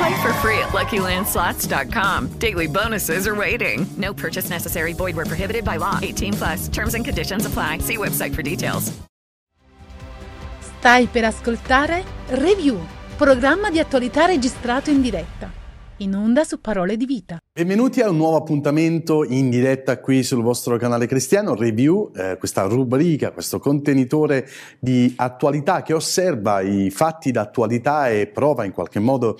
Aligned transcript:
Play 0.00 0.22
for 0.22 0.32
free 0.40 0.58
at 0.58 0.70
LuckyLandSlots.com. 0.72 2.28
Daily 2.38 2.66
bonuses 2.66 3.26
are 3.26 3.34
waiting. 3.34 3.86
No 3.98 4.14
purchase 4.14 4.48
necessary. 4.48 4.94
Void 4.94 5.14
where 5.14 5.26
prohibited 5.26 5.62
by 5.62 5.76
law. 5.76 5.98
18 6.00 6.32
plus. 6.32 6.68
Terms 6.68 6.94
and 6.94 7.04
conditions 7.04 7.44
apply. 7.44 7.80
See 7.80 7.98
website 7.98 8.32
for 8.34 8.42
details. 8.42 8.90
Stai 10.78 11.06
per 11.06 11.24
ascoltare 11.24 12.02
Review, 12.28 12.78
programma 13.18 13.68
di 13.68 13.78
attualità 13.78 14.24
registrato 14.24 14.88
in 14.88 15.02
diretta. 15.02 15.52
In 15.98 16.14
onda 16.14 16.44
su 16.44 16.58
Parole 16.62 16.96
di 16.96 17.04
Vita. 17.04 17.36
Benvenuti 17.52 18.00
a 18.00 18.08
un 18.08 18.16
nuovo 18.16 18.36
appuntamento 18.36 19.22
in 19.22 19.50
diretta 19.50 20.00
qui 20.00 20.22
sul 20.22 20.40
vostro 20.40 20.78
canale 20.78 21.06
cristiano, 21.06 21.54
Review, 21.54 22.10
eh, 22.16 22.38
questa 22.38 22.62
rubrica, 22.62 23.32
questo 23.32 23.58
contenitore 23.58 24.48
di 24.78 25.12
attualità 25.14 25.82
che 25.82 25.92
osserva 25.92 26.62
i 26.62 26.88
fatti 26.88 27.30
d'attualità 27.30 28.08
e 28.08 28.28
prova 28.28 28.64
in 28.64 28.72
qualche 28.72 28.98
modo 28.98 29.38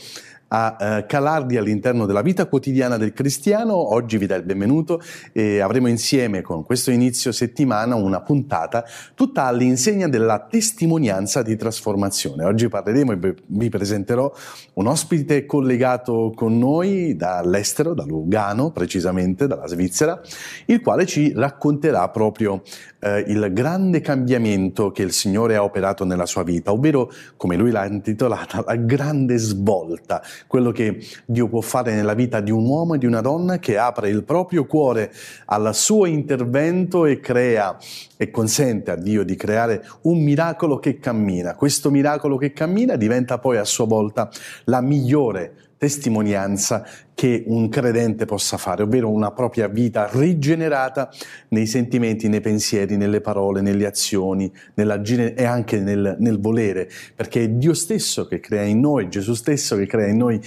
a 0.52 0.76
eh, 0.78 1.06
calarli 1.06 1.56
all'interno 1.56 2.06
della 2.06 2.22
vita 2.22 2.46
quotidiana 2.46 2.96
del 2.96 3.12
cristiano. 3.12 3.74
Oggi 3.74 4.18
vi 4.18 4.26
dà 4.26 4.36
il 4.36 4.42
benvenuto 4.42 5.00
e 5.32 5.60
avremo 5.60 5.88
insieme 5.88 6.42
con 6.42 6.64
questo 6.64 6.90
inizio 6.90 7.30
settimana 7.32 7.94
una 7.94 8.20
puntata 8.20 8.84
tutta 9.14 9.44
all'insegna 9.44 10.08
della 10.08 10.46
testimonianza 10.48 11.42
di 11.42 11.56
trasformazione. 11.56 12.44
Oggi 12.44 12.68
parleremo 12.68 13.12
e 13.12 13.34
vi 13.46 13.68
presenterò 13.68 14.32
un 14.74 14.86
ospite 14.86 15.46
collegato 15.46 16.32
con 16.34 16.58
noi 16.58 17.14
dall'estero, 17.16 17.94
da 17.94 18.04
Lugano 18.04 18.70
precisamente, 18.72 19.46
dalla 19.46 19.66
Svizzera, 19.66 20.20
il 20.66 20.80
quale 20.80 21.06
ci 21.06 21.32
racconterà 21.32 22.08
proprio 22.08 22.62
eh, 23.00 23.24
il 23.28 23.50
grande 23.52 24.00
cambiamento 24.00 24.90
che 24.90 25.02
il 25.02 25.12
Signore 25.12 25.56
ha 25.56 25.62
operato 25.62 26.04
nella 26.04 26.26
sua 26.26 26.42
vita, 26.42 26.72
ovvero, 26.72 27.10
come 27.36 27.56
lui 27.56 27.70
l'ha 27.70 27.86
intitolata, 27.86 28.62
la 28.66 28.76
grande 28.76 29.36
svolta, 29.38 30.22
quello 30.46 30.70
che 30.72 31.04
Dio 31.24 31.48
può 31.48 31.60
fare 31.60 31.94
nella 31.94 32.14
vita 32.14 32.40
di 32.40 32.50
un 32.50 32.64
uomo 32.66 32.94
e 32.94 32.98
di 32.98 33.06
una 33.06 33.20
donna 33.20 33.58
che 33.58 33.78
apre 33.78 34.08
il 34.08 34.24
proprio 34.24 34.66
cuore 34.66 35.12
al 35.46 35.74
suo 35.74 36.06
intervento 36.06 37.06
e 37.06 37.20
crea 37.20 37.76
e 38.16 38.30
consente 38.30 38.90
a 38.90 38.96
Dio 38.96 39.24
di 39.24 39.36
creare 39.36 39.84
un 40.02 40.22
miracolo 40.22 40.78
che 40.78 40.98
cammina. 40.98 41.54
Questo 41.54 41.90
miracolo 41.90 42.36
che 42.36 42.52
cammina 42.52 42.96
diventa 42.96 43.38
poi 43.38 43.56
a 43.56 43.64
sua 43.64 43.86
volta 43.86 44.30
la 44.64 44.80
migliore 44.80 45.69
testimonianza 45.80 46.86
che 47.14 47.42
un 47.46 47.70
credente 47.70 48.26
possa 48.26 48.58
fare, 48.58 48.82
ovvero 48.82 49.08
una 49.08 49.30
propria 49.30 49.66
vita 49.66 50.10
rigenerata 50.12 51.08
nei 51.48 51.66
sentimenti, 51.66 52.28
nei 52.28 52.42
pensieri, 52.42 52.98
nelle 52.98 53.22
parole, 53.22 53.62
nelle 53.62 53.86
azioni, 53.86 54.52
nell'agire 54.74 55.34
e 55.34 55.44
anche 55.44 55.80
nel, 55.80 56.16
nel 56.18 56.38
volere, 56.38 56.86
perché 57.16 57.44
è 57.44 57.48
Dio 57.48 57.72
stesso 57.72 58.26
che 58.26 58.40
crea 58.40 58.64
in 58.64 58.78
noi, 58.78 59.08
Gesù 59.08 59.32
stesso 59.32 59.74
che 59.76 59.86
crea 59.86 60.08
in 60.08 60.18
noi 60.18 60.38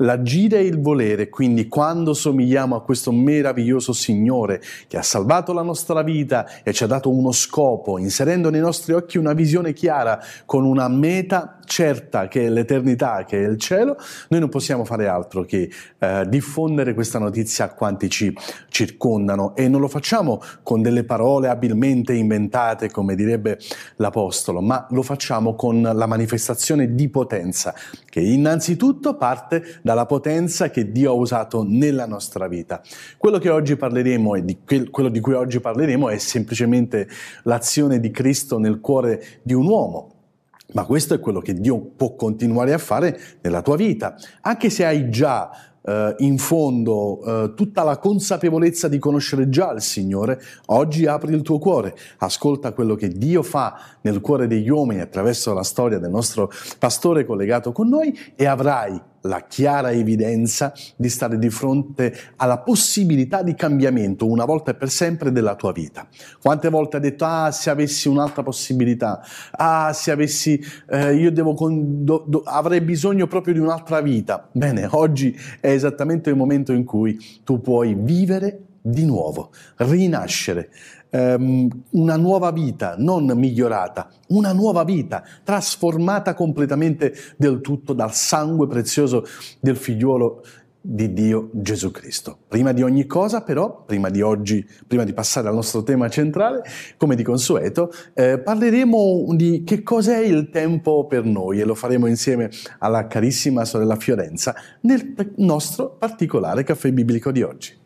l'agire 0.00 0.58
e 0.58 0.64
il 0.64 0.80
volere, 0.80 1.28
quindi 1.28 1.68
quando 1.68 2.14
somigliamo 2.14 2.76
a 2.76 2.82
questo 2.82 3.12
meraviglioso 3.12 3.92
Signore 3.92 4.60
che 4.86 4.96
ha 4.96 5.02
salvato 5.02 5.52
la 5.52 5.62
nostra 5.62 6.02
vita 6.02 6.46
e 6.62 6.72
ci 6.72 6.84
ha 6.84 6.86
dato 6.86 7.10
uno 7.10 7.32
scopo, 7.32 7.98
inserendo 7.98 8.50
nei 8.50 8.60
nostri 8.60 8.92
occhi 8.92 9.18
una 9.18 9.32
visione 9.32 9.72
chiara 9.72 10.22
con 10.44 10.64
una 10.64 10.88
meta 10.88 11.60
certa 11.70 12.26
che 12.26 12.46
è 12.46 12.48
l'eternità, 12.48 13.24
che 13.24 13.44
è 13.44 13.48
il 13.48 13.56
cielo, 13.56 13.96
noi 14.28 14.40
non 14.40 14.48
possiamo 14.48 14.84
fare 14.84 15.06
altro 15.06 15.44
che 15.44 15.70
eh, 15.98 16.24
diffondere 16.26 16.94
questa 16.94 17.20
notizia 17.20 17.66
a 17.66 17.68
quanti 17.70 18.10
ci 18.10 18.36
circondano. 18.68 19.54
E 19.54 19.68
non 19.68 19.80
lo 19.80 19.86
facciamo 19.86 20.42
con 20.64 20.82
delle 20.82 21.04
parole 21.04 21.46
abilmente 21.46 22.12
inventate, 22.12 22.90
come 22.90 23.14
direbbe 23.14 23.58
l'Apostolo, 23.96 24.60
ma 24.60 24.88
lo 24.90 25.02
facciamo 25.02 25.54
con 25.54 25.80
la 25.80 26.06
manifestazione 26.06 26.96
di 26.96 27.08
potenza, 27.08 27.72
che 28.04 28.20
innanzitutto 28.20 29.16
parte 29.16 29.78
dalla 29.90 30.06
potenza 30.06 30.70
che 30.70 30.92
Dio 30.92 31.10
ha 31.10 31.14
usato 31.14 31.64
nella 31.66 32.06
nostra 32.06 32.46
vita. 32.46 32.80
Quello 33.18 33.38
di 33.38 33.48
quello 34.88 35.08
di 35.08 35.20
cui 35.20 35.32
oggi 35.32 35.58
parleremo 35.58 36.08
è 36.08 36.18
semplicemente 36.18 37.08
l'azione 37.42 37.98
di 37.98 38.12
Cristo 38.12 38.58
nel 38.58 38.78
cuore 38.78 39.40
di 39.42 39.52
un 39.52 39.66
uomo, 39.66 40.14
ma 40.74 40.84
questo 40.84 41.14
è 41.14 41.18
quello 41.18 41.40
che 41.40 41.54
Dio 41.54 41.80
può 41.80 42.14
continuare 42.14 42.72
a 42.72 42.78
fare 42.78 43.18
nella 43.40 43.62
tua 43.62 43.74
vita, 43.74 44.14
anche 44.42 44.70
se 44.70 44.84
hai 44.86 45.10
già 45.10 45.50
Uh, 45.82 46.12
in 46.18 46.36
fondo 46.36 47.26
uh, 47.26 47.54
tutta 47.54 47.82
la 47.82 47.96
consapevolezza 47.96 48.86
di 48.86 48.98
conoscere 48.98 49.48
già 49.48 49.72
il 49.72 49.80
Signore, 49.80 50.38
oggi 50.66 51.06
apri 51.06 51.32
il 51.32 51.40
tuo 51.40 51.58
cuore, 51.58 51.96
ascolta 52.18 52.74
quello 52.74 52.94
che 52.96 53.08
Dio 53.08 53.42
fa 53.42 53.80
nel 54.02 54.20
cuore 54.20 54.46
degli 54.46 54.68
uomini 54.68 55.00
attraverso 55.00 55.54
la 55.54 55.62
storia 55.62 55.98
del 55.98 56.10
nostro 56.10 56.50
pastore 56.78 57.24
collegato 57.24 57.72
con 57.72 57.88
noi 57.88 58.14
e 58.36 58.44
avrai 58.44 59.00
la 59.22 59.44
chiara 59.46 59.90
evidenza 59.90 60.72
di 60.96 61.08
stare 61.08 61.38
di 61.38 61.50
fronte 61.50 62.16
alla 62.36 62.58
possibilità 62.58 63.42
di 63.42 63.54
cambiamento 63.54 64.26
una 64.26 64.44
volta 64.44 64.70
e 64.70 64.74
per 64.74 64.90
sempre 64.90 65.32
della 65.32 65.54
tua 65.54 65.72
vita. 65.72 66.06
Quante 66.40 66.68
volte 66.70 66.96
hai 66.96 67.02
detto, 67.02 67.24
ah, 67.24 67.50
se 67.50 67.70
avessi 67.70 68.08
un'altra 68.08 68.42
possibilità, 68.42 69.22
ah, 69.52 69.92
se 69.92 70.10
avessi, 70.10 70.60
eh, 70.88 71.14
io 71.14 71.30
devo, 71.30 71.54
do, 71.70 72.24
do, 72.26 72.42
avrei 72.44 72.80
bisogno 72.80 73.26
proprio 73.26 73.54
di 73.54 73.60
un'altra 73.60 74.00
vita. 74.00 74.48
Bene, 74.52 74.88
oggi 74.90 75.36
è 75.60 75.70
esattamente 75.70 76.30
il 76.30 76.36
momento 76.36 76.72
in 76.72 76.84
cui 76.84 77.18
tu 77.44 77.60
puoi 77.60 77.94
vivere 77.94 78.64
di 78.82 79.04
nuovo, 79.04 79.50
rinascere, 79.76 80.70
um, 81.10 81.68
una 81.90 82.16
nuova 82.16 82.50
vita, 82.50 82.94
non 82.98 83.26
migliorata, 83.34 84.10
una 84.28 84.52
nuova 84.52 84.84
vita 84.84 85.22
trasformata 85.42 86.34
completamente 86.34 87.14
del 87.36 87.60
tutto 87.60 87.92
dal 87.92 88.14
sangue 88.14 88.66
prezioso 88.66 89.24
del 89.60 89.76
figliuolo 89.76 90.42
di 90.82 91.12
Dio 91.12 91.50
Gesù 91.52 91.90
Cristo. 91.90 92.38
Prima 92.48 92.72
di 92.72 92.82
ogni 92.82 93.06
cosa, 93.06 93.42
però, 93.42 93.84
prima 93.84 94.08
di 94.08 94.22
oggi, 94.22 94.66
prima 94.86 95.04
di 95.04 95.12
passare 95.12 95.48
al 95.48 95.54
nostro 95.54 95.82
tema 95.82 96.08
centrale, 96.08 96.62
come 96.96 97.16
di 97.16 97.22
consueto, 97.22 97.92
eh, 98.14 98.38
parleremo 98.38 99.26
di 99.34 99.62
che 99.64 99.82
cos'è 99.82 100.18
il 100.18 100.48
tempo 100.48 101.06
per 101.06 101.24
noi 101.24 101.60
e 101.60 101.64
lo 101.64 101.74
faremo 101.74 102.06
insieme 102.06 102.50
alla 102.78 103.06
carissima 103.06 103.64
sorella 103.64 103.96
Fiorenza 103.96 104.54
nel 104.82 105.14
nostro 105.36 105.96
particolare 105.98 106.62
caffè 106.62 106.90
biblico 106.92 107.30
di 107.30 107.42
oggi. 107.42 107.78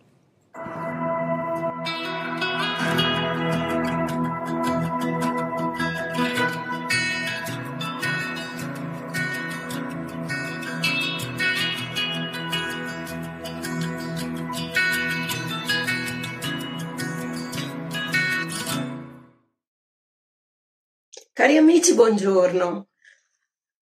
Cari 21.35 21.57
amici, 21.57 21.95
buongiorno. 21.95 22.91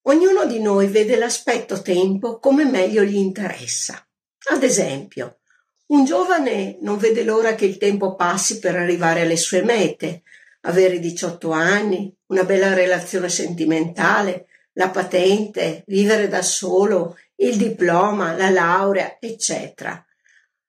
Ognuno 0.04 0.46
di 0.46 0.58
noi 0.58 0.86
vede 0.86 1.16
l'aspetto 1.16 1.82
tempo 1.82 2.38
come 2.38 2.64
meglio 2.64 3.02
gli 3.02 3.16
interessa. 3.16 4.02
Ad 4.52 4.62
esempio, 4.62 5.40
un 5.88 6.06
giovane 6.06 6.78
non 6.80 6.96
vede 6.96 7.22
l'ora 7.24 7.54
che 7.54 7.66
il 7.66 7.76
tempo 7.76 8.14
passi 8.14 8.58
per 8.58 8.76
arrivare 8.76 9.20
alle 9.20 9.36
sue 9.36 9.60
mete, 9.60 10.22
avere 10.62 10.98
18 10.98 11.50
anni, 11.50 12.10
una 12.28 12.44
bella 12.44 12.72
relazione 12.72 13.28
sentimentale, 13.28 14.46
la 14.72 14.88
patente, 14.88 15.84
vivere 15.88 16.28
da 16.28 16.40
solo, 16.40 17.18
il 17.34 17.58
diploma, 17.58 18.34
la 18.34 18.48
laurea, 18.48 19.18
eccetera. 19.20 20.02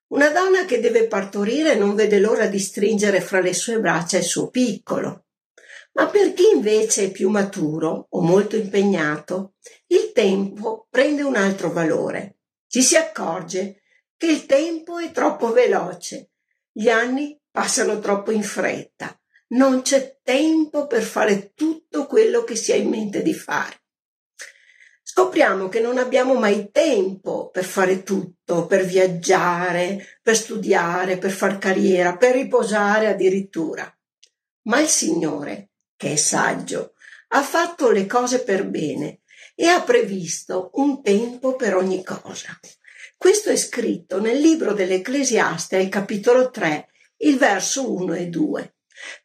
Una 0.08 0.28
donna 0.28 0.66
che 0.66 0.80
deve 0.80 1.06
partorire 1.06 1.76
non 1.76 1.94
vede 1.94 2.18
l'ora 2.18 2.44
di 2.44 2.58
stringere 2.58 3.22
fra 3.22 3.40
le 3.40 3.54
sue 3.54 3.80
braccia 3.80 4.18
il 4.18 4.24
suo 4.24 4.50
piccolo. 4.50 5.23
Ma 5.94 6.08
per 6.08 6.32
chi 6.32 6.50
invece 6.52 7.04
è 7.04 7.10
più 7.10 7.28
maturo 7.28 8.06
o 8.10 8.20
molto 8.20 8.56
impegnato, 8.56 9.54
il 9.88 10.10
tempo 10.12 10.86
prende 10.90 11.22
un 11.22 11.36
altro 11.36 11.70
valore. 11.70 12.38
Ci 12.66 12.82
si 12.82 12.96
accorge 12.96 13.82
che 14.16 14.26
il 14.26 14.46
tempo 14.46 14.98
è 14.98 15.12
troppo 15.12 15.52
veloce, 15.52 16.30
gli 16.72 16.88
anni 16.88 17.40
passano 17.48 18.00
troppo 18.00 18.32
in 18.32 18.42
fretta, 18.42 19.16
non 19.48 19.82
c'è 19.82 20.18
tempo 20.24 20.88
per 20.88 21.02
fare 21.02 21.52
tutto 21.54 22.06
quello 22.06 22.42
che 22.42 22.56
si 22.56 22.72
ha 22.72 22.76
in 22.76 22.88
mente 22.88 23.22
di 23.22 23.34
fare. 23.34 23.82
Scopriamo 25.00 25.68
che 25.68 25.78
non 25.78 25.98
abbiamo 25.98 26.34
mai 26.34 26.70
tempo 26.72 27.50
per 27.50 27.64
fare 27.64 28.02
tutto, 28.02 28.66
per 28.66 28.84
viaggiare, 28.84 30.18
per 30.20 30.34
studiare, 30.34 31.18
per 31.18 31.30
far 31.30 31.58
carriera, 31.58 32.16
per 32.16 32.34
riposare 32.34 33.06
addirittura. 33.06 33.88
Ma 34.62 34.80
il 34.80 34.88
Signore 34.88 35.73
che 35.96 36.12
è 36.12 36.16
saggio, 36.16 36.94
ha 37.28 37.42
fatto 37.42 37.90
le 37.90 38.06
cose 38.06 38.42
per 38.42 38.66
bene 38.66 39.20
e 39.54 39.66
ha 39.66 39.82
previsto 39.82 40.70
un 40.74 41.02
tempo 41.02 41.56
per 41.56 41.76
ogni 41.76 42.02
cosa. 42.02 42.58
Questo 43.16 43.50
è 43.50 43.56
scritto 43.56 44.20
nel 44.20 44.38
libro 44.38 44.72
dell'Ecclesiaste 44.72 45.76
al 45.76 45.88
capitolo 45.88 46.50
3, 46.50 46.88
il 47.18 47.38
verso 47.38 47.92
1 47.92 48.14
e 48.14 48.26
2. 48.26 48.74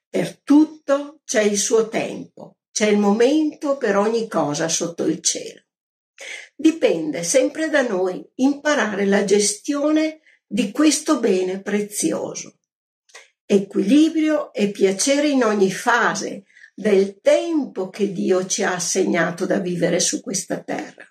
Per 0.09 0.41
tutto 0.41 1.21
c'è 1.25 1.41
il 1.41 1.57
suo 1.57 1.87
tempo, 1.89 2.57
c'è 2.71 2.87
il 2.87 2.97
momento 2.97 3.77
per 3.77 3.97
ogni 3.97 4.27
cosa 4.27 4.69
sotto 4.69 5.05
il 5.05 5.21
cielo. 5.21 5.63
Dipende 6.55 7.23
sempre 7.23 7.69
da 7.69 7.81
noi 7.81 8.25
imparare 8.35 9.05
la 9.05 9.23
gestione 9.23 10.21
di 10.45 10.71
questo 10.71 11.19
bene 11.19 11.61
prezioso. 11.61 12.57
Equilibrio 13.45 14.53
e 14.53 14.69
piacere 14.71 15.29
in 15.29 15.43
ogni 15.43 15.71
fase 15.71 16.43
del 16.79 17.19
tempo 17.19 17.89
che 17.89 18.13
Dio 18.13 18.45
ci 18.45 18.63
ha 18.63 18.75
assegnato 18.75 19.45
da 19.45 19.59
vivere 19.59 19.99
su 19.99 20.21
questa 20.21 20.63
terra. 20.63 21.05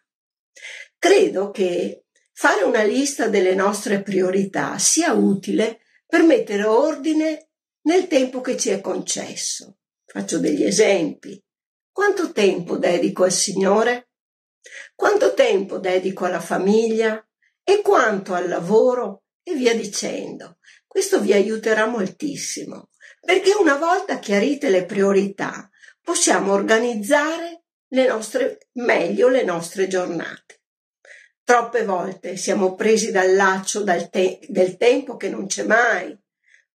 Credo 0.97 1.50
che 1.50 2.06
fare 2.32 2.65
una 2.65 2.82
lista 2.85 3.29
delle 3.29 3.55
nostre 3.55 4.00
priorità 4.00 4.79
sia 4.79 5.12
utile 5.12 5.81
per 6.06 6.23
mettere 6.23 6.65
ordine 6.65 7.50
nel 7.82 8.06
tempo 8.06 8.41
che 8.41 8.56
ci 8.56 8.70
è 8.70 8.81
concesso. 8.81 9.76
Faccio 10.06 10.38
degli 10.38 10.65
esempi. 10.65 11.38
Quanto 11.93 12.32
tempo 12.32 12.79
dedico 12.79 13.25
al 13.25 13.32
Signore? 13.32 14.12
Quanto 14.94 15.35
tempo 15.35 15.76
dedico 15.76 16.25
alla 16.25 16.41
famiglia? 16.41 17.23
E 17.62 17.82
quanto 17.82 18.32
al 18.32 18.49
lavoro? 18.49 19.25
E 19.43 19.55
via 19.55 19.76
dicendo. 19.76 20.56
Questo 20.87 21.21
vi 21.21 21.35
aiuterà 21.35 21.85
moltissimo 21.85 22.88
perché 23.20 23.55
una 23.55 23.76
volta 23.76 24.19
chiarite 24.19 24.70
le 24.70 24.85
priorità 24.85 25.69
possiamo 26.03 26.53
organizzare 26.53 27.65
le 27.88 28.06
nostre, 28.06 28.69
meglio 28.73 29.29
le 29.29 29.44
nostre 29.44 29.88
giornate. 29.88 30.61
Troppe 31.43 31.85
volte 31.85 32.37
siamo 32.37 32.75
presi 32.75 33.11
dal 33.11 33.35
laccio 33.35 33.82
dal 33.82 34.11
te- 34.11 34.41
del 34.49 34.76
tempo 34.76 35.17
che 35.17 35.31
non 35.31 35.47
c'è 35.47 35.65
mai. 35.65 36.17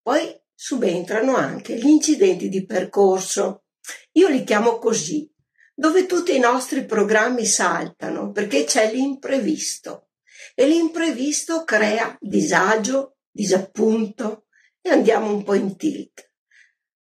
Poi 0.01 0.35
subentrano 0.53 1.35
anche 1.35 1.75
gli 1.75 1.87
incidenti 1.87 2.49
di 2.49 2.65
percorso. 2.65 3.65
Io 4.13 4.29
li 4.29 4.43
chiamo 4.43 4.79
così, 4.79 5.31
dove 5.75 6.05
tutti 6.05 6.35
i 6.35 6.39
nostri 6.39 6.85
programmi 6.85 7.45
saltano 7.45 8.31
perché 8.31 8.63
c'è 8.63 8.91
l'imprevisto 8.91 10.09
e 10.55 10.67
l'imprevisto 10.67 11.63
crea 11.63 12.15
disagio, 12.19 13.17
disappunto 13.29 14.45
e 14.81 14.89
andiamo 14.89 15.31
un 15.31 15.43
po' 15.43 15.53
in 15.53 15.75
tilt. 15.77 16.31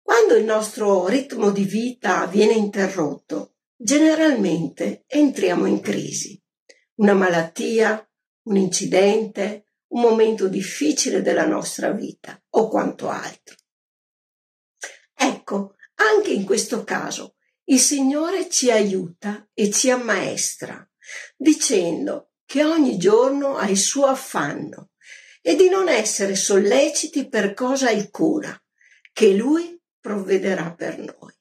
Quando 0.09 0.33
il 0.33 0.43
nostro 0.43 1.05
ritmo 1.07 1.51
di 1.51 1.65
vita 1.65 2.25
viene 2.25 2.53
interrotto, 2.53 3.57
generalmente 3.75 5.03
entriamo 5.05 5.67
in 5.67 5.81
crisi. 5.81 6.41
Una 6.95 7.13
malattia, 7.13 8.09
un 8.47 8.57
incidente, 8.57 9.65
un 9.89 10.01
momento 10.01 10.47
difficile 10.47 11.21
della 11.21 11.45
nostra 11.45 11.91
vita 11.91 12.41
o 12.55 12.69
quanto 12.69 13.07
altro. 13.07 13.55
Ecco, 15.13 15.75
anche 15.97 16.31
in 16.31 16.43
questo 16.43 16.83
caso 16.83 17.35
il 17.65 17.79
Signore 17.79 18.49
ci 18.49 18.71
aiuta 18.71 19.47
e 19.53 19.69
ci 19.69 19.91
ammaestra, 19.91 20.89
dicendo 21.37 22.31
che 22.45 22.63
ogni 22.63 22.97
giorno 22.97 23.57
ha 23.57 23.69
il 23.69 23.77
suo 23.77 24.07
affanno 24.07 24.89
e 25.39 25.55
di 25.55 25.69
non 25.69 25.87
essere 25.87 26.33
solleciti 26.33 27.29
per 27.29 27.53
cosa 27.53 27.89
alcuna, 27.89 28.59
che 29.13 29.33
Lui 29.33 29.78
provvederà 30.09 30.73
per 30.73 30.97
noi. 30.97 31.37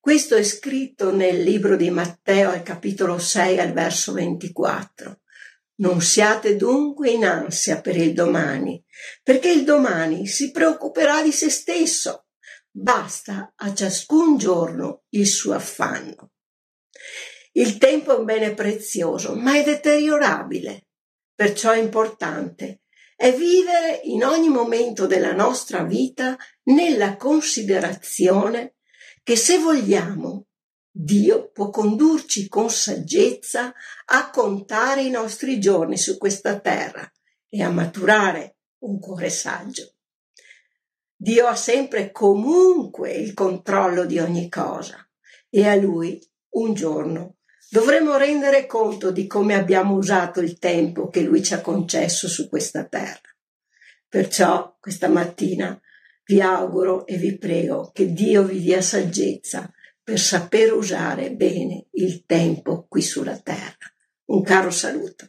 Questo 0.00 0.36
è 0.36 0.42
scritto 0.42 1.14
nel 1.14 1.42
libro 1.42 1.76
di 1.76 1.90
Matteo 1.90 2.48
al 2.50 2.62
capitolo 2.62 3.18
6 3.18 3.58
al 3.58 3.74
verso 3.74 4.14
24. 4.14 5.20
Non 5.76 6.00
siate 6.00 6.56
dunque 6.56 7.10
in 7.10 7.26
ansia 7.26 7.82
per 7.82 7.98
il 7.98 8.14
domani, 8.14 8.82
perché 9.22 9.50
il 9.50 9.64
domani 9.64 10.26
si 10.26 10.50
preoccuperà 10.50 11.22
di 11.22 11.30
se 11.30 11.50
stesso. 11.50 12.28
Basta 12.70 13.52
a 13.54 13.74
ciascun 13.74 14.38
giorno 14.38 15.02
il 15.10 15.26
suo 15.26 15.52
affanno. 15.52 16.32
Il 17.52 17.76
tempo 17.76 18.14
è 18.14 18.18
un 18.18 18.24
bene 18.24 18.54
prezioso, 18.54 19.34
ma 19.34 19.58
è 19.58 19.62
deteriorabile. 19.62 20.86
Perciò 21.34 21.72
è 21.72 21.78
importante 21.78 22.84
è 23.16 23.32
vivere 23.32 24.00
in 24.04 24.24
ogni 24.24 24.48
momento 24.48 25.06
della 25.06 25.32
nostra 25.32 25.84
vita 25.84 26.36
nella 26.64 27.16
considerazione 27.16 28.74
che 29.22 29.36
se 29.36 29.58
vogliamo, 29.58 30.46
Dio 30.90 31.50
può 31.50 31.70
condurci 31.70 32.48
con 32.48 32.70
saggezza 32.70 33.74
a 34.06 34.30
contare 34.30 35.02
i 35.02 35.10
nostri 35.10 35.58
giorni 35.58 35.96
su 35.96 36.18
questa 36.18 36.60
terra 36.60 37.10
e 37.48 37.62
a 37.62 37.70
maturare 37.70 38.58
un 38.84 39.00
cuore 39.00 39.30
saggio. 39.30 39.94
Dio 41.16 41.46
ha 41.46 41.56
sempre 41.56 42.12
comunque 42.12 43.12
il 43.12 43.34
controllo 43.34 44.04
di 44.04 44.18
ogni 44.18 44.48
cosa 44.48 45.08
e 45.48 45.66
a 45.66 45.74
Lui 45.74 46.22
un 46.50 46.74
giorno 46.74 47.36
dovremo 47.70 48.16
rendere 48.16 48.66
conto 48.66 49.10
di 49.10 49.26
come 49.26 49.54
abbiamo 49.54 49.94
usato 49.94 50.40
il 50.40 50.58
tempo 50.58 51.08
che 51.08 51.22
Lui 51.22 51.42
ci 51.42 51.54
ha 51.54 51.60
concesso 51.60 52.28
su 52.28 52.48
questa 52.48 52.84
terra. 52.84 53.34
Perciò 54.08 54.76
questa 54.78 55.08
mattina 55.08 55.80
vi 56.26 56.40
auguro 56.40 57.06
e 57.06 57.16
vi 57.16 57.36
prego 57.36 57.90
che 57.92 58.12
Dio 58.12 58.44
vi 58.44 58.60
dia 58.60 58.80
saggezza 58.80 59.70
per 60.02 60.18
saper 60.18 60.72
usare 60.72 61.32
bene 61.32 61.86
il 61.92 62.24
tempo 62.26 62.86
qui 62.88 63.02
sulla 63.02 63.38
terra. 63.38 63.76
Un 64.26 64.42
caro 64.42 64.70
saluto. 64.70 65.28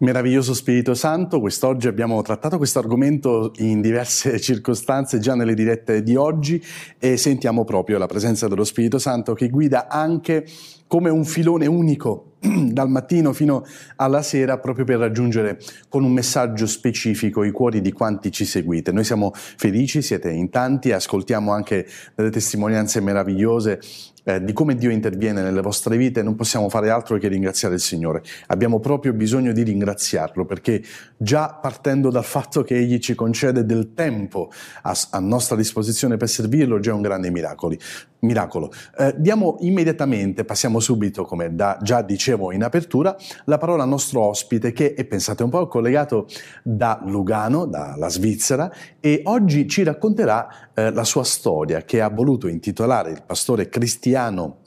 Meraviglioso 0.00 0.54
Spirito 0.54 0.94
Santo, 0.94 1.40
quest'oggi 1.40 1.88
abbiamo 1.88 2.22
trattato 2.22 2.56
questo 2.56 2.78
argomento 2.78 3.50
in 3.56 3.80
diverse 3.80 4.38
circostanze 4.40 5.18
già 5.18 5.34
nelle 5.34 5.54
dirette 5.54 6.04
di 6.04 6.14
oggi 6.14 6.62
e 7.00 7.16
sentiamo 7.16 7.64
proprio 7.64 7.98
la 7.98 8.06
presenza 8.06 8.46
dello 8.46 8.62
Spirito 8.62 9.00
Santo 9.00 9.34
che 9.34 9.48
guida 9.48 9.88
anche 9.88 10.46
come 10.88 11.10
un 11.10 11.24
filone 11.24 11.66
unico 11.66 12.32
dal 12.40 12.88
mattino 12.88 13.32
fino 13.32 13.64
alla 13.96 14.22
sera 14.22 14.58
proprio 14.58 14.84
per 14.84 14.98
raggiungere 14.98 15.58
con 15.88 16.02
un 16.02 16.12
messaggio 16.12 16.66
specifico 16.66 17.44
i 17.44 17.50
cuori 17.50 17.80
di 17.80 17.92
quanti 17.92 18.32
ci 18.32 18.44
seguite. 18.44 18.90
Noi 18.90 19.04
siamo 19.04 19.32
felici, 19.34 20.02
siete 20.02 20.30
in 20.30 20.50
tanti, 20.50 20.92
ascoltiamo 20.92 21.52
anche 21.52 21.86
delle 22.14 22.30
testimonianze 22.30 23.00
meravigliose 23.00 23.80
eh, 24.28 24.44
di 24.44 24.52
come 24.52 24.76
Dio 24.76 24.90
interviene 24.90 25.40
nelle 25.40 25.62
vostre 25.62 25.96
vite, 25.96 26.22
non 26.22 26.34
possiamo 26.34 26.68
fare 26.68 26.90
altro 26.90 27.16
che 27.16 27.28
ringraziare 27.28 27.76
il 27.76 27.80
Signore. 27.80 28.22
Abbiamo 28.48 28.78
proprio 28.78 29.14
bisogno 29.14 29.52
di 29.52 29.62
ringraziarlo 29.62 30.44
perché 30.44 30.82
già 31.16 31.48
partendo 31.48 32.10
dal 32.10 32.24
fatto 32.24 32.62
che 32.62 32.76
Egli 32.76 32.98
ci 32.98 33.14
concede 33.14 33.64
del 33.64 33.94
tempo 33.94 34.50
a, 34.82 34.94
a 35.12 35.18
nostra 35.18 35.56
disposizione 35.56 36.18
per 36.18 36.28
servirlo, 36.28 36.78
già 36.78 36.90
è 36.90 36.94
un 36.94 37.00
grande 37.00 37.30
miracolo. 37.30 37.74
Miracolo. 38.20 38.70
Eh, 38.96 39.14
diamo 39.16 39.56
immediatamente, 39.60 40.44
passiamo 40.44 40.80
subito, 40.80 41.24
come 41.24 41.54
da, 41.54 41.78
già 41.82 42.02
dicevo 42.02 42.52
in 42.52 42.62
apertura, 42.62 43.16
la 43.44 43.58
parola 43.58 43.82
al 43.82 43.88
nostro 43.88 44.22
ospite 44.22 44.72
che 44.72 44.94
è, 44.94 45.04
pensate 45.04 45.42
un 45.42 45.50
po', 45.50 45.66
collegato 45.66 46.26
da 46.62 47.00
Lugano, 47.04 47.66
dalla 47.66 48.08
Svizzera, 48.08 48.72
e 49.00 49.20
oggi 49.24 49.68
ci 49.68 49.82
racconterà 49.82 50.70
eh, 50.74 50.90
la 50.90 51.04
sua 51.04 51.24
storia 51.24 51.82
che 51.82 52.00
ha 52.00 52.08
voluto 52.08 52.48
intitolare 52.48 53.10
il 53.10 53.22
pastore 53.24 53.68
cristiano 53.68 54.58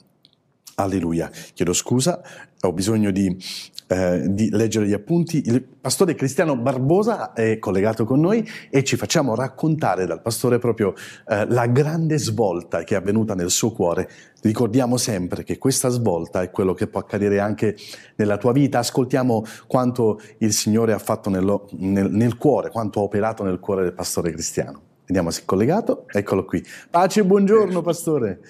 Alleluia, 0.74 1.30
chiedo 1.52 1.74
scusa, 1.74 2.22
ho 2.64 2.72
bisogno 2.72 3.10
di, 3.10 3.36
eh, 3.88 4.24
di, 4.28 4.50
leggere 4.50 4.86
gli 4.86 4.92
appunti. 4.92 5.42
Il 5.46 5.62
pastore 5.62 6.14
Cristiano 6.14 6.56
Barbosa 6.56 7.32
è 7.32 7.58
collegato 7.58 8.04
con 8.04 8.20
noi 8.20 8.48
e 8.70 8.84
ci 8.84 8.96
facciamo 8.96 9.34
raccontare 9.34 10.06
dal 10.06 10.22
pastore 10.22 10.58
proprio 10.58 10.94
eh, 11.26 11.46
la 11.48 11.66
grande 11.66 12.18
svolta 12.18 12.84
che 12.84 12.94
è 12.94 12.98
avvenuta 12.98 13.34
nel 13.34 13.50
suo 13.50 13.72
cuore. 13.72 14.08
Ricordiamo 14.42 14.96
sempre 14.96 15.44
che 15.44 15.58
questa 15.58 15.88
svolta 15.88 16.42
è 16.42 16.50
quello 16.50 16.74
che 16.74 16.86
può 16.86 17.00
accadere 17.00 17.40
anche 17.40 17.76
nella 18.16 18.36
tua 18.36 18.52
vita. 18.52 18.78
Ascoltiamo 18.78 19.44
quanto 19.66 20.20
il 20.38 20.52
Signore 20.52 20.92
ha 20.92 20.98
fatto 20.98 21.30
nello, 21.30 21.68
nel, 21.72 22.10
nel 22.10 22.36
cuore, 22.36 22.70
quanto 22.70 23.00
ha 23.00 23.02
operato 23.02 23.42
nel 23.42 23.58
cuore 23.58 23.82
del 23.82 23.92
pastore 23.92 24.30
Cristiano. 24.30 24.80
Vediamo 25.04 25.30
se 25.30 25.42
è 25.42 25.44
collegato. 25.44 26.04
Eccolo 26.06 26.44
qui. 26.44 26.64
Pace 26.88 27.20
e 27.20 27.24
buongiorno, 27.24 27.82
pastore. 27.82 28.40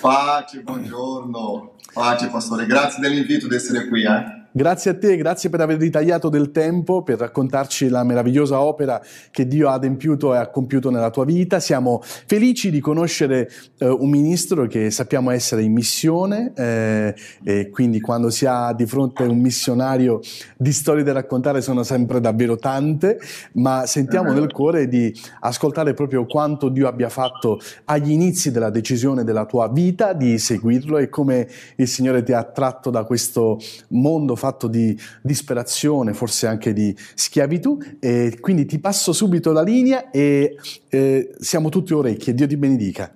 Pace, 0.00 0.62
buongiorno. 0.62 1.73
Pace, 1.94 2.28
pastore. 2.28 2.66
Grazie 2.66 3.00
dell'invito 3.00 3.46
di 3.46 3.54
essere 3.54 3.86
qui. 3.86 4.02
Eh. 4.02 4.43
Grazie 4.56 4.92
a 4.92 4.94
te, 4.96 5.16
grazie 5.16 5.50
per 5.50 5.60
aver 5.62 5.78
ritagliato 5.78 6.28
del 6.28 6.52
tempo 6.52 7.02
per 7.02 7.18
raccontarci 7.18 7.88
la 7.88 8.04
meravigliosa 8.04 8.60
opera 8.60 9.02
che 9.32 9.48
Dio 9.48 9.68
ha 9.68 9.72
adempiuto 9.72 10.32
e 10.32 10.36
ha 10.36 10.48
compiuto 10.48 10.90
nella 10.90 11.10
tua 11.10 11.24
vita. 11.24 11.58
Siamo 11.58 12.00
felici 12.04 12.70
di 12.70 12.78
conoscere 12.78 13.50
eh, 13.78 13.88
un 13.88 14.08
ministro 14.08 14.68
che 14.68 14.92
sappiamo 14.92 15.32
essere 15.32 15.62
in 15.62 15.72
missione 15.72 16.52
eh, 16.54 17.16
e 17.42 17.68
quindi 17.70 17.98
quando 17.98 18.30
si 18.30 18.46
ha 18.46 18.72
di 18.72 18.86
fronte 18.86 19.24
un 19.24 19.40
missionario 19.40 20.20
di 20.56 20.72
storie 20.72 21.02
da 21.02 21.10
raccontare 21.10 21.60
sono 21.60 21.82
sempre 21.82 22.20
davvero 22.20 22.56
tante, 22.56 23.18
ma 23.54 23.86
sentiamo 23.86 24.32
nel 24.32 24.52
cuore 24.52 24.86
di 24.86 25.12
ascoltare 25.40 25.94
proprio 25.94 26.26
quanto 26.26 26.68
Dio 26.68 26.86
abbia 26.86 27.08
fatto 27.08 27.58
agli 27.86 28.12
inizi 28.12 28.52
della 28.52 28.70
decisione 28.70 29.24
della 29.24 29.46
tua 29.46 29.66
vita 29.66 30.12
di 30.12 30.38
seguirlo 30.38 30.98
e 30.98 31.08
come 31.08 31.48
il 31.74 31.88
Signore 31.88 32.22
ti 32.22 32.32
ha 32.32 32.44
tratto 32.44 32.90
da 32.90 33.02
questo 33.02 33.58
mondo 33.88 34.42
fatto 34.44 34.68
di 34.68 34.98
disperazione, 35.22 36.12
forse 36.12 36.46
anche 36.46 36.74
di 36.74 36.94
schiavitù. 37.14 37.78
E 37.98 38.36
quindi 38.40 38.66
ti 38.66 38.78
passo 38.78 39.14
subito 39.14 39.52
la 39.52 39.62
linea 39.62 40.10
e 40.10 40.58
eh, 40.90 41.34
siamo 41.40 41.70
tutti 41.70 41.94
orecchie. 41.94 42.34
Dio 42.34 42.46
ti 42.46 42.58
benedica. 42.58 43.10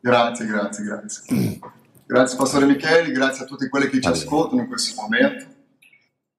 Grazie, 0.00 0.46
grazie, 0.46 0.84
grazie. 0.84 1.58
Grazie 2.06 2.36
Pastore 2.36 2.66
Michele, 2.66 3.12
grazie 3.12 3.44
a 3.44 3.46
tutti 3.46 3.68
quelli 3.68 3.88
che 3.88 4.00
ci 4.00 4.08
ascoltano 4.08 4.60
in 4.60 4.66
questo 4.66 5.00
momento. 5.00 5.46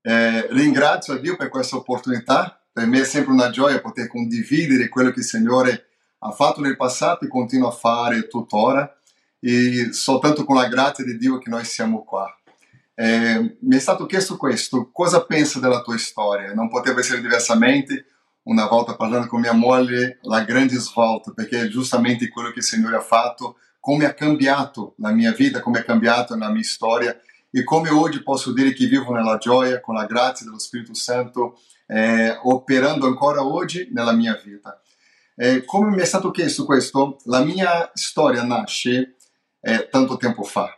Eh, 0.01 0.47
ringrazio 0.51 1.13
a 1.13 1.17
Dio 1.17 1.37
per 1.37 1.49
questa 1.49 1.77
opportunità. 1.77 2.61
Per 2.71 2.85
me 2.85 3.01
è 3.01 3.05
sempre 3.05 3.31
una 3.31 3.49
gioia 3.49 3.79
poter 3.79 4.07
condividere 4.07 4.89
quello 4.89 5.11
che 5.11 5.19
il 5.19 5.25
Signore 5.25 5.87
ha 6.19 6.31
fatto 6.31 6.59
nel 6.59 6.75
passato 6.75 7.23
e 7.23 7.29
continua 7.29 7.69
a 7.69 7.71
fare 7.71 8.27
tuttora. 8.27 8.93
E 9.39 9.93
soltanto 9.93 10.43
con 10.43 10.57
la 10.57 10.67
grazia 10.67 11.05
di 11.05 11.17
Dio 11.17 11.37
che 11.37 11.49
noi 11.49 11.63
siamo 11.63 12.03
qua. 12.03 12.29
Eh, 12.97 13.57
mi 13.59 13.75
è 13.75 13.79
stato 13.79 14.05
chiesto 14.05 14.37
questo, 14.37 14.89
cosa 14.89 15.25
pensa 15.25 15.59
della 15.59 15.81
tua 15.81 15.97
storia? 15.97 16.53
Non 16.53 16.69
poteva 16.69 17.01
essere 17.01 17.21
diversamente. 17.21 18.05
Una 18.43 18.67
volta 18.67 18.95
parlando 18.95 19.27
con 19.27 19.41
mia 19.41 19.53
moglie, 19.53 20.19
la 20.21 20.43
grande 20.43 20.75
svolta, 20.77 21.31
perché 21.31 21.61
è 21.61 21.67
giustamente 21.67 22.29
quello 22.29 22.51
che 22.51 22.59
il 22.59 22.63
Signore 22.63 22.95
ha 22.95 23.01
fatto, 23.01 23.57
come 23.79 24.05
ha 24.05 24.13
cambiato 24.13 24.93
la 24.99 25.11
mia 25.11 25.31
vita, 25.33 25.59
come 25.61 25.79
ha 25.79 25.83
cambiato 25.83 26.35
la 26.35 26.51
mia 26.51 26.63
storia 26.63 27.19
e 27.51 27.63
come 27.63 27.89
oggi 27.89 28.21
posso 28.21 28.53
dire 28.53 28.73
che 28.73 28.85
vivo 28.85 29.13
nella 29.13 29.37
gioia, 29.37 29.81
con 29.81 29.95
la 29.95 30.05
grazia 30.05 30.45
dello 30.45 30.59
Spirito 30.59 30.93
Santo, 30.93 31.59
eh, 31.87 32.37
operando 32.43 33.07
ancora 33.07 33.43
oggi 33.43 33.89
nella 33.91 34.13
mia 34.13 34.39
vita. 34.43 34.79
Eh, 35.35 35.65
come 35.65 35.89
mi 35.89 36.01
è 36.01 36.05
stato 36.05 36.31
chiesto 36.31 36.65
questo, 36.65 37.17
la 37.25 37.43
mia 37.43 37.89
storia 37.93 38.43
nasce 38.43 39.15
eh, 39.59 39.87
tanto 39.89 40.17
tempo 40.17 40.43
fa. 40.43 40.69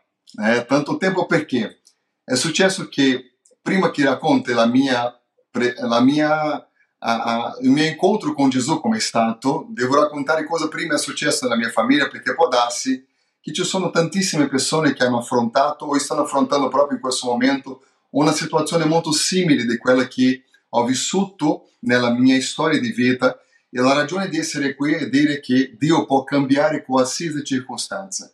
Tanto 0.67 0.97
tempo 0.97 1.25
perché? 1.25 1.81
È 2.29 2.35
successo 2.35 2.89
che 2.89 3.37
prima 3.61 3.89
che 3.89 4.03
racconti 4.03 4.51
la 4.51 4.65
mia, 4.65 5.17
la 5.53 6.01
mia, 6.01 6.35
a, 6.35 6.67
a, 6.97 7.57
il 7.61 7.69
mio 7.69 7.85
incontro 7.85 8.33
con 8.33 8.49
Gesù 8.49 8.81
come 8.81 8.97
è 8.97 8.99
stato, 8.99 9.67
devo 9.69 9.95
raccontare 9.95 10.43
cosa 10.43 10.67
prima 10.67 10.95
è 10.95 10.97
successo 10.97 11.45
nella 11.45 11.55
mia 11.55 11.69
famiglia 11.69 12.09
perché 12.09 12.35
può 12.35 12.49
darsi 12.49 13.01
che 13.39 13.53
ci 13.53 13.63
sono 13.63 13.91
tantissime 13.91 14.49
persone 14.49 14.91
che 14.91 15.05
hanno 15.05 15.19
affrontato 15.19 15.85
o 15.85 15.97
stanno 15.97 16.23
affrontando 16.23 16.67
proprio 16.67 16.97
in 16.97 17.01
questo 17.01 17.27
momento 17.27 17.85
una 18.09 18.33
situazione 18.33 18.83
molto 18.83 19.13
simile 19.13 19.63
di 19.63 19.77
quella 19.77 20.05
che 20.09 20.43
ho 20.67 20.83
vissuto 20.83 21.69
nella 21.83 22.09
mia 22.09 22.41
storia 22.41 22.81
di 22.81 22.91
vita 22.91 23.39
e 23.69 23.79
la 23.79 23.93
ragione 23.93 24.27
di 24.27 24.37
essere 24.37 24.75
qui 24.75 24.95
è 24.95 25.07
dire 25.07 25.39
che 25.39 25.77
Dio 25.77 26.05
può 26.05 26.25
cambiare 26.25 26.83
qualsiasi 26.83 27.41
circostanza. 27.45 28.29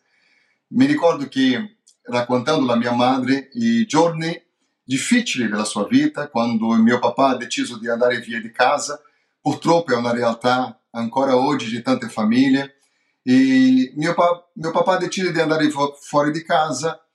Mi 0.70 0.88
ricordo 0.88 1.28
che 1.28 1.76
raccontando 2.04 2.64
alla 2.64 2.76
mia 2.76 2.92
madre 2.92 3.50
i 3.54 3.86
giorni 3.86 4.42
difficili 4.84 5.48
della 5.48 5.64
sua 5.64 5.88
vita, 5.88 6.30
quando 6.30 6.68
mio 6.74 7.00
papà 7.00 7.30
ha 7.30 7.38
deciso 7.38 7.78
di 7.78 7.88
andare 7.90 8.20
via 8.20 8.42
di 8.42 8.52
casa. 8.52 9.02
Purtroppo 9.40 9.94
è 9.94 9.96
una 9.96 10.12
realtà 10.12 10.82
ancora 10.92 11.38
oggi 11.38 11.70
di 11.70 11.82
tante 11.82 12.10
famiglie. 12.10 12.80
E 13.24 13.94
mio, 13.96 14.14
pa- 14.14 14.50
mio 14.54 14.72
papà 14.72 14.98
decide 14.98 15.32
di 15.32 15.40
andare 15.40 15.70
fu- 15.70 15.96
fuori 16.00 16.32
di 16.32 16.44
casa 16.44 17.06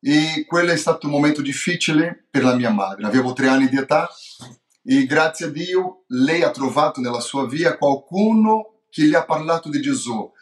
e 0.00 0.44
quello 0.46 0.72
è 0.72 0.76
stato 0.76 1.06
un 1.06 1.12
momento 1.12 1.42
difficile 1.42 2.26
per 2.30 2.42
la 2.42 2.54
mia 2.54 2.70
madre. 2.70 3.06
Avevo 3.06 3.32
tre 3.32 3.48
anni 3.48 3.68
di 3.68 3.76
età 3.76 4.08
e 4.82 5.04
grazie 5.04 5.46
a 5.46 5.50
Dio 5.50 6.04
lei 6.08 6.42
ha 6.42 6.50
trovato 6.50 7.00
nella 7.00 7.20
sua 7.20 7.46
via 7.46 7.76
qualcuno 7.76 8.82
che 8.88 9.02
gli 9.02 9.14
ha 9.14 9.24
parlato 9.24 9.68
di 9.68 9.80
Gesù 9.80 10.32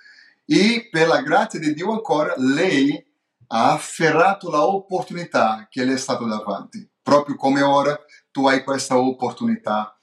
e 0.45 0.88
per 0.90 1.09
la 1.09 1.23
grazia 1.23 1.59
di 1.59 1.73
Dio 1.73 1.93
ancora 1.93 2.35
lei 2.37 3.02
ha 3.49 3.73
afferrato 3.73 4.51
la 4.51 4.67
opportunità 4.67 5.67
che 5.71 5.85
le 5.85 5.95
è 5.95 5.99
stata 5.99 6.25
davanti, 6.25 6.89
proprio 7.03 7.37
come 7.37 7.63
ora 7.63 7.99
tu 8.31 8.47
hai 8.47 8.65
questa 8.65 8.99
opportunità. 8.99 9.97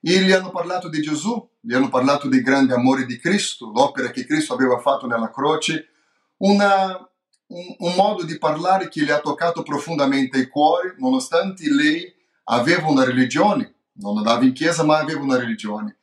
E 0.00 0.20
gli 0.20 0.32
hanno 0.32 0.50
parlato 0.50 0.88
di 0.88 1.00
Gesù, 1.00 1.48
gli 1.60 1.74
hanno 1.74 1.88
parlato 1.88 2.28
del 2.28 2.42
grande 2.42 2.74
amore 2.74 3.06
di 3.06 3.18
Cristo, 3.18 3.70
l'opera 3.70 4.10
che 4.10 4.26
Cristo 4.26 4.54
aveva 4.54 4.78
fatto 4.78 5.06
nella 5.06 5.30
croce, 5.30 5.90
una, 6.38 6.98
un, 7.46 7.76
un 7.78 7.94
modo 7.94 8.24
di 8.24 8.36
parlare 8.36 8.88
che 8.88 9.04
le 9.04 9.12
ha 9.12 9.20
toccato 9.20 9.62
profondamente 9.62 10.38
il 10.38 10.48
cuore, 10.48 10.96
nonostante 10.98 11.70
lei 11.70 12.12
aveva 12.44 12.88
una 12.88 13.04
religione, 13.04 13.74
non 13.94 14.18
andava 14.18 14.42
in 14.44 14.52
chiesa 14.52 14.82
ma 14.82 14.98
aveva 14.98 15.20
una 15.20 15.38
religione. 15.38 15.98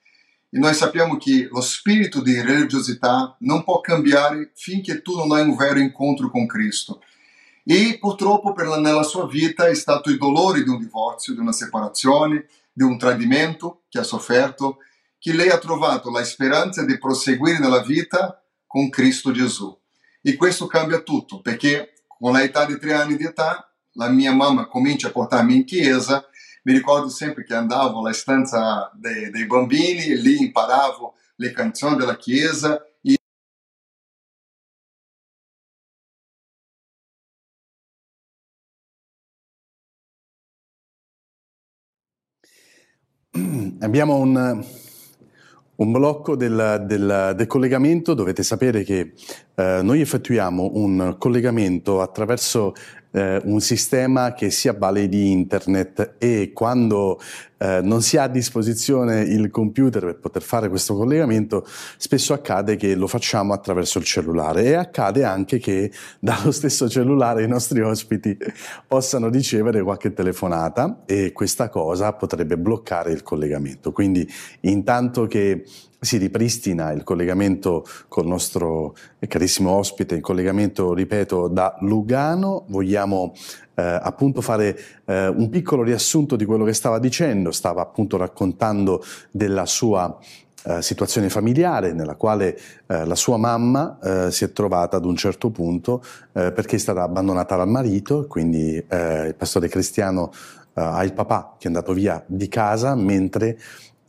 E 0.51 0.57
noi 0.57 0.73
sappiamo 0.73 1.17
che 1.17 1.47
lo 1.51 1.61
spirito 1.61 2.21
di 2.21 2.41
religiosità 2.41 3.35
non 3.41 3.63
può 3.63 3.81
cambiare 3.81 4.51
finché 4.55 5.03
tu 5.03 5.15
non 5.15 5.31
hai 5.31 5.47
un 5.47 5.55
vero 5.55 5.77
incontro 5.77 6.31
con 6.31 6.47
Cristo. 6.47 7.01
E 7.63 7.97
purtroppo 7.99 8.53
per 8.53 8.65
la, 8.65 8.79
nella 8.79 9.03
sua 9.03 9.27
vita 9.27 9.67
è 9.67 9.75
stato 9.75 10.09
il 10.09 10.17
dolore 10.17 10.63
di 10.63 10.69
un 10.69 10.79
divorzio, 10.79 11.33
di 11.33 11.39
una 11.39 11.51
separazione, 11.51 12.47
di 12.73 12.81
un 12.81 12.97
tradimento 12.97 13.83
che 13.89 13.99
ha 13.99 14.03
sofferto, 14.03 14.77
che 15.19 15.33
lei 15.33 15.49
ha 15.49 15.59
trovato 15.59 16.09
la 16.09 16.23
speranza 16.23 16.83
di 16.83 16.97
proseguire 16.97 17.59
nella 17.59 17.83
vita 17.83 18.41
con 18.65 18.89
Cristo 18.89 19.31
Gesù. 19.31 19.77
E 20.21 20.35
questo 20.35 20.65
cambia 20.65 21.01
tutto, 21.01 21.41
perché 21.41 21.93
con 22.07 22.33
l'età 22.33 22.65
di 22.65 22.79
tre 22.79 22.93
anni 22.93 23.17
di 23.17 23.23
età, 23.23 23.71
la 23.93 24.09
mia 24.09 24.33
mamma 24.33 24.67
comincia 24.67 25.09
a 25.09 25.11
portarmi 25.11 25.57
in 25.57 25.65
chiesa 25.65 26.28
mi 26.63 26.73
ricordo 26.73 27.09
sempre 27.09 27.43
che 27.43 27.53
andavo 27.55 27.99
alla 27.99 28.13
stanza 28.13 28.91
dei, 28.93 29.29
dei 29.29 29.45
bambini 29.45 30.15
lì 30.17 30.41
imparavo 30.41 31.15
le 31.35 31.51
canzoni 31.51 31.95
della 31.95 32.17
chiesa 32.17 32.83
Abbiamo 43.79 44.17
un, 44.17 44.65
un 45.75 45.91
blocco 45.91 46.35
del, 46.35 46.83
del, 46.85 47.33
del, 47.35 47.47
collegamento, 47.47 48.13
dovete 48.13 48.43
sapere 48.43 48.83
che 48.83 49.13
eh, 49.55 49.79
noi 49.81 50.01
effettuiamo 50.01 50.71
un 50.73 51.15
collegamento 51.17 52.01
attraverso 52.01 52.73
eh, 53.11 53.41
un 53.43 53.59
sistema 53.59 54.33
che 54.33 54.51
si 54.51 54.67
avvale 54.67 55.07
di 55.07 55.31
internet 55.31 56.15
e 56.17 56.51
quando 56.53 57.19
eh, 57.57 57.81
non 57.81 58.01
si 58.01 58.17
ha 58.17 58.23
a 58.23 58.27
disposizione 58.27 59.21
il 59.21 59.49
computer 59.49 60.01
per 60.01 60.19
poter 60.19 60.41
fare 60.41 60.69
questo 60.69 60.95
collegamento, 60.95 61.65
spesso 61.97 62.33
accade 62.33 62.75
che 62.75 62.95
lo 62.95 63.07
facciamo 63.07 63.53
attraverso 63.53 63.99
il 63.99 64.05
cellulare 64.05 64.63
e 64.63 64.73
accade 64.75 65.23
anche 65.23 65.59
che 65.59 65.91
dallo 66.19 66.51
stesso 66.51 66.89
cellulare 66.89 67.43
i 67.43 67.47
nostri 67.47 67.81
ospiti 67.81 68.37
possano 68.87 69.29
ricevere 69.29 69.81
qualche 69.81 70.13
telefonata 70.13 71.03
e 71.05 71.31
questa 71.31 71.69
cosa 71.69 72.13
potrebbe 72.13 72.57
bloccare 72.57 73.11
il 73.11 73.23
collegamento. 73.23 73.91
Quindi 73.91 74.27
intanto 74.61 75.25
che 75.27 75.65
si 75.99 76.17
ripristina 76.17 76.91
il 76.91 77.03
collegamento 77.03 77.85
col 78.07 78.25
nostro 78.25 78.95
carissimo 79.27 79.71
ospite, 79.71 80.15
il 80.15 80.21
collegamento, 80.21 80.93
ripeto, 80.93 81.47
da 81.47 81.75
Lugano. 81.81 82.65
Vogliamo 82.69 83.33
eh, 83.75 83.81
appunto 83.81 84.41
fare 84.41 84.77
eh, 85.05 85.27
un 85.27 85.49
piccolo 85.49 85.83
riassunto 85.83 86.35
di 86.35 86.45
quello 86.45 86.63
che 86.63 86.73
stava 86.73 86.99
dicendo, 86.99 87.51
stava 87.51 87.81
appunto 87.81 88.17
raccontando 88.17 89.03
della 89.31 89.65
sua 89.65 90.17
eh, 90.65 90.81
situazione 90.81 91.29
familiare 91.29 91.93
nella 91.93 92.15
quale 92.15 92.57
eh, 92.85 93.05
la 93.05 93.15
sua 93.15 93.37
mamma 93.37 93.97
eh, 94.03 94.31
si 94.31 94.43
è 94.43 94.51
trovata 94.51 94.97
ad 94.97 95.05
un 95.05 95.15
certo 95.15 95.51
punto 95.51 96.03
eh, 96.33 96.51
perché 96.51 96.75
è 96.75 96.79
stata 96.79 97.01
abbandonata 97.01 97.55
dal 97.55 97.69
marito, 97.69 98.27
quindi 98.27 98.75
il 98.75 99.35
pastore 99.37 99.69
cristiano 99.69 100.31
ha 100.73 101.03
il 101.03 101.13
papà 101.13 101.55
che 101.57 101.65
è 101.65 101.67
andato 101.67 101.93
via 101.93 102.23
di 102.25 102.47
casa 102.47 102.95
mentre 102.95 103.57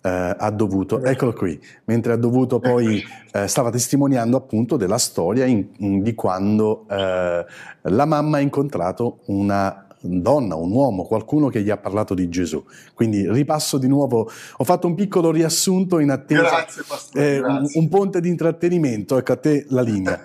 ha 0.02 0.50
dovuto, 0.50 1.02
eccolo 1.02 1.32
qui, 1.32 1.60
mentre 1.84 2.12
ha 2.12 2.16
dovuto 2.16 2.58
poi, 2.58 3.02
stava 3.46 3.70
testimoniando 3.70 4.36
appunto 4.36 4.76
della 4.76 4.98
storia 4.98 5.44
in, 5.44 5.66
in, 5.78 6.02
di 6.02 6.14
quando 6.14 6.86
la 6.88 8.04
mamma 8.06 8.38
ha 8.38 8.40
incontrato 8.40 9.18
una 9.26 9.86
donna, 10.00 10.54
un 10.54 10.70
uomo, 10.72 11.04
qualcuno 11.04 11.48
che 11.48 11.62
gli 11.62 11.70
ha 11.70 11.76
parlato 11.76 12.14
di 12.14 12.28
Gesù. 12.28 12.64
Quindi 12.94 13.30
ripasso 13.30 13.78
di 13.78 13.88
nuovo, 13.88 14.30
ho 14.56 14.64
fatto 14.64 14.86
un 14.86 14.94
piccolo 14.94 15.30
riassunto 15.30 15.98
in 15.98 16.10
attesa, 16.10 16.42
grazie, 16.42 16.82
pastore, 16.86 17.34
eh. 17.34 17.40
Un, 17.40 17.68
un, 17.74 17.88
ponte 17.88 18.20
di 18.20 18.28
intrattenimento, 18.28 19.18
ecco 19.18 19.32
a 19.32 19.36
te 19.36 19.66
la 19.68 19.82
linea. 19.82 20.20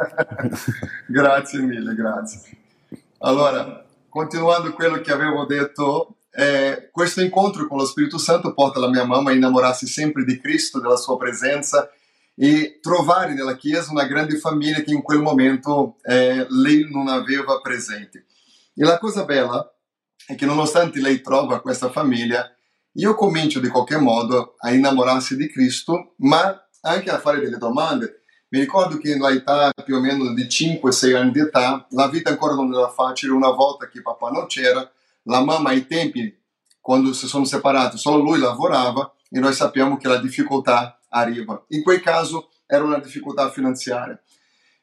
grazie 1.08 1.60
mille, 1.60 1.94
grazie. 1.94 2.40
Allora, 3.20 3.84
continuando 4.08 4.74
quello 4.74 5.02
che 5.02 5.12
avevo 5.12 5.46
detto, 5.46 6.16
eh, 6.38 6.90
questo 6.92 7.22
incontro 7.22 7.66
con 7.68 7.78
lo 7.78 7.86
Spirito 7.86 8.18
Santo 8.18 8.54
porta 8.54 8.80
la 8.80 8.90
mia 8.90 9.06
mamma 9.06 9.32
a 9.32 9.34
innamorarsi 9.34 9.88
sempre 9.88 10.26
di 10.26 10.40
Cristo, 10.40 10.82
della 10.82 10.98
sua 10.98 11.16
presenza 11.18 11.90
e 12.36 12.80
trovare 12.82 13.34
nella 13.34 13.56
Chiesa 13.56 13.92
una 13.92 14.06
grande 14.06 14.38
famiglia 14.38 14.82
che 14.82 14.92
in 14.92 15.02
quel 15.02 15.22
momento 15.22 15.96
eh, 16.04 16.46
lei 16.50 16.88
non 16.92 17.08
aveva 17.08 17.62
presente. 17.62 18.26
E 18.76 18.84
la 18.84 18.98
cosa 18.98 19.24
bella 19.24 19.74
è 20.28 20.36
che 20.36 20.46
nonostante 20.46 21.00
lei 21.00 21.22
trova 21.22 21.62
questa 21.62 21.90
famiglia, 21.90 22.54
io 22.98 23.16
comincio 23.16 23.62
di 23.62 23.70
qualche 23.70 23.98
modo 23.98 24.56
a 24.58 24.72
innamorarsi 24.74 25.38
di 25.38 25.50
Cristo, 25.50 26.16
ma 26.18 26.68
anche 26.82 27.10
a 27.10 27.20
fare 27.20 27.40
delle 27.40 27.58
domande. 27.58 28.24
Mi 28.50 28.60
ricordo 28.60 28.98
che 28.98 29.16
nell'età 29.16 29.72
più 29.84 29.96
o 29.96 30.00
meno 30.02 30.34
di 30.34 30.44
5-6 30.44 31.16
anni 31.16 31.32
di 31.32 31.40
età, 31.40 31.88
la 31.92 32.10
vita 32.10 32.30
ancora 32.30 32.56
non 32.56 32.74
era 32.74 32.90
facile, 32.90 33.32
una 33.32 33.52
volta 33.52 33.88
che 33.88 34.02
papà 34.02 34.30
non 34.30 34.48
c'era, 34.48 34.90
la 35.26 35.44
mamma 35.44 35.70
ai 35.70 35.88
tempi, 35.88 36.36
quando 36.80 37.14
si 37.14 37.28
sono 37.28 37.46
separati, 37.46 37.98
solo 37.98 38.22
lui 38.22 38.40
lavorava 38.40 39.14
e 39.30 39.40
noi 39.40 39.54
sappiamo 39.54 39.98
che 39.98 40.08
la 40.08 40.18
difficoltà 40.18 41.00
arriva. 41.10 41.64
In 41.70 41.84
quel 41.84 42.02
caso 42.02 42.50
era 42.66 42.84
una 42.84 43.00
difficoltà 43.00 43.50
finanziaria. 43.50 44.20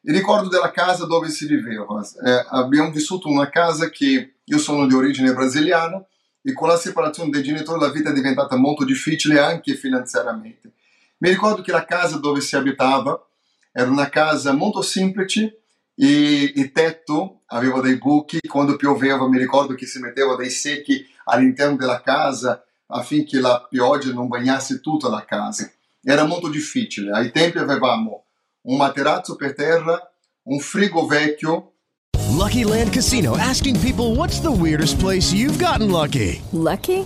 Il 0.01 0.13
ricordo 0.13 0.49
della 0.49 0.71
casa 0.71 1.05
dove 1.05 1.29
si 1.29 1.47
viveva. 1.47 2.01
Eh, 2.25 2.45
abbiamo 2.49 2.91
vissuto 2.91 3.29
una 3.29 3.49
casa 3.49 3.89
che 3.89 4.35
io 4.43 4.57
sono 4.57 4.85
di 4.85 4.93
origine 4.93 5.33
brasiliana 5.33 6.05
e 6.41 6.51
con 6.51 6.67
la 6.67 6.75
separazione 6.75 7.29
dei 7.29 7.41
genitori 7.41 7.79
la 7.79 7.89
vita 7.89 8.09
è 8.09 8.13
diventata 8.13 8.57
molto 8.57 8.83
difficile 8.83 9.39
anche 9.39 9.75
finanziariamente. 9.75 10.73
Mi 11.19 11.29
ricordo 11.29 11.61
che 11.61 11.71
la 11.71 11.85
casa 11.85 12.17
dove 12.17 12.41
si 12.41 12.57
abitava 12.57 13.25
era 13.71 13.89
una 13.89 14.09
casa 14.09 14.51
molto 14.51 14.81
semplice 14.81 15.62
e 15.95 16.53
il 16.55 16.71
tetto 16.71 17.41
aveva 17.47 17.81
dei 17.81 17.97
buchi, 17.97 18.39
quando 18.47 18.75
pioveva 18.75 19.27
mi 19.27 19.37
ricordo 19.37 19.75
che 19.75 19.85
si 19.85 19.99
metteva 19.99 20.35
dei 20.35 20.49
secchi 20.49 21.05
all'interno 21.25 21.75
della 21.77 22.01
casa 22.01 22.63
affinché 22.87 23.39
la 23.39 23.65
pioggia 23.69 24.11
non 24.11 24.27
bagnasse 24.27 24.79
tutta 24.79 25.09
la 25.09 25.23
casa. 25.25 25.71
Era 26.01 26.25
molto 26.25 26.49
difficile. 26.49 27.11
Ai 27.11 27.31
tempi 27.31 27.59
avevamo 27.59 28.25
un 28.61 28.77
materasso 28.77 29.35
per 29.35 29.53
terra, 29.55 29.99
un 30.43 30.59
frigo 30.59 31.05
vecchio. 31.05 31.69
Lucky 32.29 32.63
Land 32.63 32.91
Casino 32.91 33.37
asking 33.37 33.79
people 33.79 34.15
what's 34.15 34.41
the 34.41 34.51
weirdest 34.51 34.99
place 34.99 35.31
you've 35.31 35.57
gotten 35.63 35.89
lucky? 35.91 36.41
Lucky? 36.51 37.05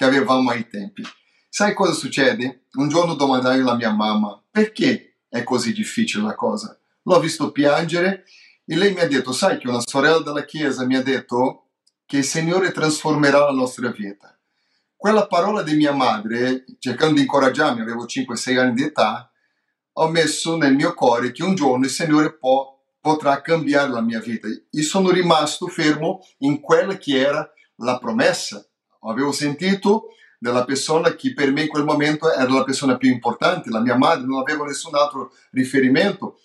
che 0.00 0.06
avevamo 0.06 0.48
ai 0.48 0.66
tempi. 0.66 1.02
Sai 1.46 1.74
cosa 1.74 1.92
succede? 1.92 2.64
Un 2.72 2.88
giorno 2.88 3.12
domandai 3.16 3.60
alla 3.60 3.74
mia 3.74 3.92
mamma 3.92 4.42
perché 4.50 5.18
è 5.28 5.44
così 5.44 5.74
difficile 5.74 6.24
la 6.24 6.34
cosa. 6.34 6.74
L'ho 7.02 7.20
visto 7.20 7.52
piangere 7.52 8.24
e 8.64 8.76
lei 8.76 8.94
mi 8.94 9.00
ha 9.00 9.06
detto, 9.06 9.32
sai 9.32 9.58
che 9.58 9.68
una 9.68 9.82
sorella 9.84 10.20
della 10.20 10.46
chiesa 10.46 10.86
mi 10.86 10.96
ha 10.96 11.02
detto 11.02 11.72
che 12.06 12.16
il 12.16 12.24
Signore 12.24 12.72
trasformerà 12.72 13.40
la 13.40 13.50
nostra 13.50 13.90
vita. 13.90 14.34
Quella 14.96 15.26
parola 15.26 15.62
di 15.62 15.74
mia 15.74 15.92
madre, 15.92 16.64
cercando 16.78 17.16
di 17.16 17.20
incoraggiarmi, 17.20 17.82
avevo 17.82 18.06
5-6 18.06 18.58
anni 18.58 18.72
di 18.72 18.84
età, 18.84 19.30
ho 19.92 20.08
messo 20.08 20.56
nel 20.56 20.74
mio 20.74 20.94
cuore 20.94 21.30
che 21.30 21.44
un 21.44 21.54
giorno 21.54 21.84
il 21.84 21.90
Signore 21.90 22.38
può, 22.38 22.74
potrà 23.02 23.42
cambiare 23.42 23.90
la 23.90 24.00
mia 24.00 24.20
vita. 24.20 24.48
E 24.48 24.80
sono 24.80 25.10
rimasto 25.10 25.66
fermo 25.66 26.20
in 26.38 26.58
quella 26.60 26.96
che 26.96 27.18
era 27.18 27.46
la 27.76 27.98
promessa. 27.98 28.64
Avevo 29.00 29.32
sentito 29.32 30.08
della 30.38 30.64
persona 30.64 31.14
che 31.14 31.34
per 31.34 31.52
me 31.52 31.62
in 31.62 31.68
quel 31.68 31.84
momento 31.84 32.32
era 32.32 32.50
la 32.50 32.64
persona 32.64 32.96
più 32.96 33.10
importante, 33.10 33.70
la 33.70 33.80
mia 33.80 33.96
madre, 33.96 34.26
non 34.26 34.40
avevo 34.40 34.64
nessun 34.64 34.94
altro 34.94 35.32
riferimento. 35.50 36.40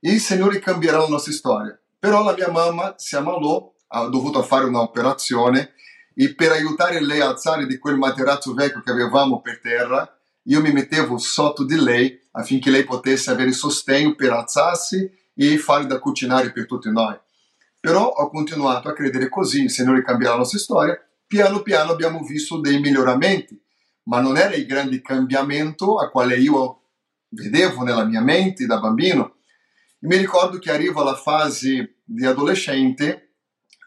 E 0.00 0.12
il 0.12 0.20
Signore 0.20 0.58
cambierà 0.58 0.98
la 0.98 1.08
nostra 1.08 1.32
storia. 1.32 1.78
Però 1.98 2.22
la 2.22 2.34
mia 2.34 2.50
mamma 2.50 2.94
si 2.96 3.16
ammalò, 3.16 3.72
ha 3.88 4.06
dovuto 4.06 4.42
fare 4.42 4.64
un'operazione 4.64 5.74
e 6.14 6.34
per 6.34 6.50
aiutare 6.52 7.00
lei 7.00 7.20
a 7.20 7.28
alzare 7.28 7.66
di 7.66 7.78
quel 7.78 7.96
materasso 7.96 8.54
vecchio 8.54 8.82
che 8.82 8.90
avevamo 8.90 9.40
per 9.40 9.60
terra, 9.60 10.16
io 10.44 10.60
mi 10.60 10.72
mettevo 10.72 11.18
sotto 11.18 11.64
di 11.64 11.76
lei 11.76 12.18
affinché 12.32 12.70
lei 12.70 12.84
potesse 12.84 13.30
avere 13.30 13.52
sostegno 13.52 14.14
per 14.14 14.32
alzarsi 14.32 15.08
e 15.34 15.58
fare 15.58 15.86
da 15.86 15.98
cucinare 15.98 16.52
per 16.52 16.66
tutti 16.66 16.90
noi. 16.90 17.16
Però 17.78 18.06
ho 18.06 18.30
continuato 18.30 18.88
a 18.88 18.92
credere 18.92 19.28
così, 19.28 19.62
il 19.62 19.70
Signore 19.70 20.02
cambierà 20.02 20.32
la 20.32 20.38
nostra 20.38 20.58
storia 20.58 21.05
piano 21.26 21.62
piano 21.62 21.92
abbiamo 21.92 22.22
visto 22.22 22.60
dei 22.60 22.80
miglioramenti, 22.80 23.60
ma 24.04 24.20
non 24.20 24.36
era 24.36 24.54
il 24.54 24.66
grande 24.66 25.00
cambiamento 25.00 25.98
a 25.98 26.10
quale 26.10 26.36
io 26.36 26.82
vedevo 27.30 27.82
nella 27.82 28.04
mia 28.04 28.20
mente 28.20 28.66
da 28.66 28.78
bambino. 28.78 29.36
E 30.00 30.06
mi 30.06 30.16
ricordo 30.16 30.58
che 30.58 30.70
arrivo 30.70 31.00
alla 31.00 31.16
fase 31.16 31.96
di 32.04 32.24
adolescente, 32.24 33.34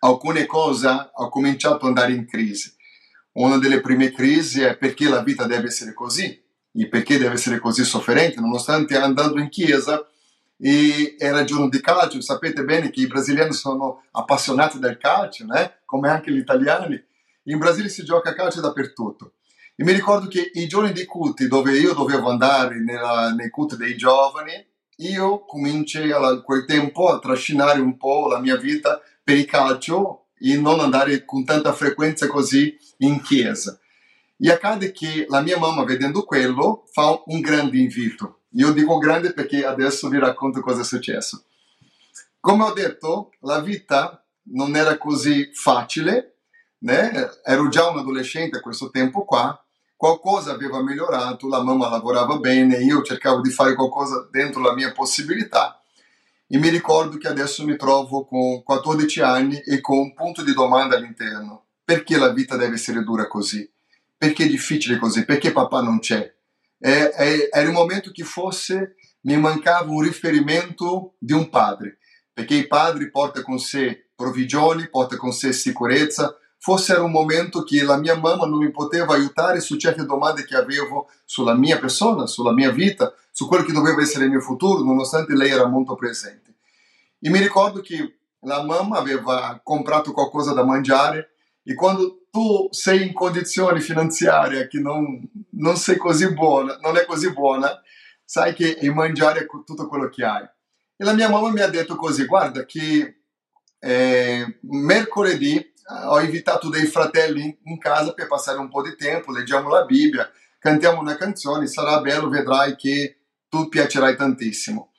alcune 0.01 0.45
cose 0.45 0.87
ho 1.13 1.29
cominciato 1.29 1.85
ad 1.85 1.97
andare 1.97 2.13
in 2.13 2.27
crisi. 2.27 2.73
Una 3.33 3.57
delle 3.57 3.79
prime 3.79 4.11
crisi 4.11 4.61
è 4.61 4.77
perché 4.77 5.07
la 5.07 5.23
vita 5.23 5.45
deve 5.45 5.67
essere 5.67 5.93
così, 5.93 6.47
e 6.71 6.87
perché 6.87 7.17
deve 7.17 7.33
essere 7.33 7.59
così 7.59 7.83
sofferente, 7.83 8.39
nonostante 8.39 8.97
andando 8.97 9.39
in 9.39 9.49
chiesa 9.49 10.05
e 10.57 11.15
era 11.17 11.43
giorno 11.43 11.69
di 11.69 11.79
calcio, 11.79 12.21
sapete 12.21 12.63
bene 12.63 12.89
che 12.89 13.01
i 13.01 13.07
brasiliani 13.07 13.53
sono 13.53 14.03
appassionati 14.11 14.77
del 14.77 14.97
calcio, 14.97 15.45
né? 15.45 15.79
come 15.85 16.09
anche 16.09 16.31
gli 16.31 16.37
italiani, 16.37 17.01
in 17.51 17.57
Brasile 17.57 17.89
si 17.89 18.03
gioca 18.03 18.33
calcio 18.33 18.61
dappertutto. 18.61 19.33
E 19.75 19.83
mi 19.83 19.91
ricordo 19.91 20.27
che 20.27 20.51
i 20.53 20.67
giorni 20.67 20.91
dei 20.91 21.05
culti 21.05 21.47
dove 21.47 21.77
io 21.77 21.93
dovevo 21.93 22.29
andare 22.29 22.79
nella, 22.79 23.31
nei 23.31 23.49
culti 23.49 23.77
dei 23.77 23.95
giovani, 23.95 24.51
io 24.97 25.45
cominciai 25.45 26.11
a 26.11 26.41
quel 26.41 26.65
tempo 26.65 27.07
a 27.07 27.19
trascinare 27.19 27.79
un 27.79 27.97
po' 27.97 28.27
la 28.27 28.39
mia 28.39 28.57
vita 28.57 29.01
per 29.23 29.37
il 29.37 29.45
calcio 29.45 30.25
e 30.37 30.57
non 30.57 30.79
andare 30.79 31.25
con 31.25 31.43
tanta 31.45 31.73
frequenza 31.73 32.27
così 32.27 32.77
in 32.97 33.21
chiesa. 33.21 33.79
E 34.37 34.51
accade 34.51 34.91
che 34.91 35.25
la 35.27 35.41
mia 35.41 35.57
mamma, 35.57 35.83
vedendo 35.83 36.23
quello, 36.23 36.85
fa 36.91 37.21
un 37.25 37.39
grande 37.39 37.77
invito. 37.77 38.41
Io 38.53 38.71
dico 38.71 38.97
grande 38.97 39.33
perché 39.33 39.65
adesso 39.65 40.07
vi 40.09 40.19
racconto 40.19 40.61
cosa 40.61 40.81
è 40.81 40.85
successo. 40.85 41.43
Come 42.39 42.63
ho 42.63 42.73
detto, 42.73 43.31
la 43.41 43.59
vita 43.59 44.23
non 44.51 44.75
era 44.75 44.97
così 44.97 45.51
facile, 45.53 46.38
né? 46.79 47.29
già 47.69 47.89
un 47.89 47.99
adolescente 47.99 48.57
a 48.57 48.61
questo 48.61 48.89
tempo 48.89 49.25
qua, 49.25 49.63
qualcosa 49.95 50.51
aveva 50.51 50.81
migliorato, 50.81 51.47
la 51.47 51.63
mamma 51.63 51.89
lavorava 51.89 52.37
bene, 52.37 52.77
io 52.77 53.01
cercavo 53.01 53.41
di 53.41 53.49
fare 53.49 53.75
qualcosa 53.75 54.27
dentro 54.31 54.61
la 54.61 54.73
mia 54.73 54.91
possibilità 54.91 55.79
e 56.51 56.57
mi 56.57 56.69
ricordo 56.69 57.17
che 57.17 57.27
adesso 57.27 57.63
mi 57.63 57.75
trovo 57.75 58.25
con 58.25 58.63
14 58.63 59.21
anni 59.21 59.59
e 59.59 59.81
con 59.81 59.99
un 59.99 60.13
punto 60.15 60.41
di 60.41 60.53
domanda 60.53 60.95
all'interno. 60.95 61.65
Perché 61.83 62.17
la 62.17 62.29
vita 62.29 62.57
deve 62.57 62.73
essere 62.73 63.03
dura 63.03 63.27
così? 63.27 63.69
Perché 64.17 64.45
è 64.45 64.47
difficile 64.47 64.97
così? 64.97 65.25
Perché 65.25 65.51
papà 65.51 65.81
non 65.81 65.99
c'è? 65.99 66.33
È, 66.79 67.49
era 67.51 67.67
il 67.67 67.71
momento 67.71 68.09
che 68.11 68.23
fosse 68.23 68.95
mi 69.21 69.37
mancava 69.37 69.91
un 69.91 70.01
riferimento 70.01 71.13
di 71.19 71.33
un 71.33 71.49
padre, 71.49 71.99
perché 72.33 72.55
il 72.55 72.67
padre 72.67 73.11
porta 73.11 73.43
con 73.43 73.59
sé 73.59 74.07
provvigioni, 74.15 74.89
porta 74.89 75.17
con 75.17 75.31
sé 75.31 75.53
sicurezza, 75.53 76.35
forse 76.59 76.91
era 76.91 77.03
un 77.03 77.11
momento 77.11 77.63
che 77.63 77.83
la 77.83 77.97
mia 77.97 78.17
mamma 78.17 78.45
non 78.45 78.59
mi 78.59 78.69
poteva 78.69 79.13
aiutare 79.13 79.61
su 79.61 79.77
certe 79.77 80.05
domande 80.05 80.45
che 80.45 80.55
avevo 80.55 81.09
sulla 81.25 81.55
mia 81.55 81.79
persona, 81.79 82.27
sulla 82.27 82.51
mia 82.51 82.69
vita, 82.69 83.13
su 83.31 83.47
quello 83.47 83.63
che 83.63 83.71
doveva 83.71 84.01
essere 84.01 84.25
il 84.25 84.31
mio 84.31 84.41
futuro, 84.41 84.83
nonostante 84.83 85.33
lei 85.33 85.51
era 85.51 85.65
molto 85.67 85.95
presente. 85.95 86.55
E 87.19 87.29
mi 87.29 87.39
ricordo 87.39 87.79
che 87.79 88.19
la 88.41 88.63
mamma 88.63 88.97
aveva 88.97 89.59
comprato 89.63 90.11
qualcosa 90.11 90.53
da 90.53 90.65
mangiare 90.65 91.31
e 91.63 91.73
quando 91.73 92.25
tu 92.29 92.67
sei 92.71 93.07
in 93.07 93.13
condizioni 93.13 93.79
finanziarie 93.79 94.67
che 94.67 94.79
non, 94.79 95.19
non 95.51 95.77
sei 95.77 95.97
così 95.97 96.33
buona, 96.33 96.77
non 96.81 96.97
è 96.97 97.05
così 97.05 97.31
buona, 97.31 97.81
sai 98.23 98.53
che 98.53 98.77
il 98.81 98.93
mangiare 98.93 99.41
è 99.41 99.45
tutto 99.45 99.87
quello 99.87 100.09
che 100.09 100.25
hai. 100.25 100.43
E 100.43 101.03
la 101.05 101.13
mia 101.13 101.29
mamma 101.29 101.51
mi 101.51 101.61
ha 101.61 101.69
detto 101.69 101.95
così, 101.95 102.25
guarda 102.25 102.65
che 102.65 103.21
eh, 103.79 104.59
mercoledì 104.61 105.68
ho 106.07 106.19
invitato 106.19 106.69
dei 106.69 106.85
fratelli 106.85 107.59
in 107.63 107.77
casa 107.79 108.13
per 108.13 108.27
passare 108.27 108.59
un 108.59 108.69
po' 108.69 108.81
di 108.81 108.95
tempo, 108.95 109.31
leggiamo 109.31 109.69
la 109.69 109.85
Bibbia, 109.85 110.29
cantiamo 110.59 110.99
una 110.99 111.15
canzone, 111.15 111.67
sarà 111.67 111.99
bello, 111.99 112.29
vedrai 112.29 112.75
che 112.75 113.21
tu 113.49 113.67
piacerai 113.69 114.15
tantissimo. 114.15 114.93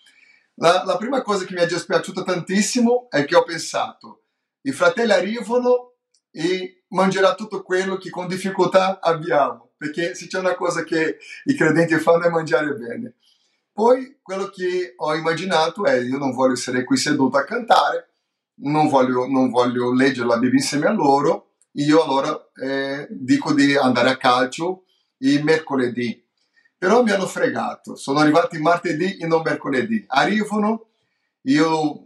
La, 0.55 0.83
la 0.85 0.96
prima 0.96 1.22
cosa 1.22 1.44
che 1.44 1.55
mi 1.55 1.61
è 1.61 1.66
dispiaciuta 1.66 2.22
tantissimo 2.22 3.09
è 3.09 3.24
che 3.24 3.37
ho 3.37 3.44
pensato, 3.44 4.24
i 4.62 4.72
fratelli 4.72 5.12
arrivano 5.12 5.94
e 6.31 6.85
mangerà 6.88 7.35
tutto 7.35 7.62
quello 7.62 7.96
che 7.96 8.11
con 8.11 8.26
difficoltà 8.26 9.00
abbiamo, 9.00 9.70
perché 9.76 10.14
se 10.14 10.26
c'è 10.26 10.38
una 10.38 10.55
cosa 10.55 10.85
che 10.85 11.18
i 11.44 11.55
credenti 11.55 11.94
fanno 11.96 12.24
è 12.24 12.29
mangiare 12.29 12.74
bene. 12.74 13.14
Poi 13.72 14.18
quello 14.20 14.48
che 14.48 14.94
ho 14.96 15.14
immaginato 15.14 15.85
è 15.85 15.94
io 16.00 16.18
non 16.18 16.33
voglio 16.33 16.55
essere 16.55 16.85
qui 16.85 16.96
seduto 16.96 17.38
a 17.38 17.44
cantare, 17.44 18.10
non 18.62 18.88
voglio, 18.88 19.27
non 19.27 19.51
voglio 19.51 19.92
leggere 19.92 20.27
la 20.27 20.38
Bibbia 20.38 20.59
insieme 20.59 20.87
a 20.87 20.92
loro, 20.92 21.53
io 21.73 22.03
allora 22.03 22.37
eh, 22.62 23.07
dico 23.11 23.53
di 23.53 23.77
andare 23.77 24.11
a 24.11 24.16
calcio 24.16 24.85
il 25.18 25.44
mercoledì 25.44 26.29
però 26.81 27.03
mi 27.03 27.11
hanno 27.11 27.27
fregato. 27.27 27.94
Sono 27.94 28.20
arrivati 28.20 28.59
martedì 28.59 29.18
e 29.18 29.27
non 29.27 29.42
mercoledì. 29.42 30.03
Arrivano, 30.07 30.87
io 31.42 32.05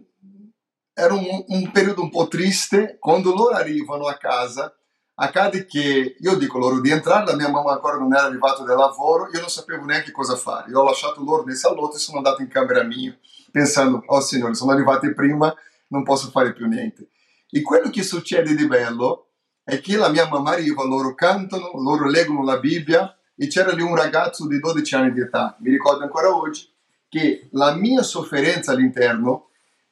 era 0.92 1.14
un, 1.14 1.44
un, 1.46 1.70
periodo 1.70 2.02
un 2.02 2.10
po' 2.10 2.26
triste. 2.26 2.96
Quando 2.98 3.32
loro 3.32 3.54
arrivano 3.54 4.08
a 4.08 4.16
casa, 4.16 4.74
accade 5.14 5.64
che 5.64 6.16
io 6.18 6.36
dico 6.36 6.58
loro 6.58 6.80
di 6.80 6.90
entrare, 6.90 7.24
la 7.24 7.36
mia 7.36 7.48
mamma 7.48 7.70
ancora 7.70 7.98
non 7.98 8.12
era 8.12 8.24
arrivata 8.24 8.64
dal 8.64 8.76
lavoro, 8.76 9.28
io 9.32 9.38
non 9.38 9.48
sapevo 9.48 9.84
neanche 9.84 10.10
cosa 10.10 10.34
fare. 10.34 10.68
Io 10.72 10.80
ho 10.80 10.84
lasciato 10.84 11.22
loro 11.22 11.44
nel 11.44 11.54
salotto 11.54 11.94
e 11.94 12.00
sono 12.00 12.16
andato 12.16 12.42
in 12.42 12.48
camera 12.48 12.82
mia, 12.82 13.16
pensando, 13.52 14.02
oh 14.04 14.20
signore, 14.20 14.54
sono 14.54 14.72
arrivati 14.72 15.14
prima, 15.14 15.54
non 15.94 16.02
posso 16.02 16.30
fare 16.30 16.52
più 16.52 16.66
niente. 16.66 17.08
E 17.48 17.62
quello 17.62 17.88
che 17.88 18.02
succede 18.02 18.54
di 18.54 18.66
bello 18.66 19.30
è 19.62 19.80
che 19.80 19.96
la 19.96 20.08
mia 20.08 20.28
mamma 20.28 20.50
arriva, 20.50 20.84
loro 20.84 21.14
cantano, 21.14 21.70
loro 21.80 22.08
leggono 22.08 22.42
la 22.42 22.58
Bibbia, 22.58 23.16
e 23.36 23.46
c'era 23.46 23.72
lì 23.72 23.82
un 23.82 23.96
ragazzo 23.96 24.46
di 24.46 24.58
12 24.58 24.94
anni 24.94 25.12
di 25.12 25.20
età, 25.20 25.56
mi 25.60 25.70
ricordo 25.70 26.02
ancora 26.04 26.34
oggi, 26.34 26.68
che 27.08 27.48
la 27.52 27.74
mia 27.74 28.02
sofferenza 28.02 28.72
all'interno 28.72 29.50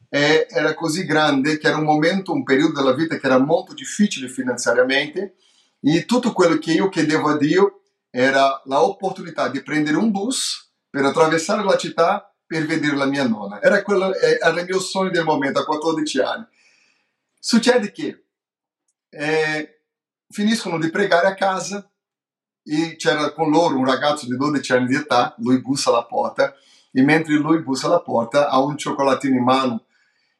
eh, 0.09 0.47
era 0.51 0.75
così 0.75 1.05
grande 1.05 1.59
che 1.59 1.69
era 1.69 1.79
un 1.79 1.85
momento, 1.85 2.33
un 2.33 2.43
periodo 2.43 2.75
della 2.75 2.95
vita 2.95 3.17
che 3.17 3.27
era 3.27 3.39
molto 3.39 3.75
difficile 3.75 4.29
finanziariamente 4.29 5.37
e 5.81 6.05
tutto 6.05 6.33
quello 6.33 6.59
che 6.59 6.73
io 6.73 6.89
chiedevo 6.89 7.29
a 7.29 7.37
Dio 7.37 7.81
era 8.11 8.61
l'opportunità 8.67 9.49
di 9.49 9.63
prendere 9.63 9.97
un 9.97 10.11
bus 10.11 10.71
per 10.91 11.05
attraversare 11.05 11.65
la 11.65 11.77
città 11.77 12.32
per 12.53 12.67
vedere 12.67 12.97
la 12.97 13.07
mia 13.07 13.27
nonna. 13.27 13.63
Era, 13.63 13.83
quello, 13.83 14.15
eh, 14.15 14.37
era 14.39 14.61
il 14.61 14.67
mio 14.67 14.79
sogno 14.79 15.09
del 15.09 15.25
momento 15.25 15.59
a 15.59 15.65
14 15.65 16.21
anni. 16.21 16.45
Succede 17.39 17.91
che 17.91 18.25
eh, 19.09 19.81
finiscono 20.29 20.79
di 20.79 20.91
pregare 20.91 21.29
a 21.29 21.35
casa 21.35 21.91
e 22.63 22.97
c'era 22.97 23.33
con 23.33 23.51
loro 23.51 23.79
un 23.79 23.87
ragazzo 23.87 24.27
di 24.27 24.37
12 24.37 24.73
anni 24.75 24.87
di 24.89 24.97
età, 24.97 25.35
lui 25.39 25.63
bussa 25.63 25.89
alla 25.89 26.05
porta 26.05 26.55
e 26.93 27.03
mentre 27.03 27.33
lui 27.37 27.63
bussa 27.63 27.87
alla 27.87 28.03
porta 28.03 28.51
ha 28.51 28.61
un 28.61 28.77
cioccolatino 28.77 29.35
in 29.35 29.45
mano 29.45 29.87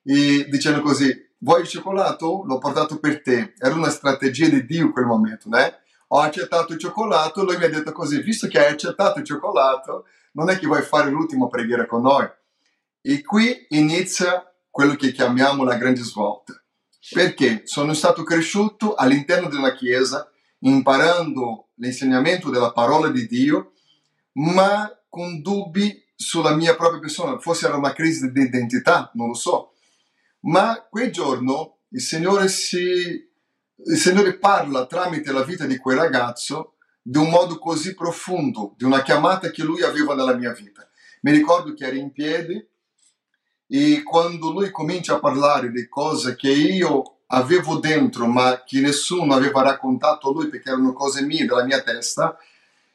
e 0.03 0.47
dicendo 0.51 0.83
così 0.83 1.31
vuoi 1.39 1.63
il 1.63 1.69
cioccolato? 1.69 2.45
L'ho 2.45 2.59
portato 2.59 2.99
per 2.99 3.23
te. 3.23 3.55
Era 3.59 3.75
una 3.75 3.89
strategia 3.89 4.49
di 4.49 4.67
Dio 4.67 4.93
quel 4.93 5.07
momento, 5.07 5.49
né? 5.49 5.79
Ho 6.09 6.19
accettato 6.19 6.75
il 6.75 6.79
cioccolato, 6.79 7.43
lui 7.43 7.57
mi 7.57 7.65
ha 7.65 7.71
detto 7.71 7.91
così, 7.93 8.21
visto 8.21 8.49
che 8.49 8.59
hai 8.59 8.71
accettato 8.71 9.19
il 9.19 9.25
cioccolato, 9.25 10.05
non 10.33 10.51
è 10.51 10.59
che 10.59 10.67
vuoi 10.67 10.83
fare 10.83 11.11
l'ultima 11.11 11.49
preghiera 11.49 11.87
con 11.87 12.03
noi. 12.03 12.29
E 13.01 13.23
qui 13.23 13.67
inizia 13.71 14.51
quello 14.71 14.95
che 14.95 15.13
chiamiamo 15.13 15.65
la 15.65 15.77
grande 15.77 16.03
svolta. 16.03 16.55
Perché 17.11 17.63
sono 17.65 17.95
stato 17.95 18.23
cresciuto 18.23 18.95
all'interno 18.95 19.49
di 19.49 19.57
una 19.57 19.75
chiesa 19.75 20.31
imparando 20.61 21.71
l'insegnamento 21.75 22.49
della 22.49 22.73
parola 22.73 23.09
di 23.09 23.27
Dio, 23.27 23.73
ma 24.35 24.89
con 25.09 25.43
dubbi 25.43 26.03
sulla 26.15 26.55
mia 26.55 26.77
propria 26.77 27.01
persona. 27.01 27.39
Forse 27.39 27.67
era 27.67 27.77
una 27.77 27.93
crisi 27.93 28.31
di 28.31 28.41
identità, 28.41 29.11
non 29.15 29.29
lo 29.29 29.35
so. 29.35 29.73
Ma 30.41 30.87
quel 30.89 31.11
giorno 31.11 31.79
il 31.89 32.01
Signore, 32.01 32.49
si, 32.49 32.79
il 32.79 33.97
Signore 33.97 34.39
parla 34.39 34.87
tramite 34.87 35.33
la 35.33 35.43
vita 35.43 35.67
di 35.67 35.77
quel 35.77 35.99
ragazzo 35.99 36.72
di 37.03 37.19
un 37.19 37.29
modo 37.29 37.59
così 37.59 37.95
profondo, 37.95 38.75
di 38.77 38.85
una 38.85 39.03
chiamata 39.03 39.51
che 39.51 39.65
lui 39.65 39.83
aveva 39.83 40.15
nella 40.15 40.37
mia 40.37 40.53
vita. 40.53 40.89
Mi 41.23 41.33
ricordo 41.33 41.75
che 41.75 41.87
ero 41.87 41.97
in 41.97 42.13
piedi 42.13 42.65
e 43.67 44.03
quando 44.03 44.51
lui 44.53 44.71
comincia 44.71 45.15
a 45.15 45.19
parlare 45.19 45.71
di 45.71 45.89
cose 45.89 46.37
che 46.37 46.51
io 46.51 47.21
avevo 47.29 47.79
dentro 47.79 48.27
ma 48.27 48.63
che 48.65 48.81
nessuno 48.81 49.35
aveva 49.35 49.63
raccontato 49.63 50.29
a 50.29 50.33
lui 50.33 50.49
perché 50.49 50.69
erano 50.69 50.93
cose 50.93 51.23
mie 51.23 51.47
della 51.47 51.65
mia 51.65 51.81
testa 51.81 52.37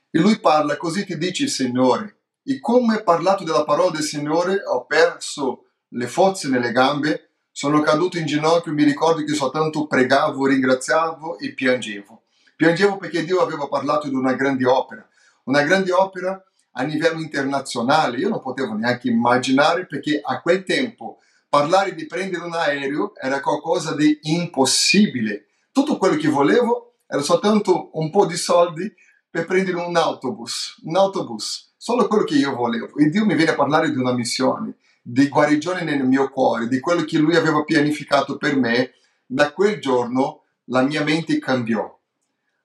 e 0.09 0.19
lui 0.19 0.39
parla 0.39 0.77
così 0.77 1.05
ti 1.05 1.17
dice 1.17 1.43
il 1.43 1.49
Signore 1.49 2.17
e 2.43 2.59
come 2.59 3.01
parlato 3.01 3.43
della 3.43 3.63
parola 3.63 3.89
del 3.89 4.03
Signore 4.03 4.61
ho 4.63 4.85
perso 4.85 5.69
le 5.89 6.07
forze 6.07 6.47
nelle 6.49 6.71
gambe 6.71 7.31
sono 7.51 7.81
caduto 7.81 8.19
in 8.19 8.27
ginocchio 8.27 8.71
mi 8.71 8.83
ricordo 8.83 9.23
che 9.23 9.33
soltanto 9.33 9.87
pregavo 9.87 10.45
ringraziavo 10.45 11.39
e 11.39 11.53
piangevo 11.53 12.16
piangevo 12.57 12.97
perché 12.97 13.23
Dio 13.23 13.39
aveva 13.39 13.69
parlato 13.69 14.09
di 14.09 14.15
una 14.15 14.33
grande 14.33 14.65
opera 14.65 15.07
una 15.45 15.63
grande 15.63 15.93
opera 15.93 16.43
a 16.71 16.83
livello 16.83 17.21
internazionale 17.21 18.17
io 18.17 18.27
non 18.27 18.41
potevo 18.41 18.73
neanche 18.73 19.07
immaginare 19.07 19.85
perché 19.85 20.19
a 20.21 20.41
quel 20.41 20.65
tempo 20.65 21.19
parlare 21.49 21.95
di 21.95 22.05
prendere 22.05 22.43
un 22.43 22.53
aereo 22.53 23.13
era 23.15 23.39
qualcosa 23.39 23.95
di 23.95 24.19
impossibile. 24.23 25.47
Tutto 25.71 25.97
quello 25.97 26.17
che 26.17 26.27
volevo 26.27 26.95
era 27.07 27.21
soltanto 27.21 27.89
un 27.93 28.09
po' 28.09 28.25
di 28.25 28.35
soldi 28.35 28.93
per 29.29 29.45
prendere 29.45 29.77
un 29.77 29.95
autobus, 29.95 30.79
un 30.83 30.95
autobus, 30.95 31.73
solo 31.77 32.07
quello 32.07 32.23
che 32.23 32.35
io 32.35 32.55
volevo. 32.55 32.95
E 32.97 33.09
Dio 33.09 33.25
mi 33.25 33.35
viene 33.35 33.51
a 33.51 33.55
parlare 33.55 33.91
di 33.91 33.97
una 33.97 34.13
missione, 34.13 34.75
di 35.01 35.27
guarigione 35.29 35.83
nel 35.83 36.05
mio 36.05 36.29
cuore, 36.29 36.67
di 36.67 36.79
quello 36.79 37.03
che 37.03 37.17
Lui 37.17 37.35
aveva 37.35 37.63
pianificato 37.63 38.37
per 38.37 38.55
me. 38.55 38.91
Da 39.25 39.51
quel 39.51 39.79
giorno 39.79 40.43
la 40.65 40.81
mia 40.81 41.03
mente 41.03 41.39
cambiò. 41.39 41.96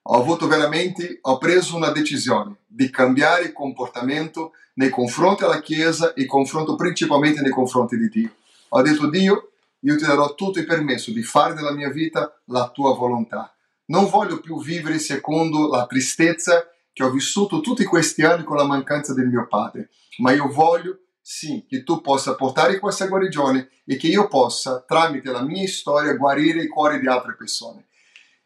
Ho 0.05 0.19
avuto 0.19 0.47
veramente, 0.47 1.19
ho 1.21 1.37
preso 1.37 1.77
una 1.77 1.91
decisione 1.91 2.57
di 2.67 2.89
cambiare 2.89 3.53
comportamento 3.53 4.51
nei 4.73 4.89
confronti 4.89 5.43
della 5.43 5.61
Chiesa 5.61 6.13
e 6.13 6.25
confronto 6.25 6.75
principalmente 6.75 7.39
nei 7.39 7.51
confronti 7.51 7.97
di 7.97 8.09
Dio. 8.09 8.35
Ho 8.69 8.81
detto 8.81 9.09
Dio, 9.09 9.51
io 9.79 9.95
ti 9.95 10.05
darò 10.05 10.35
tutto 10.35 10.59
il 10.59 10.65
permesso 10.65 11.11
di 11.11 11.23
fare 11.23 11.53
della 11.53 11.71
mia 11.71 11.89
vita 11.89 12.37
la 12.45 12.69
tua 12.69 12.93
volontà. 12.93 13.55
Non 13.85 14.09
voglio 14.09 14.41
più 14.41 14.61
vivere 14.61 14.99
secondo 14.99 15.69
la 15.69 15.85
tristezza 15.85 16.67
che 16.91 17.03
ho 17.03 17.09
vissuto 17.09 17.61
tutti 17.61 17.85
questi 17.85 18.23
anni 18.23 18.43
con 18.43 18.57
la 18.57 18.65
mancanza 18.65 19.13
del 19.13 19.27
mio 19.27 19.47
padre, 19.47 19.89
ma 20.17 20.33
io 20.33 20.51
voglio 20.51 20.99
sì 21.21 21.65
che 21.65 21.83
tu 21.83 22.01
possa 22.01 22.35
portare 22.35 22.77
questa 22.77 23.07
guarigione 23.07 23.69
e 23.85 23.95
che 23.95 24.07
io 24.07 24.27
possa, 24.27 24.83
tramite 24.85 25.31
la 25.31 25.43
mia 25.43 25.65
storia, 25.67 26.15
guarire 26.15 26.63
i 26.63 26.67
cuori 26.67 26.99
di 26.99 27.07
altre 27.07 27.35
persone. 27.37 27.87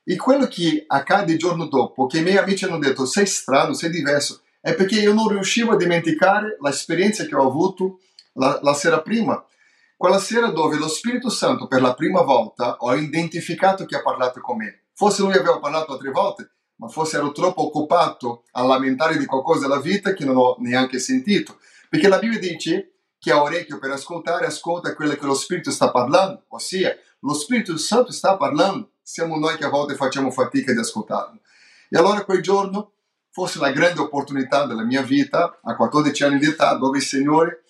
E 0.09 0.15
quello 0.15 0.47
che 0.47 0.85
accade 0.87 1.33
il 1.33 1.37
giorno 1.37 1.67
dopo, 1.67 2.05
che 2.05 2.19
i 2.19 2.23
miei 2.23 2.37
amici 2.37 2.63
hanno 2.63 2.79
detto 2.79 3.05
sei 3.05 3.25
strano, 3.25 3.73
sei 3.73 3.89
diverso, 3.89 4.41
è 4.61 4.73
perché 4.73 4.99
io 4.99 5.13
non 5.13 5.27
riuscivo 5.27 5.73
a 5.73 5.77
dimenticare 5.77 6.57
l'esperienza 6.61 7.25
che 7.25 7.35
ho 7.35 7.45
avuto 7.45 7.99
la, 8.33 8.59
la 8.61 8.73
sera 8.73 9.01
prima 9.01 9.43
quella 9.97 10.19
sera 10.19 10.51
dove 10.51 10.77
lo 10.77 10.87
Spirito 10.87 11.27
Santo 11.31 11.65
per 11.65 11.81
la 11.81 11.95
prima 11.95 12.21
volta 12.21 12.75
ho 12.77 12.93
identificato 12.93 13.85
chi 13.85 13.95
ha 13.95 14.03
parlato 14.03 14.39
con 14.41 14.57
me. 14.57 14.83
Forse 14.93 15.23
lui 15.23 15.33
aveva 15.33 15.57
parlato 15.57 15.93
altre 15.93 16.11
volte, 16.11 16.51
ma 16.75 16.87
forse 16.87 17.17
ero 17.17 17.31
troppo 17.31 17.65
occupato 17.65 18.43
a 18.51 18.63
lamentare 18.63 19.17
di 19.17 19.25
qualcosa 19.25 19.67
della 19.67 19.81
vita 19.81 20.13
che 20.13 20.23
non 20.23 20.37
ho 20.37 20.55
neanche 20.59 20.99
sentito. 20.99 21.57
Perché 21.89 22.07
la 22.07 22.19
Bibbia 22.19 22.37
dice 22.37 22.99
chi 23.17 23.31
ha 23.31 23.41
orecchio 23.41 23.79
per 23.79 23.89
ascoltare, 23.89 24.45
ascolta 24.45 24.93
quello 24.93 25.15
che 25.15 25.25
lo 25.25 25.33
Spirito 25.33 25.71
sta 25.71 25.89
parlando, 25.89 26.45
ossia 26.49 26.95
lo 27.21 27.33
Spirito 27.33 27.75
Santo 27.75 28.11
sta 28.11 28.37
parlando, 28.37 28.91
siamo 29.09 29.37
noi 29.37 29.55
che 29.55 29.63
a 29.63 29.69
volte 29.69 29.95
facciamo 29.95 30.31
fatica 30.31 30.73
di 30.73 30.79
ascoltarlo. 30.79 31.39
E 31.89 31.97
allora 31.97 32.25
quel 32.25 32.41
giorno, 32.41 32.91
forse 33.29 33.57
la 33.57 33.71
grande 33.71 34.01
opportunità 34.01 34.65
della 34.65 34.83
mia 34.83 35.01
vita, 35.01 35.59
a 35.63 35.77
14 35.77 36.23
anni 36.25 36.39
di 36.39 36.47
età, 36.47 36.73
dove 36.73 36.97
il 36.97 37.03
Signore 37.05 37.63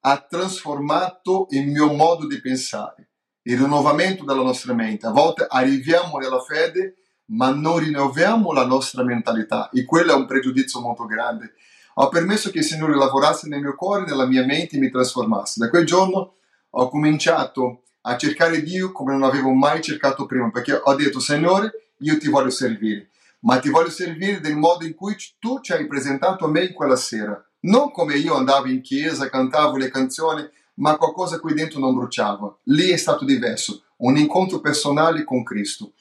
ha 0.00 0.18
trasformato 0.18 1.46
il 1.50 1.68
mio 1.68 1.92
modo 1.92 2.26
di 2.26 2.40
pensare. 2.40 3.06
il 3.42 3.56
rinnovamento 3.56 4.24
della 4.24 4.42
nostra 4.42 4.74
mente. 4.74 5.06
A 5.06 5.12
volte 5.12 5.46
arriviamo 5.48 6.18
nella 6.18 6.40
fede, 6.40 6.96
ma 7.26 7.50
non 7.50 7.78
rinnoviamo 7.78 8.52
la 8.52 8.66
nostra 8.66 9.02
mentalità 9.02 9.70
e 9.70 9.84
quello 9.84 10.12
è 10.12 10.14
un 10.14 10.26
pregiudizio 10.26 10.80
molto 10.80 11.06
grande. 11.06 11.54
Ho 11.94 12.08
permesso 12.08 12.50
che 12.50 12.58
il 12.58 12.64
Signore 12.64 12.96
lavorasse 12.96 13.48
nel 13.48 13.60
mio 13.60 13.76
cuore, 13.76 14.04
nella 14.04 14.26
mia 14.26 14.44
mente 14.44 14.76
e 14.76 14.80
mi 14.80 14.90
trasformasse. 14.90 15.60
Da 15.60 15.70
quel 15.70 15.86
giorno 15.86 16.34
ho 16.68 16.88
cominciato 16.88 17.84
a 18.02 18.16
cercare 18.16 18.62
Dio 18.62 18.92
come 18.92 19.12
non 19.12 19.22
avevo 19.22 19.50
mai 19.50 19.82
cercato 19.82 20.26
prima, 20.26 20.50
perché 20.50 20.78
ho 20.82 20.94
detto, 20.94 21.20
Signore, 21.20 21.92
io 21.98 22.18
ti 22.18 22.28
voglio 22.28 22.50
servire, 22.50 23.10
ma 23.40 23.58
ti 23.58 23.68
voglio 23.68 23.90
servire 23.90 24.40
del 24.40 24.56
modo 24.56 24.84
in 24.84 24.94
cui 24.94 25.16
tu 25.38 25.60
ci 25.60 25.72
hai 25.72 25.86
presentato 25.86 26.44
a 26.44 26.48
me 26.48 26.72
quella 26.72 26.96
sera. 26.96 27.42
Non 27.60 27.90
come 27.90 28.16
io 28.16 28.34
andavo 28.34 28.68
in 28.68 28.80
chiesa, 28.80 29.28
cantavo 29.28 29.76
le 29.76 29.90
canzoni, 29.90 30.48
ma 30.74 30.96
qualcosa 30.96 31.38
qui 31.38 31.52
dentro 31.52 31.78
non 31.78 31.94
bruciava. 31.94 32.58
Lì 32.64 32.88
è 32.88 32.96
stato 32.96 33.24
diverso, 33.24 33.82
un 33.98 34.16
incontro 34.16 34.60
personale 34.60 35.24
con 35.24 35.42
Cristo. 35.42 35.92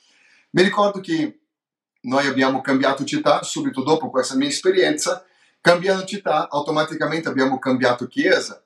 Mi 0.52 0.64
ricordo 0.64 1.02
che 1.02 1.40
noi 2.02 2.28
abbiamo 2.28 2.62
cambiato 2.62 3.04
città 3.04 3.44
subito 3.44 3.84
dopo 3.84 4.10
questa 4.10 4.36
mia 4.36 4.48
esperienza. 4.48 5.26
Cambiando 5.60 6.06
città, 6.06 6.48
automaticamente 6.50 7.28
abbiamo 7.28 7.60
cambiato 7.60 8.08
chiesa. 8.08 8.64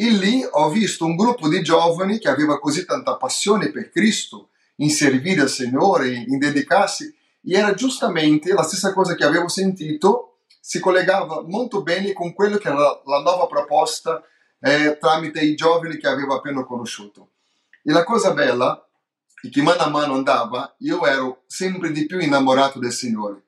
E 0.00 0.10
lì 0.10 0.46
ho 0.48 0.70
visto 0.70 1.04
un 1.04 1.16
gruppo 1.16 1.48
di 1.48 1.60
giovani 1.60 2.20
che 2.20 2.28
aveva 2.28 2.60
così 2.60 2.84
tanta 2.84 3.16
passione 3.16 3.72
per 3.72 3.90
Cristo, 3.90 4.50
in 4.76 4.90
servire 4.90 5.40
al 5.40 5.48
Signore, 5.48 6.14
in 6.14 6.38
dedicarsi. 6.38 7.12
E 7.42 7.52
era 7.56 7.74
giustamente 7.74 8.52
la 8.52 8.62
stessa 8.62 8.92
cosa 8.92 9.16
che 9.16 9.24
avevo 9.24 9.48
sentito, 9.48 10.42
si 10.60 10.78
collegava 10.78 11.42
molto 11.42 11.82
bene 11.82 12.12
con 12.12 12.32
quello 12.32 12.58
che 12.58 12.68
era 12.68 12.78
la 12.78 13.20
nuova 13.22 13.48
proposta 13.48 14.22
eh, 14.60 14.98
tramite 15.00 15.40
i 15.40 15.56
giovani 15.56 15.96
che 15.96 16.06
avevo 16.06 16.36
appena 16.36 16.64
conosciuto. 16.64 17.30
E 17.82 17.90
la 17.90 18.04
cosa 18.04 18.32
bella 18.32 18.80
è 19.42 19.48
che 19.48 19.62
mano 19.62 19.80
a 19.80 19.88
mano 19.88 20.14
andava, 20.14 20.76
io 20.78 21.04
ero 21.06 21.42
sempre 21.48 21.90
di 21.90 22.06
più 22.06 22.20
innamorato 22.20 22.78
del 22.78 22.92
Signore. 22.92 23.46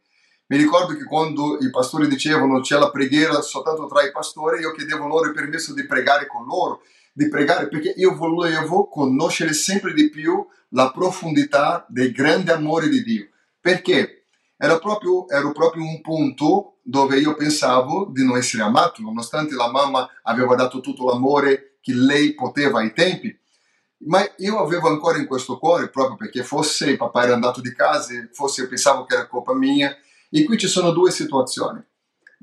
Mi 0.50 0.56
ricordo 0.56 0.96
che 0.96 1.04
quando 1.04 1.58
i 1.60 1.70
pastori 1.70 2.08
dicevano 2.08 2.60
c'è 2.60 2.76
la 2.76 2.90
preghiera 2.90 3.40
soltanto 3.40 3.86
tra 3.86 4.02
i 4.02 4.10
pastori, 4.10 4.58
io 4.58 4.72
chiedevo 4.72 5.06
loro 5.06 5.26
il 5.26 5.32
permesso 5.32 5.72
di 5.72 5.86
pregare 5.86 6.26
con 6.26 6.44
loro, 6.44 6.82
di 7.12 7.28
pregare 7.28 7.68
perché 7.68 7.94
io 7.96 8.16
volevo 8.16 8.88
conoscere 8.88 9.52
sempre 9.52 9.92
di 9.92 10.10
più 10.10 10.44
la 10.70 10.90
profondità 10.90 11.86
del 11.88 12.10
grande 12.10 12.50
amore 12.50 12.88
di 12.88 13.04
Dio. 13.04 13.28
Perché 13.60 14.24
era 14.56 14.80
proprio, 14.80 15.28
ero 15.28 15.52
proprio 15.52 15.84
un 15.84 16.00
punto 16.00 16.78
dove 16.82 17.20
io 17.20 17.36
pensavo 17.36 18.08
di 18.10 18.24
non 18.24 18.36
essere 18.36 18.64
amato, 18.64 19.02
nonostante 19.02 19.54
la 19.54 19.70
mamma 19.70 20.08
aveva 20.22 20.56
dato 20.56 20.80
tutto 20.80 21.06
l'amore 21.06 21.76
che 21.80 21.94
lei 21.94 22.34
poteva 22.34 22.80
ai 22.80 22.92
tempi. 22.92 23.38
Ma 23.98 24.28
io 24.38 24.58
avevo 24.58 24.88
ancora 24.88 25.18
in 25.18 25.28
questo 25.28 25.58
cuore, 25.58 25.90
proprio 25.90 26.16
perché 26.16 26.42
fosse 26.42 26.90
il 26.90 26.96
papà 26.96 27.22
era 27.22 27.34
andato 27.34 27.60
di 27.60 27.72
casa, 27.72 28.14
forse 28.32 28.62
io 28.62 28.68
pensavo 28.68 29.04
che 29.04 29.14
era 29.14 29.28
colpa 29.28 29.54
mia. 29.54 29.96
E 30.30 30.44
qui 30.44 30.56
ci 30.56 30.68
sono 30.68 30.92
due 30.92 31.10
situazioni. 31.10 31.82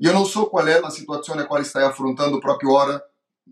Io 0.00 0.12
non 0.12 0.26
so 0.26 0.48
qual 0.48 0.66
è 0.66 0.78
la 0.78 0.90
situazione 0.90 1.42
a 1.42 1.46
quale 1.46 1.64
stai 1.64 1.84
affrontando 1.84 2.38
proprio 2.38 2.72
ora, 2.72 3.10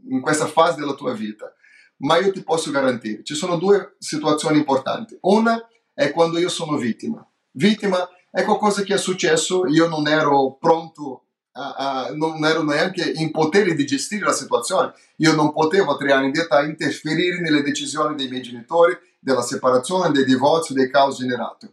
in 0.09 0.21
questa 0.21 0.47
fase 0.47 0.79
della 0.79 0.95
tua 0.95 1.13
vita, 1.13 1.53
ma 1.99 2.19
io 2.19 2.31
ti 2.31 2.43
posso 2.43 2.71
garantire, 2.71 3.25
ci 3.25 3.35
sono 3.35 3.57
due 3.57 3.97
situazioni 3.99 4.59
importanti. 4.59 5.17
Una 5.23 5.67
è 5.95 6.13
quando 6.13 6.39
io 6.39 6.49
sono 6.49 6.77
vittima. 6.77 7.27
Vittima 7.53 8.09
è 8.31 8.45
qualcosa 8.45 8.83
che 8.83 8.95
è 8.95 8.99
successo, 8.99 9.67
io 9.67 9.89
non 9.89 10.07
ero 10.07 10.57
pronto, 10.61 11.25
a, 11.53 11.73
a, 11.73 12.11
non 12.13 12.45
ero 12.45 12.63
neanche 12.63 13.11
in 13.11 13.31
potere 13.31 13.75
di 13.75 13.87
gestire 13.87 14.27
la 14.27 14.33
situazione, 14.33 14.93
io 15.17 15.33
non 15.33 15.53
potevo 15.53 15.93
a 15.93 15.97
tre 15.97 16.13
anni 16.13 16.31
di 16.31 16.39
età 16.39 16.63
interferire 16.63 17.41
nelle 17.41 17.63
decisioni 17.63 18.15
dei 18.15 18.29
miei 18.29 18.43
genitori, 18.43 18.97
della 19.19 19.43
separazione, 19.43 20.13
del 20.13 20.27
divorzio, 20.27 20.75
del 20.75 20.91
caos 20.91 21.17
generato. 21.17 21.73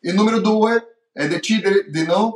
Il 0.00 0.14
numero 0.14 0.38
due 0.38 0.93
è 1.14 1.28
decidere 1.28 1.88
di 1.88 2.04
non, 2.04 2.32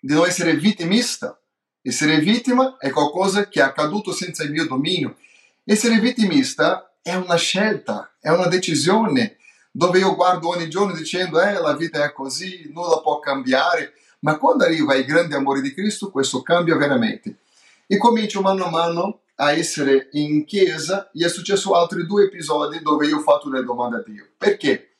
di 0.00 0.12
non 0.12 0.26
essere 0.26 0.56
vittimista. 0.56 1.40
Essere 1.80 2.18
vittima 2.18 2.76
è 2.76 2.90
qualcosa 2.90 3.48
che 3.48 3.60
è 3.60 3.62
accaduto 3.62 4.12
senza 4.12 4.42
il 4.42 4.50
mio 4.50 4.66
dominio. 4.66 5.16
Essere 5.64 6.00
vittimista 6.00 6.92
è 7.00 7.14
una 7.14 7.36
scelta, 7.36 8.16
è 8.20 8.28
una 8.30 8.48
decisione, 8.48 9.36
dove 9.70 10.00
io 10.00 10.16
guardo 10.16 10.48
ogni 10.48 10.68
giorno 10.68 10.92
dicendo 10.92 11.40
eh, 11.40 11.52
la 11.52 11.76
vita 11.76 12.04
è 12.04 12.12
così, 12.12 12.68
nulla 12.72 13.00
può 13.00 13.20
cambiare, 13.20 13.94
ma 14.20 14.36
quando 14.36 14.64
arriva 14.64 14.96
il 14.96 15.04
grande 15.04 15.36
amore 15.36 15.60
di 15.60 15.72
Cristo 15.72 16.10
questo 16.10 16.42
cambia 16.42 16.76
veramente. 16.76 17.38
E 17.86 17.96
comincio 17.96 18.40
mano 18.40 18.64
a 18.64 18.70
mano 18.70 19.20
a 19.36 19.52
essere 19.52 20.08
in 20.12 20.44
chiesa 20.44 21.10
e 21.12 21.24
è 21.24 21.28
successo 21.28 21.72
altri 21.72 22.04
due 22.04 22.24
episodi 22.24 22.82
dove 22.82 23.06
io 23.06 23.18
ho 23.18 23.22
fatto 23.22 23.48
delle 23.48 23.64
domande 23.64 23.98
a 23.98 24.02
Dio. 24.04 24.28
Perché? 24.36 24.96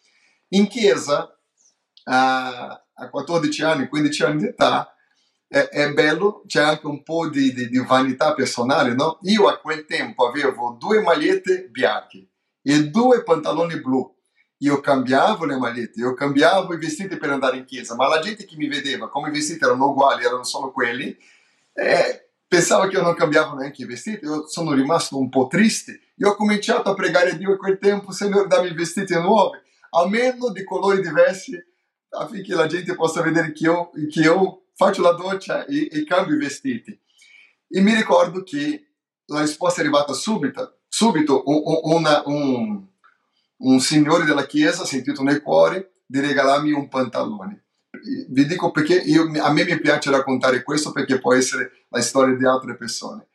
In 0.51 0.69
chiesa, 0.69 1.37
a, 2.05 2.85
a 3.01 3.09
14 3.09 3.63
anni, 3.63 3.89
15 3.89 4.23
anni 4.23 4.39
di 4.39 4.47
età, 4.47 4.95
è, 5.49 5.59
è 5.59 5.93
bello, 5.93 6.45
c'è 6.47 6.63
anche 6.63 6.87
un 6.87 7.03
po' 7.03 7.29
di, 7.29 7.53
di, 7.53 7.69
di 7.69 7.79
vanità 7.79 8.35
personale, 8.35 8.95
no? 8.95 9.19
Io 9.23 9.49
a 9.49 9.59
quel 9.59 9.85
tempo 9.85 10.27
avevo 10.27 10.77
due 10.79 11.01
magliette 11.01 11.69
bianche 11.69 12.29
e 12.63 12.89
due 12.89 13.23
pantaloni 13.23 13.81
blu 13.81 14.15
io 14.63 14.81
cambiavo 14.81 15.45
le 15.47 15.57
magliette, 15.57 16.01
io 16.01 16.15
cambiavo 16.15 16.75
i 16.75 16.79
vestiti 16.79 17.17
per 17.17 17.31
andare 17.31 17.57
in 17.57 17.65
chiesa, 17.65 17.95
ma 17.95 18.09
la 18.09 18.21
gente 18.21 18.45
che 18.45 18.57
mi 18.57 18.69
vedeva, 18.69 19.09
come 19.09 19.29
i 19.29 19.33
vestiti 19.33 19.65
erano 19.65 19.87
uguali, 19.87 20.25
erano 20.25 20.45
solo 20.45 20.71
quelli, 20.71 21.17
eh, 21.73 22.29
pensava 22.47 22.87
che 22.87 22.97
io 22.97 23.03
non 23.03 23.15
cambiavo 23.15 23.57
neanche 23.57 23.83
i 23.83 23.87
vestiti, 23.87 24.27
io 24.27 24.47
sono 24.49 24.73
rimasto 24.73 25.19
un 25.19 25.31
po' 25.31 25.47
triste. 25.47 26.01
Io 26.17 26.31
ho 26.31 26.35
cominciato 26.35 26.91
a 26.91 26.95
pregare 26.95 27.39
Dio 27.39 27.53
in 27.53 27.57
quel 27.57 27.79
tempo, 27.79 28.13
Signore, 28.13 28.49
dammi 28.49 28.75
vestiti 28.75 29.15
nuovi, 29.15 29.59
almeno 29.91 30.51
di 30.51 30.63
colori 30.65 31.01
diversi, 31.01 31.53
affinché 32.11 32.55
la 32.55 32.67
gente 32.67 32.95
possa 32.95 33.23
vedere 33.23 33.53
che 33.53 33.65
io, 33.65 33.91
che 34.11 34.21
io 34.21 34.65
faccio 34.75 35.03
la 35.03 35.13
doccia 35.13 35.65
e, 35.67 35.89
e 35.91 36.05
cambio 36.05 36.35
i 36.35 36.39
vestiti. 36.39 36.99
E 37.69 37.81
mi 37.81 37.95
ricordo 37.95 38.43
che 38.43 38.95
la 39.27 39.41
risposta 39.41 39.81
è 39.81 39.85
arrivata 39.85 40.13
subito, 40.13 40.81
subito 40.89 41.43
una, 41.47 42.23
un, 42.27 42.85
un 43.59 43.81
signore 43.81 44.25
della 44.25 44.47
chiesa 44.47 44.85
sentito 44.85 45.23
nel 45.23 45.43
cuore 45.43 45.93
di 46.05 46.21
regalarmi 46.21 46.73
un 46.73 46.89
pantalone. 46.89 47.65
Vi 48.29 48.47
dico 48.47 48.71
perché 48.71 48.95
io, 48.95 49.31
a 49.41 49.53
me 49.53 49.65
mi 49.65 49.79
piace 49.79 50.11
raccontare 50.11 50.63
questo 50.63 50.91
perché 50.91 51.19
può 51.19 51.35
essere 51.35 51.87
la 51.91 52.01
storia 52.01 52.35
di 52.35 52.45
altre 52.45 52.77
persone. 52.77 53.29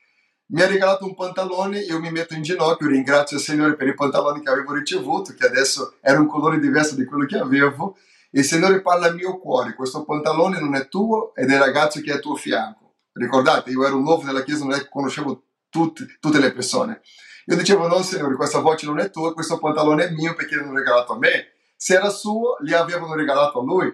Mi 0.48 0.62
ha 0.62 0.68
regalato 0.68 1.06
un 1.06 1.16
pantalone, 1.16 1.80
io 1.80 2.00
mi 2.00 2.12
metto 2.12 2.36
in 2.36 2.44
ginocchio, 2.44 2.88
ringrazio 2.88 3.38
il 3.38 3.44
Signore 3.44 3.76
per 3.76 3.88
i 3.88 3.96
pantaloni 3.96 4.42
che 4.42 4.50
avevo 4.50 4.74
ricevuto, 4.74 5.34
che 5.34 5.46
adesso 5.46 5.96
era 6.02 6.20
un 6.20 6.28
colore 6.28 6.60
diverso 6.60 6.96
di 6.96 7.06
quello 7.06 7.26
che 7.26 7.38
avevo. 7.38 7.98
Il 8.36 8.43
Signore 8.43 8.82
parla 8.82 9.08
al 9.08 9.15
mio 9.15 9.39
cuore, 9.39 9.76
questo 9.76 10.04
pantalone 10.04 10.60
non 10.60 10.76
è 10.76 10.89
tuo, 10.89 11.34
è 11.34 11.45
del 11.45 11.58
ragazzo 11.58 12.02
che 12.02 12.12
è 12.12 12.15
a 12.15 12.19
tuo 12.19 12.36
fianco. 12.36 12.95
Ricordate, 13.13 13.71
io 13.71 13.86
ero 13.86 13.95
nuovo 13.95 14.24
nella 14.24 14.43
chiesa, 14.43 14.65
non 14.65 14.74
è 14.74 14.80
che 14.80 14.89
conoscevo 14.89 15.43
tutti, 15.69 16.06
tutte 16.19 16.39
le 16.39 16.52
persone. 16.52 17.00
Io 17.45 17.56
dicevo, 17.56 17.88
no 17.88 18.02
signore, 18.02 18.36
questa 18.36 18.60
voce 18.60 18.88
non 18.88 19.00
è 19.00 19.10
tua, 19.10 19.34
questo 19.34 19.58
pantalone 19.58 20.08
è 20.08 20.12
mio 20.12 20.34
perché 20.34 20.58
l'hanno 20.58 20.74
regalato 20.74 21.13
a 21.13 21.17
me. 21.17 21.54
Se 21.78 21.93
era 21.93 22.10
suo, 22.10 22.58
gli 22.62 22.74
avevano 22.74 23.15
regalato 23.15 23.62
a 23.62 23.63
lui. 23.63 23.89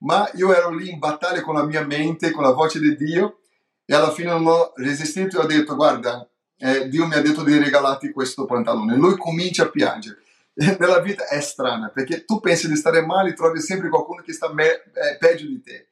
Ma 0.00 0.30
io 0.34 0.54
ero 0.54 0.68
lì 0.68 0.90
in 0.90 0.98
battaglia 0.98 1.40
con 1.40 1.54
la 1.54 1.64
mia 1.64 1.82
mente, 1.82 2.30
con 2.30 2.42
la 2.42 2.52
voce 2.52 2.80
di 2.80 2.94
Dio, 2.94 3.38
e 3.86 3.94
alla 3.94 4.10
fine 4.10 4.32
non 4.32 4.46
ho 4.46 4.72
resistito 4.74 5.40
e 5.40 5.44
ho 5.44 5.46
detto, 5.46 5.74
guarda, 5.74 6.28
eh, 6.58 6.88
Dio 6.88 7.06
mi 7.06 7.14
ha 7.14 7.22
detto 7.22 7.42
di 7.42 7.56
regalarti 7.56 8.12
questo 8.12 8.44
pantalone. 8.44 8.96
Lui 8.96 9.16
comincia 9.16 9.62
a 9.62 9.70
piangere. 9.70 10.18
nella 10.78 10.98
vita 11.00 11.26
è 11.28 11.40
strana, 11.40 11.88
perché 11.88 12.24
tu 12.24 12.40
pensi 12.40 12.68
di 12.68 12.74
stare 12.74 13.04
male, 13.04 13.32
trovi 13.32 13.60
sempre 13.60 13.88
qualcuno 13.88 14.22
che 14.22 14.32
sta 14.32 14.52
me- 14.52 14.82
eh, 14.92 15.16
peggio 15.18 15.46
di 15.46 15.60
te. 15.62 15.90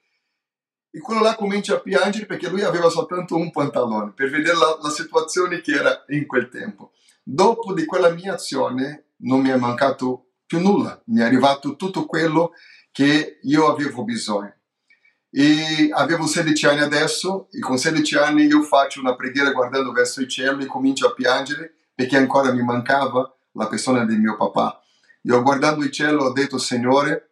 E 0.91 0.99
quello 0.99 1.21
là 1.21 1.37
comincia 1.37 1.77
a 1.77 1.81
piangere 1.81 2.27
perché 2.27 2.49
lui 2.49 2.63
aveva 2.63 2.89
soltanto 2.89 3.37
un 3.37 3.53
pantalone, 3.53 4.13
per 4.13 4.29
vedere 4.29 4.57
la, 4.57 4.79
la 4.83 4.89
situazione 4.89 5.61
che 5.61 5.73
era 5.73 6.05
in 6.09 6.27
quel 6.27 6.49
tempo. 6.49 6.93
Dopo 7.23 7.75
di 7.75 7.85
quella 7.85 8.11
mia 8.11 8.35
azione 8.35 9.11
non 9.19 9.41
mi 9.41 9.51
è 9.51 9.57
mancato 9.57 10.31
più 10.47 10.59
nulla, 10.59 11.01
mi 11.07 11.21
è 11.21 11.25
arrivato 11.25 11.77
tutto 11.77 12.05
quello 12.07 12.53
che 12.91 13.39
io 13.43 13.69
avevo 13.69 14.03
bisogno. 14.03 14.55
E 15.31 15.91
avevo 15.93 16.27
16 16.27 16.67
anni 16.67 16.81
adesso 16.81 17.49
e 17.53 17.61
con 17.61 17.79
16 17.79 18.17
anni 18.17 18.47
io 18.47 18.63
faccio 18.63 19.01
una 19.01 19.15
preghiera 19.15 19.53
guardando 19.53 19.93
verso 19.93 20.21
il 20.21 20.29
cielo 20.29 20.63
e 20.63 20.67
comincio 20.67 21.07
a 21.07 21.13
piangere 21.13 21.75
perché 21.95 22.17
ancora 22.17 22.53
mi 22.53 22.63
mancava 22.63 23.36
la 23.57 23.69
persona 23.69 24.05
del 24.05 24.19
mio 24.19 24.37
papà. 24.37 24.81
Io 25.23 25.43
guardando 25.43 25.85
il 25.85 25.91
cielo 25.91 26.25
ho 26.25 26.33
detto, 26.33 26.59
Signore, 26.59 27.31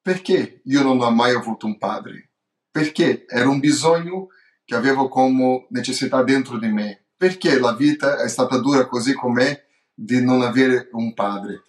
perché 0.00 0.60
io 0.64 0.82
non 0.82 1.00
ho 1.00 1.10
mai 1.10 1.34
avuto 1.34 1.66
un 1.66 1.78
padre? 1.78 2.30
Perché 2.70 3.26
era 3.26 3.48
un 3.48 3.58
bisogno 3.58 4.28
che 4.64 4.74
avevo 4.74 5.08
come 5.08 5.66
necessità 5.70 6.22
dentro 6.22 6.58
di 6.58 6.68
me 6.68 7.02
perché 7.18 7.58
la 7.58 7.74
vita 7.74 8.22
è 8.22 8.28
stata 8.28 8.58
dura 8.58 8.86
così 8.86 9.12
com'è 9.12 9.66
di 9.92 10.22
non 10.22 10.40
avere 10.40 10.88
un 10.92 11.12
padre. 11.14 11.64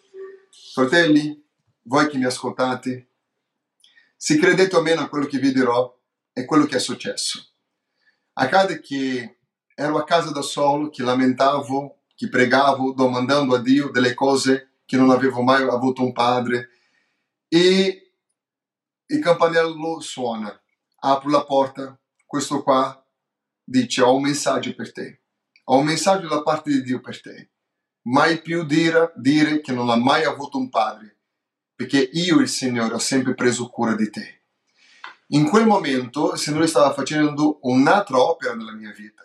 Fratelli, 0.74 1.44
voi 1.84 2.08
che 2.08 2.20
mi 2.20 2.26
ascoltate, 2.26 3.08
se 4.16 4.38
credete 4.38 4.76
o 4.76 4.84
meno 4.84 5.02
a 5.02 5.10
quello 5.10 5.26
che 5.26 5.40
vi 5.40 5.52
dirò, 5.52 5.92
è 6.32 6.46
quello 6.46 6.66
che 6.66 6.76
è 6.76 6.80
successo. 6.80 7.44
Accade 8.34 8.80
che 8.80 9.40
ero 9.74 9.98
a 9.98 10.04
casa 10.04 10.30
da 10.30 10.44
solo, 10.44 10.92
che 10.92 11.02
lamentavo, 11.02 11.99
che 12.20 12.28
pregavo 12.28 12.92
domandando 12.92 13.56
a 13.56 13.62
Dio 13.62 13.92
delle 13.92 14.14
cose 14.14 14.80
che 14.86 14.98
non 14.98 15.10
avevo 15.10 15.42
mai 15.42 15.64
avuto 15.64 16.04
un 16.04 16.12
padre. 16.12 16.68
E 17.48 18.14
il 19.06 19.20
campanello 19.22 20.02
suona, 20.02 20.62
apro 20.98 21.30
la 21.30 21.46
porta, 21.46 21.98
questo 22.26 22.62
qua 22.62 23.02
dice 23.64 24.02
ho 24.02 24.14
un 24.16 24.24
messaggio 24.24 24.76
per 24.76 24.92
te, 24.92 25.22
ho 25.64 25.78
un 25.78 25.86
messaggio 25.86 26.28
da 26.28 26.42
parte 26.42 26.72
di 26.72 26.82
Dio 26.82 27.00
per 27.00 27.22
te, 27.22 27.52
mai 28.10 28.42
più 28.42 28.66
dire, 28.66 29.14
dire 29.16 29.62
che 29.62 29.72
non 29.72 29.90
ha 29.90 29.96
mai 29.96 30.26
avuto 30.26 30.58
un 30.58 30.68
padre, 30.70 31.20
perché 31.74 32.10
io 32.12 32.40
il 32.42 32.50
Signore 32.50 32.96
ho 32.96 33.00
sempre 33.00 33.34
preso 33.34 33.70
cura 33.70 33.96
di 33.96 34.10
te. 34.10 34.42
In 35.28 35.48
quel 35.48 35.66
momento 35.66 36.34
il 36.34 36.38
Signore 36.38 36.68
stava 36.68 36.92
facendo 36.92 37.60
un'altra 37.62 38.18
opera 38.18 38.56
nella 38.56 38.74
mia 38.74 38.92
vita, 38.92 39.24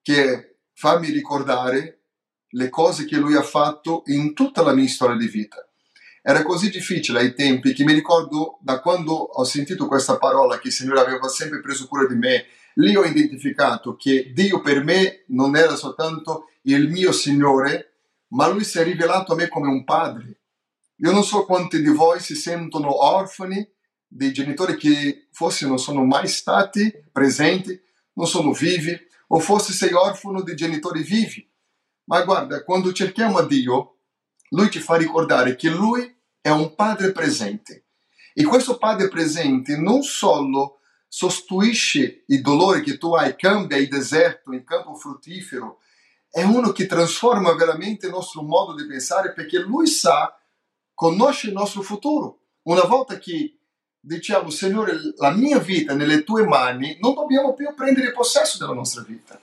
che 0.00 0.58
farmi 0.74 1.10
ricordare 1.10 2.03
le 2.54 2.68
cose 2.68 3.04
che 3.04 3.16
lui 3.16 3.34
ha 3.34 3.42
fatto 3.42 4.02
in 4.06 4.32
tutta 4.32 4.62
la 4.62 4.74
mia 4.74 4.88
storia 4.88 5.16
di 5.16 5.26
vita. 5.26 5.66
Era 6.22 6.42
così 6.42 6.70
difficile 6.70 7.18
ai 7.20 7.34
tempi 7.34 7.74
che 7.74 7.84
mi 7.84 7.92
ricordo 7.92 8.58
da 8.62 8.80
quando 8.80 9.12
ho 9.12 9.44
sentito 9.44 9.86
questa 9.86 10.16
parola 10.16 10.58
che 10.58 10.68
il 10.68 10.72
Signore 10.72 11.00
aveva 11.00 11.28
sempre 11.28 11.60
preso 11.60 11.86
cura 11.86 12.06
di 12.06 12.14
me, 12.14 12.46
lì 12.74 12.96
ho 12.96 13.04
identificato 13.04 13.94
che 13.96 14.32
Dio 14.32 14.60
per 14.60 14.82
me 14.82 15.24
non 15.28 15.54
era 15.56 15.76
soltanto 15.76 16.48
il 16.62 16.88
mio 16.88 17.12
Signore, 17.12 17.92
ma 18.28 18.48
Lui 18.48 18.64
si 18.64 18.78
è 18.78 18.84
rivelato 18.84 19.32
a 19.32 19.36
me 19.36 19.48
come 19.48 19.68
un 19.68 19.84
padre. 19.84 20.40
Io 20.96 21.10
non 21.10 21.24
so 21.24 21.44
quanti 21.44 21.82
di 21.82 21.90
voi 21.90 22.20
si 22.20 22.34
sentono 22.34 23.04
orfani 23.04 23.68
dei 24.06 24.32
genitori 24.32 24.76
che 24.76 25.26
forse 25.32 25.66
non 25.66 25.78
sono 25.78 26.04
mai 26.04 26.28
stati 26.28 26.90
presenti, 27.12 27.78
non 28.14 28.26
sono 28.26 28.52
vivi, 28.52 28.96
o 29.28 29.38
forse 29.40 29.72
sei 29.72 29.92
orfano 29.92 30.42
di 30.42 30.54
genitori 30.54 31.02
vivi. 31.02 31.46
Ma 32.04 32.22
guarda, 32.22 32.62
quando 32.64 32.92
cerchiamo 32.92 33.38
a 33.38 33.46
Dio, 33.46 33.98
Lui 34.50 34.70
ci 34.70 34.78
fa 34.78 34.96
ricordare 34.96 35.56
che 35.56 35.70
Lui 35.70 36.14
è 36.40 36.50
un 36.50 36.74
Padre 36.74 37.12
presente. 37.12 37.86
E 38.34 38.44
questo 38.44 38.78
Padre 38.78 39.08
presente 39.08 39.76
non 39.76 40.02
solo 40.02 40.80
sostituisce 41.08 42.24
i 42.26 42.40
dolori 42.40 42.82
che 42.82 42.98
tu 42.98 43.14
hai, 43.14 43.36
cambia 43.36 43.76
il 43.76 43.88
deserto 43.88 44.52
in 44.52 44.64
campo 44.64 44.94
fruttifero, 44.94 45.78
è 46.28 46.42
uno 46.42 46.72
che 46.72 46.86
trasforma 46.86 47.54
veramente 47.54 48.06
il 48.06 48.12
nostro 48.12 48.42
modo 48.42 48.74
di 48.74 48.84
pensare 48.86 49.32
perché 49.32 49.60
Lui 49.60 49.86
sa, 49.86 50.36
conosce 50.92 51.46
il 51.46 51.52
nostro 51.52 51.82
futuro. 51.82 52.40
Una 52.62 52.82
volta 52.82 53.18
che 53.18 53.58
diciamo, 54.00 54.50
Signore, 54.50 54.94
la 55.16 55.30
mia 55.30 55.58
vita 55.58 55.94
nelle 55.94 56.24
tue 56.24 56.44
mani, 56.44 56.98
non 57.00 57.14
dobbiamo 57.14 57.54
più 57.54 57.72
prendere 57.74 58.12
possesso 58.12 58.58
della 58.58 58.74
nostra 58.74 59.02
vita. 59.02 59.40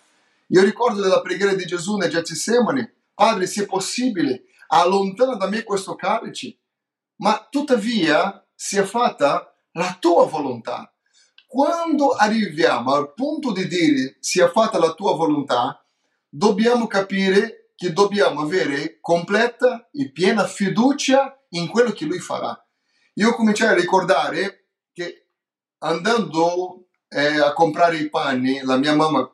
Io 0.54 0.64
ricordo 0.64 1.02
della 1.02 1.22
preghiera 1.22 1.54
di 1.54 1.66
Gesù 1.66 1.96
nel 1.96 2.10
Getsemani, 2.10 2.86
Padre, 3.14 3.46
se 3.48 3.66
possibile, 3.66 4.44
allontana 4.68 5.36
da 5.36 5.48
me 5.48 5.64
questo 5.64 5.96
calice, 5.96 6.58
ma 7.18 7.48
tuttavia 7.50 8.46
sia 8.54 8.86
fatta 8.86 9.56
la 9.74 9.96
tua 9.98 10.26
volontà. 10.26 10.94
Quando 11.48 12.12
arriviamo 12.12 12.94
al 12.94 13.14
punto 13.14 13.54
di 13.54 13.66
dire 13.68 14.18
sia 14.20 14.50
fatta 14.50 14.78
la 14.78 14.94
tua 14.94 15.16
volontà, 15.16 15.86
dobbiamo 16.28 16.86
capire 16.86 17.72
che 17.76 17.94
dobbiamo 17.94 18.42
avere 18.42 19.00
completa 19.00 19.90
e 19.94 20.12
piena 20.12 20.46
fiducia 20.46 21.46
in 21.50 21.70
quello 21.70 21.92
che 21.92 22.04
lui 22.04 22.20
farà. 22.20 22.62
Io 23.16 23.36
cominciai 23.36 23.70
a 23.70 23.74
ricordare 23.74 24.68
che 24.92 25.28
andando 25.80 26.88
eh, 27.08 27.40
a 27.40 27.54
comprare 27.54 27.98
i 27.98 28.10
panni, 28.10 28.62
la 28.64 28.76
mia 28.76 28.94
mamma 28.94 29.30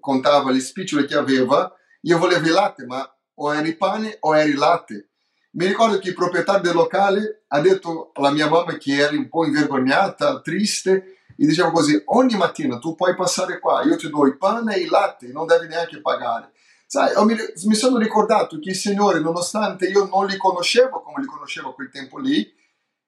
contava 0.00 0.50
le 0.50 0.60
spicciole 0.60 1.04
che 1.04 1.16
aveva, 1.16 1.72
io 2.02 2.18
volevo 2.18 2.46
il 2.46 2.52
latte, 2.52 2.86
ma 2.86 3.08
o 3.34 3.54
eri 3.54 3.76
pane 3.76 4.16
o 4.20 4.36
eri 4.36 4.54
latte. 4.54 5.10
Mi 5.52 5.66
ricordo 5.66 5.98
che 5.98 6.08
il 6.08 6.14
proprietario 6.14 6.62
del 6.62 6.74
locale 6.74 7.44
ha 7.48 7.60
detto 7.60 8.10
alla 8.14 8.30
mia 8.30 8.48
mamma 8.48 8.76
che 8.76 8.94
era 8.94 9.16
un 9.16 9.28
po' 9.28 9.44
invergognata, 9.44 10.40
triste, 10.40 11.18
e 11.36 11.46
diceva 11.46 11.70
così, 11.70 12.00
ogni 12.06 12.36
mattina 12.36 12.78
tu 12.78 12.94
puoi 12.94 13.14
passare 13.14 13.58
qua, 13.58 13.82
io 13.82 13.96
ti 13.96 14.08
do 14.08 14.26
il 14.26 14.36
pane 14.36 14.74
e 14.74 14.80
il 14.80 14.90
latte, 14.90 15.28
non 15.28 15.46
devi 15.46 15.68
neanche 15.68 16.00
pagare. 16.00 16.52
Sai, 16.86 17.12
mi, 17.24 17.36
mi 17.66 17.74
sono 17.74 17.98
ricordato 17.98 18.58
che 18.58 18.70
il 18.70 18.76
Signore, 18.76 19.20
nonostante 19.20 19.86
io 19.86 20.06
non 20.06 20.26
li 20.26 20.36
conoscevo 20.36 21.00
come 21.00 21.22
li 21.22 21.26
conoscevo 21.26 21.70
a 21.70 21.74
quel 21.74 21.90
tempo 21.90 22.18
lì, 22.18 22.50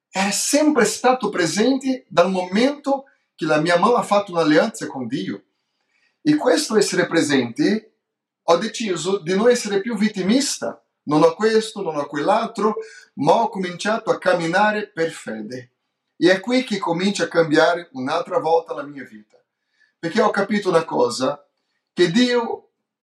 è 0.08 0.30
sempre 0.30 0.84
stato 0.84 1.28
presente 1.28 2.04
dal 2.08 2.30
momento 2.30 3.04
che 3.34 3.46
la 3.46 3.60
mia 3.60 3.78
mamma 3.78 3.98
ha 3.98 4.02
fatto 4.02 4.32
un'alleanza 4.32 4.86
con 4.86 5.06
Dio. 5.06 5.42
E 6.22 6.36
questo 6.36 6.76
essere 6.76 7.06
presente, 7.06 7.94
ho 8.42 8.56
deciso 8.56 9.18
di 9.18 9.34
non 9.34 9.48
essere 9.48 9.80
più 9.80 9.96
vittimista. 9.96 10.82
Non 11.04 11.22
ho 11.22 11.34
questo, 11.34 11.82
non 11.82 11.96
ho 11.96 12.06
quell'altro, 12.06 12.76
ma 13.14 13.42
ho 13.42 13.48
cominciato 13.48 14.10
a 14.10 14.18
camminare 14.18 14.88
per 14.88 15.10
fede. 15.10 15.72
E 16.16 16.30
è 16.30 16.40
qui 16.40 16.64
che 16.64 16.78
comincia 16.78 17.24
a 17.24 17.28
cambiare 17.28 17.88
un'altra 17.92 18.38
volta 18.38 18.74
la 18.74 18.82
mia 18.82 19.04
vita. 19.04 19.38
Perché 19.98 20.20
ho 20.20 20.30
capito 20.30 20.68
una 20.68 20.84
cosa, 20.84 21.44
che 21.92 22.10
Dio 22.10 22.69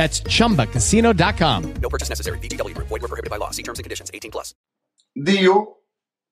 That's 0.00 0.22
chumbacasino.com. 0.22 1.74
No 1.82 1.90
purchase 1.90 2.08
necessary. 2.08 2.38
BGW. 2.38 2.72
Void 2.74 3.02
were 3.02 3.08
prohibited 3.08 3.28
by 3.28 3.36
law. 3.36 3.50
See 3.50 3.62
terms 3.62 3.78
and 3.78 3.84
conditions. 3.84 4.08
18 4.14 4.30
plus. 4.30 4.54
Dio 5.12 5.82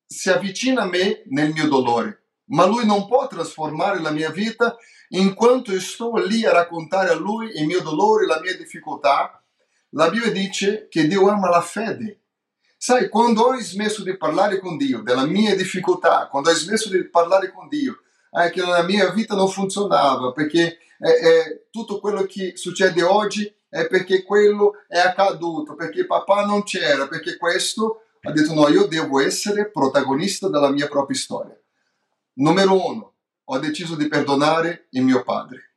si 0.07 0.31
avvicina 0.31 0.83
a 0.83 0.87
me 0.87 1.24
nel 1.26 1.52
mio 1.52 1.68
dolore, 1.68 2.22
ma 2.46 2.64
Lui 2.64 2.87
non 2.87 3.07
può 3.07 3.26
trasformare 3.26 4.00
la 4.00 4.11
mia 4.11 4.31
vita 4.31 4.74
in 5.11 5.35
quanto 5.35 5.72
io 5.72 5.81
sto 5.81 6.16
lì 6.16 6.46
a 6.46 6.52
raccontare 6.52 7.11
a 7.11 7.14
Lui 7.14 7.50
il 7.57 7.66
mio 7.66 7.83
dolore, 7.83 8.24
la 8.24 8.40
mia 8.40 8.57
difficoltà. 8.57 9.44
La 9.90 10.09
Bibbia 10.09 10.31
dice 10.31 10.88
che 10.88 11.07
Dio 11.07 11.28
ama 11.28 11.50
la 11.50 11.61
fede. 11.61 12.22
Sai, 12.78 13.11
quando 13.11 13.42
ho 13.42 13.61
smesso 13.61 14.02
di 14.02 14.16
parlare 14.16 14.61
con 14.61 14.78
Dio 14.78 15.02
della 15.02 15.26
mia 15.26 15.54
difficoltà, 15.54 16.28
quando 16.28 16.48
ho 16.48 16.54
smesso 16.54 16.88
di 16.88 17.07
parlare 17.11 17.52
con 17.52 17.68
Dio, 17.68 17.98
eh, 18.31 18.48
che 18.48 18.62
la 18.62 18.83
mia 18.83 19.11
vita 19.11 19.35
non 19.35 19.50
funzionava, 19.50 20.33
perché 20.33 20.78
eh, 21.00 21.11
eh, 21.11 21.66
tutto 21.70 22.00
quello 22.00 22.22
che 22.22 22.57
succede 22.57 23.02
oggi 23.02 23.57
è 23.68 23.87
perché 23.87 24.22
quello 24.22 24.72
è 24.87 24.98
accaduto, 24.98 25.74
perché 25.74 26.07
papà 26.07 26.44
non 26.44 26.62
c'era, 26.62 27.07
perché 27.07 27.37
questo 27.37 28.04
ha 28.22 28.33
detto 28.33 28.54
no, 28.54 28.68
io 28.68 28.87
devo 28.87 29.20
essere 29.20 29.70
protagonista 29.70 30.48
della 30.48 30.70
mia 30.70 30.88
propria 30.88 31.16
storia. 31.16 31.59
Numero 32.35 32.87
uno, 32.87 33.14
ho 33.44 33.59
deciso 33.59 33.94
di 33.94 34.09
perdonare 34.09 34.88
il 34.90 35.02
mio 35.02 35.22
padre. 35.22 35.74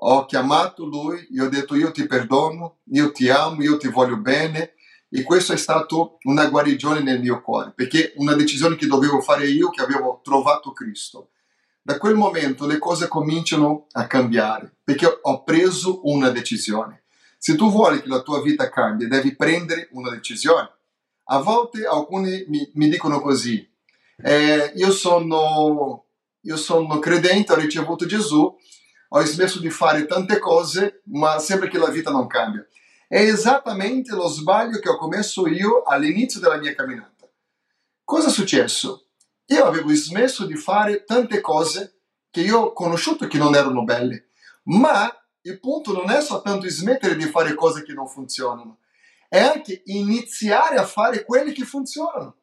Ho 0.00 0.26
chiamato 0.26 0.84
lui, 0.84 1.26
gli 1.30 1.38
ho 1.38 1.48
detto 1.48 1.74
io 1.74 1.90
ti 1.90 2.06
perdono, 2.06 2.80
io 2.90 3.12
ti 3.12 3.28
amo, 3.30 3.62
io 3.62 3.78
ti 3.78 3.88
voglio 3.88 4.18
bene 4.18 4.74
e 5.08 5.22
questo 5.22 5.52
è 5.52 5.56
stato 5.56 6.18
una 6.24 6.48
guarigione 6.48 7.00
nel 7.00 7.20
mio 7.20 7.40
cuore, 7.40 7.72
perché 7.74 8.12
una 8.16 8.34
decisione 8.34 8.76
che 8.76 8.86
dovevo 8.86 9.20
fare 9.20 9.46
io, 9.46 9.70
che 9.70 9.82
avevo 9.82 10.20
trovato 10.22 10.72
Cristo. 10.72 11.30
Da 11.80 11.98
quel 11.98 12.16
momento 12.16 12.66
le 12.66 12.78
cose 12.78 13.08
cominciano 13.08 13.86
a 13.92 14.06
cambiare, 14.06 14.76
perché 14.82 15.06
ho 15.22 15.42
preso 15.44 16.00
una 16.08 16.30
decisione. 16.30 17.04
Se 17.38 17.54
tu 17.54 17.70
vuoi 17.70 18.02
che 18.02 18.08
la 18.08 18.22
tua 18.22 18.40
vita 18.42 18.68
cambi, 18.68 19.06
devi 19.06 19.36
prendere 19.36 19.88
una 19.92 20.10
decisione. 20.10 20.70
A 21.24 21.38
volte 21.38 21.84
alcuni 21.86 22.44
mi, 22.48 22.70
mi 22.74 22.88
dicono 22.88 23.20
così, 23.20 23.68
eh, 24.22 24.72
io, 24.74 24.90
sono, 24.90 26.06
io 26.40 26.56
sono 26.56 26.98
credente, 26.98 27.52
ho 27.52 27.56
ricevuto 27.56 28.06
Gesù, 28.06 28.56
ho 29.08 29.24
smesso 29.24 29.60
di 29.60 29.70
fare 29.70 30.06
tante 30.06 30.38
cose, 30.38 31.02
ma 31.06 31.38
sembra 31.38 31.68
che 31.68 31.78
la 31.78 31.90
vita 31.90 32.10
non 32.10 32.26
cambia. 32.26 32.66
È 33.08 33.18
esattamente 33.18 34.14
lo 34.14 34.26
sbaglio 34.28 34.78
che 34.78 34.88
ho 34.88 34.96
commesso 34.96 35.46
io 35.46 35.82
all'inizio 35.82 36.40
della 36.40 36.56
mia 36.56 36.74
camminata. 36.74 37.28
Cosa 38.02 38.28
è 38.28 38.32
successo? 38.32 39.08
Io 39.46 39.64
avevo 39.64 39.92
smesso 39.94 40.44
di 40.44 40.56
fare 40.56 41.04
tante 41.04 41.40
cose 41.40 42.00
che 42.30 42.40
io 42.40 42.58
ho 42.58 42.72
conosciuto 42.72 43.28
che 43.28 43.38
non 43.38 43.54
erano 43.54 43.84
belle, 43.84 44.30
ma 44.64 45.12
il 45.46 45.60
punto 45.60 45.92
non 45.92 46.10
è 46.10 46.20
soltanto 46.20 46.68
smettere 46.68 47.14
di 47.14 47.24
fare 47.24 47.54
cose 47.54 47.84
che 47.84 47.92
non 47.92 48.08
funzionano, 48.08 48.78
è 49.28 49.38
anche 49.38 49.82
iniziare 49.86 50.76
a 50.76 50.84
fare 50.84 51.24
quelle 51.24 51.52
che 51.52 51.64
funzionano, 51.64 52.36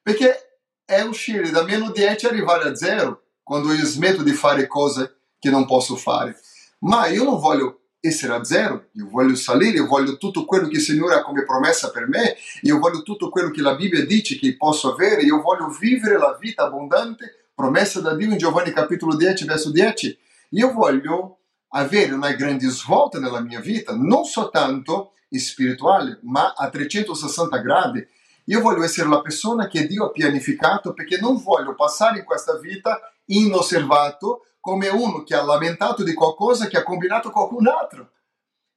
perché 0.00 0.60
è 0.84 1.00
uscire 1.00 1.50
da 1.50 1.64
meno 1.64 1.90
10 1.90 2.26
e 2.26 2.28
arrivare 2.28 2.68
a 2.68 2.76
zero 2.76 3.22
quando 3.42 3.72
io 3.72 3.84
smetto 3.84 4.22
di 4.22 4.32
fare 4.32 4.66
cose 4.68 5.16
che 5.38 5.50
non 5.50 5.66
posso 5.66 5.96
fare. 5.96 6.38
Ma 6.80 7.06
io 7.06 7.24
non 7.24 7.38
voglio 7.40 7.80
essere 7.98 8.34
a 8.34 8.44
zero, 8.44 8.88
io 8.92 9.08
voglio 9.08 9.34
salire, 9.34 9.78
io 9.78 9.86
voglio 9.86 10.16
tutto 10.16 10.44
quello 10.44 10.68
che 10.68 10.76
il 10.76 10.82
Signore 10.82 11.16
ha 11.16 11.22
come 11.22 11.42
promessa 11.42 11.90
per 11.90 12.06
me, 12.06 12.36
io 12.62 12.78
voglio 12.78 13.02
tutto 13.02 13.30
quello 13.30 13.50
che 13.50 13.62
la 13.62 13.74
Bibbia 13.74 14.04
dice 14.04 14.38
che 14.38 14.56
posso 14.56 14.92
avere, 14.92 15.22
io 15.22 15.40
voglio 15.40 15.68
vivere 15.68 16.18
la 16.18 16.36
vita 16.38 16.64
abbondante 16.64 17.48
promessa 17.54 18.00
da 18.00 18.14
Dio 18.14 18.30
in 18.30 18.36
Giovanni 18.36 18.72
capitolo 18.72 19.16
10, 19.16 19.44
verso 19.44 19.70
10. 19.70 20.18
Io 20.50 20.72
voglio 20.72 21.38
avere 21.76 22.12
una 22.12 22.32
grande 22.32 22.68
svolta 22.68 23.18
nella 23.18 23.40
mia 23.40 23.60
vita, 23.60 23.94
non 23.94 24.24
soltanto 24.24 25.12
spirituale, 25.38 26.20
ma 26.22 26.52
a 26.56 26.68
360 26.68 27.58
gradi. 27.58 28.06
Io 28.46 28.60
voglio 28.60 28.84
essere 28.84 29.08
la 29.08 29.20
persona 29.20 29.66
che 29.66 29.86
Dio 29.86 30.06
ha 30.06 30.10
pianificato 30.10 30.92
perché 30.92 31.18
non 31.18 31.42
voglio 31.42 31.74
passare 31.74 32.18
in 32.18 32.24
questa 32.24 32.58
vita 32.58 33.00
inosservato 33.26 34.46
come 34.60 34.88
uno 34.88 35.22
che 35.24 35.34
ha 35.34 35.42
lamentato 35.42 36.02
di 36.02 36.14
qualcosa 36.14 36.66
che 36.66 36.76
ha 36.76 36.82
combinato 36.82 37.30
qualcun 37.30 37.66
altro. 37.66 38.12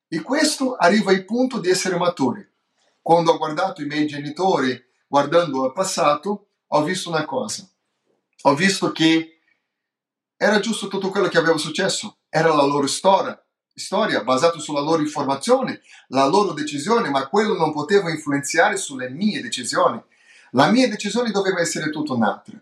E 0.07 0.21
questo 0.21 0.75
arriva 0.75 1.11
al 1.11 1.25
punto 1.25 1.59
di 1.59 1.69
essere 1.69 1.97
maturi. 1.97 2.45
Quando 3.01 3.33
ho 3.33 3.37
guardato 3.37 3.81
i 3.81 3.85
miei 3.85 4.07
genitori, 4.07 4.81
guardando 5.07 5.63
al 5.63 5.73
passato, 5.73 6.47
ho 6.67 6.83
visto 6.83 7.09
una 7.09 7.25
cosa. 7.25 7.69
Ho 8.43 8.55
visto 8.55 8.91
che 8.91 9.39
era 10.35 10.59
giusto 10.59 10.87
tutto 10.87 11.09
quello 11.09 11.27
che 11.27 11.37
aveva 11.37 11.57
successo, 11.57 12.16
era 12.29 12.53
la 12.53 12.63
loro 12.63 12.87
storia, 12.87 13.41
storia 13.73 14.23
basata 14.23 14.59
sulla 14.59 14.81
loro 14.81 15.01
informazione, 15.01 15.81
la 16.07 16.25
loro 16.25 16.53
decisione, 16.53 17.09
ma 17.09 17.27
quello 17.27 17.55
non 17.55 17.71
poteva 17.71 18.09
influenzare 18.09 18.77
sulle 18.77 19.09
mie 19.09 19.41
decisioni. 19.41 20.01
La 20.51 20.71
mia 20.71 20.87
decisione 20.87 21.31
doveva 21.31 21.59
essere 21.59 21.89
tutta 21.89 22.13
un'altra. 22.13 22.59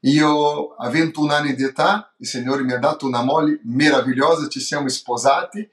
Io 0.00 0.74
a 0.74 0.88
21 0.88 1.32
anni 1.32 1.54
di 1.54 1.64
età, 1.64 2.12
il 2.18 2.26
Signore 2.26 2.62
mi 2.62 2.72
ha 2.72 2.78
dato 2.78 3.06
una 3.06 3.22
moglie 3.22 3.60
meravigliosa, 3.64 4.48
ci 4.48 4.60
siamo 4.60 4.88
sposati, 4.88 5.68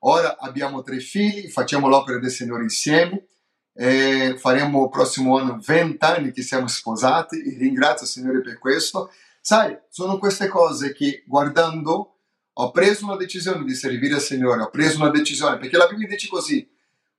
ora 0.00 0.36
abbiamo 0.38 0.82
tre 0.82 0.98
figli, 0.98 1.48
facciamo 1.48 1.88
l'opera 1.88 2.18
del 2.18 2.30
Signore 2.30 2.62
insieme, 2.62 3.26
faremo 3.74 4.84
il 4.84 4.88
prossimo 4.88 5.36
anno 5.38 5.58
20 5.62 6.04
anni 6.04 6.32
che 6.32 6.42
siamo 6.42 6.66
sposati 6.66 7.42
e 7.42 7.58
ringrazio 7.58 8.06
il 8.06 8.12
Signore 8.12 8.40
per 8.40 8.58
questo. 8.58 9.10
Sai, 9.40 9.76
sono 9.90 10.18
queste 10.18 10.48
cose 10.48 10.94
che 10.94 11.22
guardando 11.26 12.13
ho 12.56 12.70
preso 12.70 13.04
una 13.04 13.16
decisione 13.16 13.64
di 13.64 13.74
servire 13.74 14.14
al 14.14 14.20
Signore, 14.20 14.62
ho 14.62 14.70
preso 14.70 15.00
una 15.00 15.10
decisione, 15.10 15.58
perché 15.58 15.76
la 15.76 15.86
Bibbia 15.86 16.06
dice 16.06 16.28
così, 16.28 16.68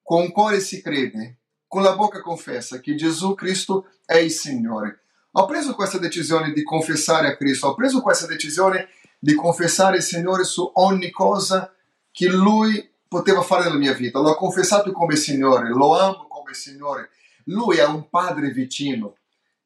con 0.02 0.24
il 0.24 0.32
cuore 0.32 0.60
si 0.60 0.82
crede, 0.82 1.40
con 1.68 1.82
la 1.82 1.96
bocca 1.96 2.22
confessa 2.22 2.80
che 2.80 2.96
Gesù 2.96 3.34
Cristo 3.34 3.90
è 4.06 4.18
il 4.18 4.32
Signore. 4.32 5.02
Ho 5.32 5.46
preso 5.46 5.76
questa 5.76 5.98
decisione 5.98 6.54
di 6.54 6.64
confessare 6.64 7.28
a 7.28 7.36
Cristo, 7.36 7.68
ho 7.68 7.76
preso 7.76 8.02
questa 8.02 8.28
decisione 8.28 8.88
di 9.20 9.34
confessare 9.34 9.98
il 9.98 10.04
Signore 10.04 10.46
su 10.46 10.70
ogni 10.76 11.10
cosa 11.10 11.74
che 12.12 12.28
Lui 12.30 12.90
poteva 13.08 13.42
fare 13.42 13.66
nella 13.66 13.78
mia 13.78 13.94
vita. 13.94 14.20
L'ho 14.20 14.36
confessato 14.36 14.94
come 14.94 15.18
Signore, 15.18 15.70
lo 15.70 15.98
amo 15.98 16.28
come 16.30 16.54
Signore. 16.54 17.10
Lui 17.46 17.78
è 17.78 17.86
un 17.86 18.10
Padre 18.10 18.52
vicino. 18.52 19.18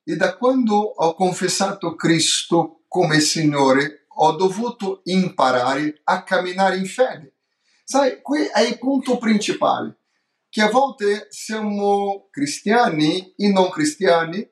E 0.03 0.15
da 0.15 0.35
quando 0.35 0.75
ho 0.75 1.13
confessato 1.13 1.93
Cristo 1.93 2.81
come 2.87 3.19
Signore, 3.19 3.98
ho 4.21 4.31
dovuto 4.33 5.01
imparare 5.05 6.01
a 6.03 6.23
camminare 6.23 6.77
in 6.77 6.85
fede. 6.85 7.35
Sai, 7.83 8.21
qui 8.21 8.45
è 8.45 8.61
il 8.61 8.77
punto 8.77 9.17
principale, 9.17 9.97
che 10.49 10.61
a 10.61 10.69
volte 10.69 11.27
siamo 11.29 12.27
cristiani 12.29 13.33
e 13.35 13.49
non 13.49 13.69
cristiani, 13.69 14.47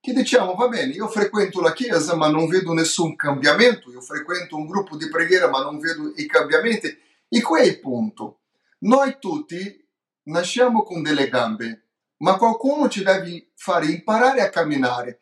che 0.00 0.12
diciamo, 0.12 0.54
va 0.54 0.68
bene, 0.68 0.92
io 0.92 1.08
frequento 1.08 1.60
la 1.60 1.72
chiesa 1.72 2.14
ma 2.14 2.28
non 2.28 2.46
vedo 2.46 2.72
nessun 2.72 3.16
cambiamento, 3.16 3.90
io 3.90 4.00
frequento 4.00 4.56
un 4.56 4.66
gruppo 4.66 4.96
di 4.96 5.08
preghiera 5.08 5.48
ma 5.48 5.62
non 5.62 5.80
vedo 5.80 6.12
i 6.14 6.26
cambiamenti. 6.26 6.96
E 7.28 7.42
qui 7.42 7.60
è 7.60 7.64
il 7.64 7.80
punto. 7.80 8.42
Noi 8.80 9.16
tutti 9.18 9.84
nasciamo 10.24 10.84
con 10.84 11.02
delle 11.02 11.28
gambe, 11.28 11.88
ma 12.18 12.36
qualcuno 12.36 12.88
ci 12.88 13.02
deve 13.02 13.50
fare 13.56 13.86
imparare 13.86 14.42
a 14.42 14.48
camminare. 14.48 15.18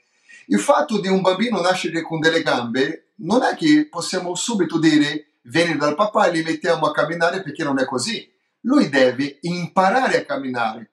Il 0.48 0.60
fatto 0.60 1.00
di 1.00 1.08
un 1.08 1.22
bambino 1.22 1.62
nascere 1.62 2.02
con 2.02 2.20
delle 2.20 2.42
gambe 2.42 3.03
non 3.16 3.42
è 3.42 3.54
che 3.54 3.88
possiamo 3.88 4.34
subito 4.34 4.78
dire 4.78 5.38
vieni 5.42 5.76
dal 5.76 5.94
papà 5.94 6.26
e 6.26 6.32
li 6.32 6.42
mettiamo 6.42 6.86
a 6.86 6.92
camminare 6.92 7.42
perché 7.42 7.62
non 7.64 7.78
è 7.78 7.84
così. 7.84 8.30
Lui 8.60 8.88
deve 8.88 9.38
imparare 9.42 10.18
a 10.18 10.24
camminare. 10.24 10.92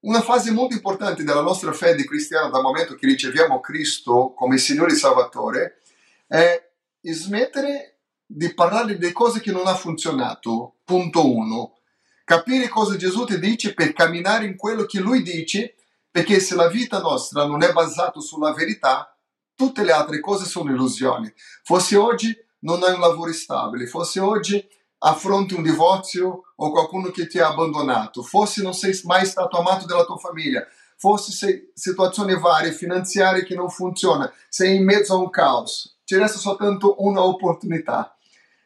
Una 0.00 0.20
fase 0.20 0.50
molto 0.50 0.74
importante 0.74 1.24
della 1.24 1.40
nostra 1.40 1.72
fede 1.72 2.04
cristiana 2.04 2.48
dal 2.48 2.62
momento 2.62 2.94
che 2.94 3.06
riceviamo 3.06 3.60
Cristo 3.60 4.34
come 4.36 4.58
Signore 4.58 4.92
e 4.92 4.96
Salvatore 4.96 5.80
è 6.26 6.70
smettere 7.00 7.98
di 8.26 8.52
parlare 8.54 8.98
di 8.98 9.12
cose 9.12 9.40
che 9.40 9.52
non 9.52 9.66
hanno 9.66 9.76
funzionato. 9.76 10.76
Punto 10.84 11.32
uno. 11.32 11.78
Capire 12.24 12.68
cosa 12.68 12.96
Gesù 12.96 13.24
ti 13.24 13.38
dice 13.38 13.72
per 13.72 13.92
camminare 13.92 14.44
in 14.44 14.56
quello 14.56 14.84
che 14.84 14.98
Lui 14.98 15.22
dice, 15.22 15.76
perché 16.10 16.40
se 16.40 16.56
la 16.56 16.68
vita 16.68 17.00
nostra 17.00 17.46
non 17.46 17.62
è 17.62 17.72
basata 17.72 18.18
sulla 18.20 18.52
verità, 18.52 19.15
tutte 19.56 19.82
le 19.82 19.92
altre 19.92 20.20
cose 20.20 20.44
sono 20.44 20.70
illusioni. 20.70 21.32
Forse 21.64 21.96
oggi 21.96 22.36
non 22.60 22.82
hai 22.82 22.92
un 22.92 23.00
lavoro 23.00 23.32
stabile, 23.32 23.86
forse 23.86 24.20
oggi 24.20 24.64
affronti 24.98 25.54
un 25.54 25.62
divorzio 25.62 26.42
o 26.54 26.70
qualcuno 26.70 27.10
che 27.10 27.26
ti 27.26 27.38
ha 27.38 27.48
abbandonato, 27.48 28.22
forse 28.22 28.62
non 28.62 28.74
sei 28.74 28.98
mai 29.04 29.26
stato 29.26 29.58
amato 29.58 29.86
dalla 29.86 30.04
tua 30.04 30.16
famiglia, 30.16 30.66
forse 30.96 31.32
sei 31.32 31.70
situazioni 31.74 32.38
varie, 32.38 32.72
finanziarie 32.72 33.44
che 33.44 33.54
non 33.54 33.68
funzionano, 33.68 34.32
sei 34.48 34.76
in 34.76 34.84
mezzo 34.84 35.14
a 35.14 35.18
un 35.18 35.30
caos. 35.30 35.98
Ci 36.04 36.16
resta 36.16 36.38
soltanto 36.38 36.96
una 36.98 37.24
opportunità 37.24 38.16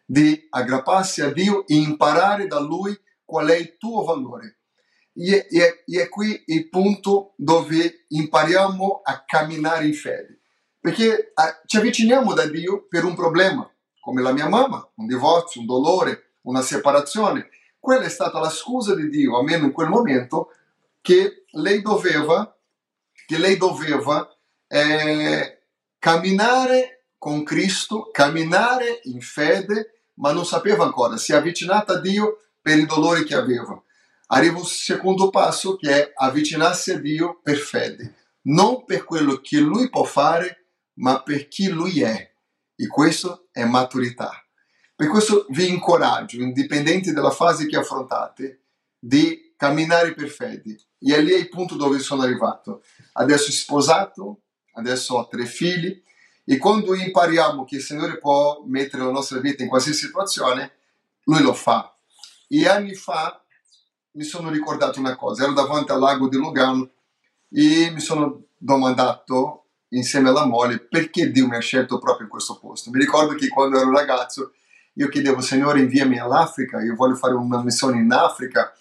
di 0.04 0.46
aggrapparsi 0.50 1.22
a 1.22 1.32
Dio 1.32 1.66
e 1.66 1.74
imparare 1.74 2.46
da 2.46 2.60
Lui 2.60 2.98
qual 3.24 3.48
è 3.48 3.56
il 3.56 3.76
tuo 3.76 4.04
valore. 4.04 4.58
E 5.14 5.46
è 5.48 6.08
qui 6.08 6.42
il 6.46 6.68
punto 6.68 7.34
dove 7.36 8.06
impariamo 8.08 9.00
a 9.02 9.24
camminare 9.26 9.86
in 9.86 9.94
fede, 9.94 10.39
perché 10.80 11.32
a, 11.34 11.60
ci 11.66 11.76
avviciniamo 11.76 12.32
da 12.32 12.46
Dio 12.46 12.86
per 12.88 13.04
un 13.04 13.14
problema, 13.14 13.70
come 14.00 14.22
la 14.22 14.32
mia 14.32 14.48
mamma, 14.48 14.88
un 14.96 15.06
divorzio, 15.06 15.60
un 15.60 15.66
dolore, 15.66 16.32
una 16.42 16.62
separazione. 16.62 17.50
Quella 17.78 18.04
è 18.04 18.08
stata 18.08 18.38
la 18.38 18.48
scusa 18.48 18.94
di 18.94 19.08
Dio, 19.08 19.36
almeno 19.36 19.66
in 19.66 19.72
quel 19.72 19.88
momento, 19.88 20.52
che 21.00 21.44
lei 21.52 21.82
doveva, 21.82 22.56
che 23.26 23.38
lei 23.38 23.56
doveva 23.56 24.28
eh, 24.66 25.62
camminare 25.98 27.04
con 27.18 27.42
Cristo, 27.42 28.08
camminare 28.10 29.00
in 29.04 29.20
fede, 29.20 30.04
ma 30.14 30.32
non 30.32 30.46
sapeva 30.46 30.84
ancora, 30.84 31.16
si 31.16 31.32
è 31.32 31.36
avvicinata 31.36 31.94
a 31.94 32.00
Dio 32.00 32.44
per 32.60 32.78
i 32.78 32.86
dolori 32.86 33.24
che 33.24 33.34
aveva. 33.34 33.80
Arriva 34.28 34.58
un 34.58 34.64
secondo 34.64 35.28
passo 35.28 35.76
che 35.76 35.90
è 35.90 36.12
avvicinarsi 36.14 36.92
a 36.92 36.98
Dio 36.98 37.40
per 37.42 37.56
fede, 37.56 38.14
non 38.42 38.84
per 38.84 39.04
quello 39.04 39.40
che 39.42 39.58
Lui 39.58 39.90
può 39.90 40.04
fare, 40.04 40.59
ma 41.00 41.22
per 41.22 41.48
chi 41.48 41.68
Lui 41.68 42.02
è. 42.02 42.28
E 42.74 42.86
questo 42.86 43.48
è 43.52 43.64
maturità. 43.64 44.30
Per 44.94 45.08
questo 45.08 45.46
vi 45.50 45.68
incoraggio, 45.68 46.40
indipendenti 46.40 47.12
dalla 47.12 47.30
fase 47.30 47.66
che 47.66 47.76
affrontate, 47.76 48.62
di 48.98 49.54
camminare 49.56 50.14
per 50.14 50.28
fede. 50.28 50.78
E 50.98 51.14
è 51.14 51.20
lì 51.20 51.32
il 51.32 51.48
punto 51.48 51.74
dove 51.74 51.98
sono 51.98 52.22
arrivato. 52.22 52.82
Adesso 53.12 53.50
sposato, 53.50 54.42
adesso 54.74 55.14
ho 55.14 55.26
tre 55.26 55.44
figli, 55.46 56.02
e 56.44 56.56
quando 56.56 56.94
impariamo 56.94 57.64
che 57.64 57.76
il 57.76 57.82
Signore 57.82 58.18
può 58.18 58.62
mettere 58.66 59.04
la 59.04 59.10
nostra 59.10 59.38
vita 59.40 59.62
in 59.62 59.68
qualsiasi 59.68 60.06
situazione, 60.06 60.76
Lui 61.24 61.42
lo 61.42 61.52
fa. 61.52 61.94
E 62.48 62.66
anni 62.66 62.94
fa 62.94 63.42
mi 64.12 64.24
sono 64.24 64.50
ricordato 64.50 64.98
una 64.98 65.16
cosa, 65.16 65.44
ero 65.44 65.52
davanti 65.52 65.92
al 65.92 66.00
lago 66.00 66.28
di 66.28 66.36
Lugano 66.36 66.90
e 67.48 67.90
mi 67.90 68.00
sono 68.00 68.46
domandato 68.56 69.69
insieme 69.90 70.28
alla 70.28 70.46
moglie 70.46 70.78
perché 70.80 71.30
Dio 71.30 71.46
mi 71.46 71.56
ha 71.56 71.60
scelto 71.60 71.98
proprio 71.98 72.24
in 72.24 72.30
questo 72.30 72.58
posto. 72.58 72.90
Mi 72.90 72.98
ricordo 72.98 73.34
che 73.34 73.48
quando 73.48 73.78
ero 73.78 73.90
ragazzo 73.90 74.52
io 74.94 75.08
chiedevo 75.08 75.40
Signore 75.40 75.80
inviami 75.80 76.18
all'Africa, 76.18 76.80
io 76.80 76.94
voglio 76.94 77.14
fare 77.14 77.34
una 77.34 77.62
missione 77.62 78.00
in 78.00 78.10
Africa 78.12 78.72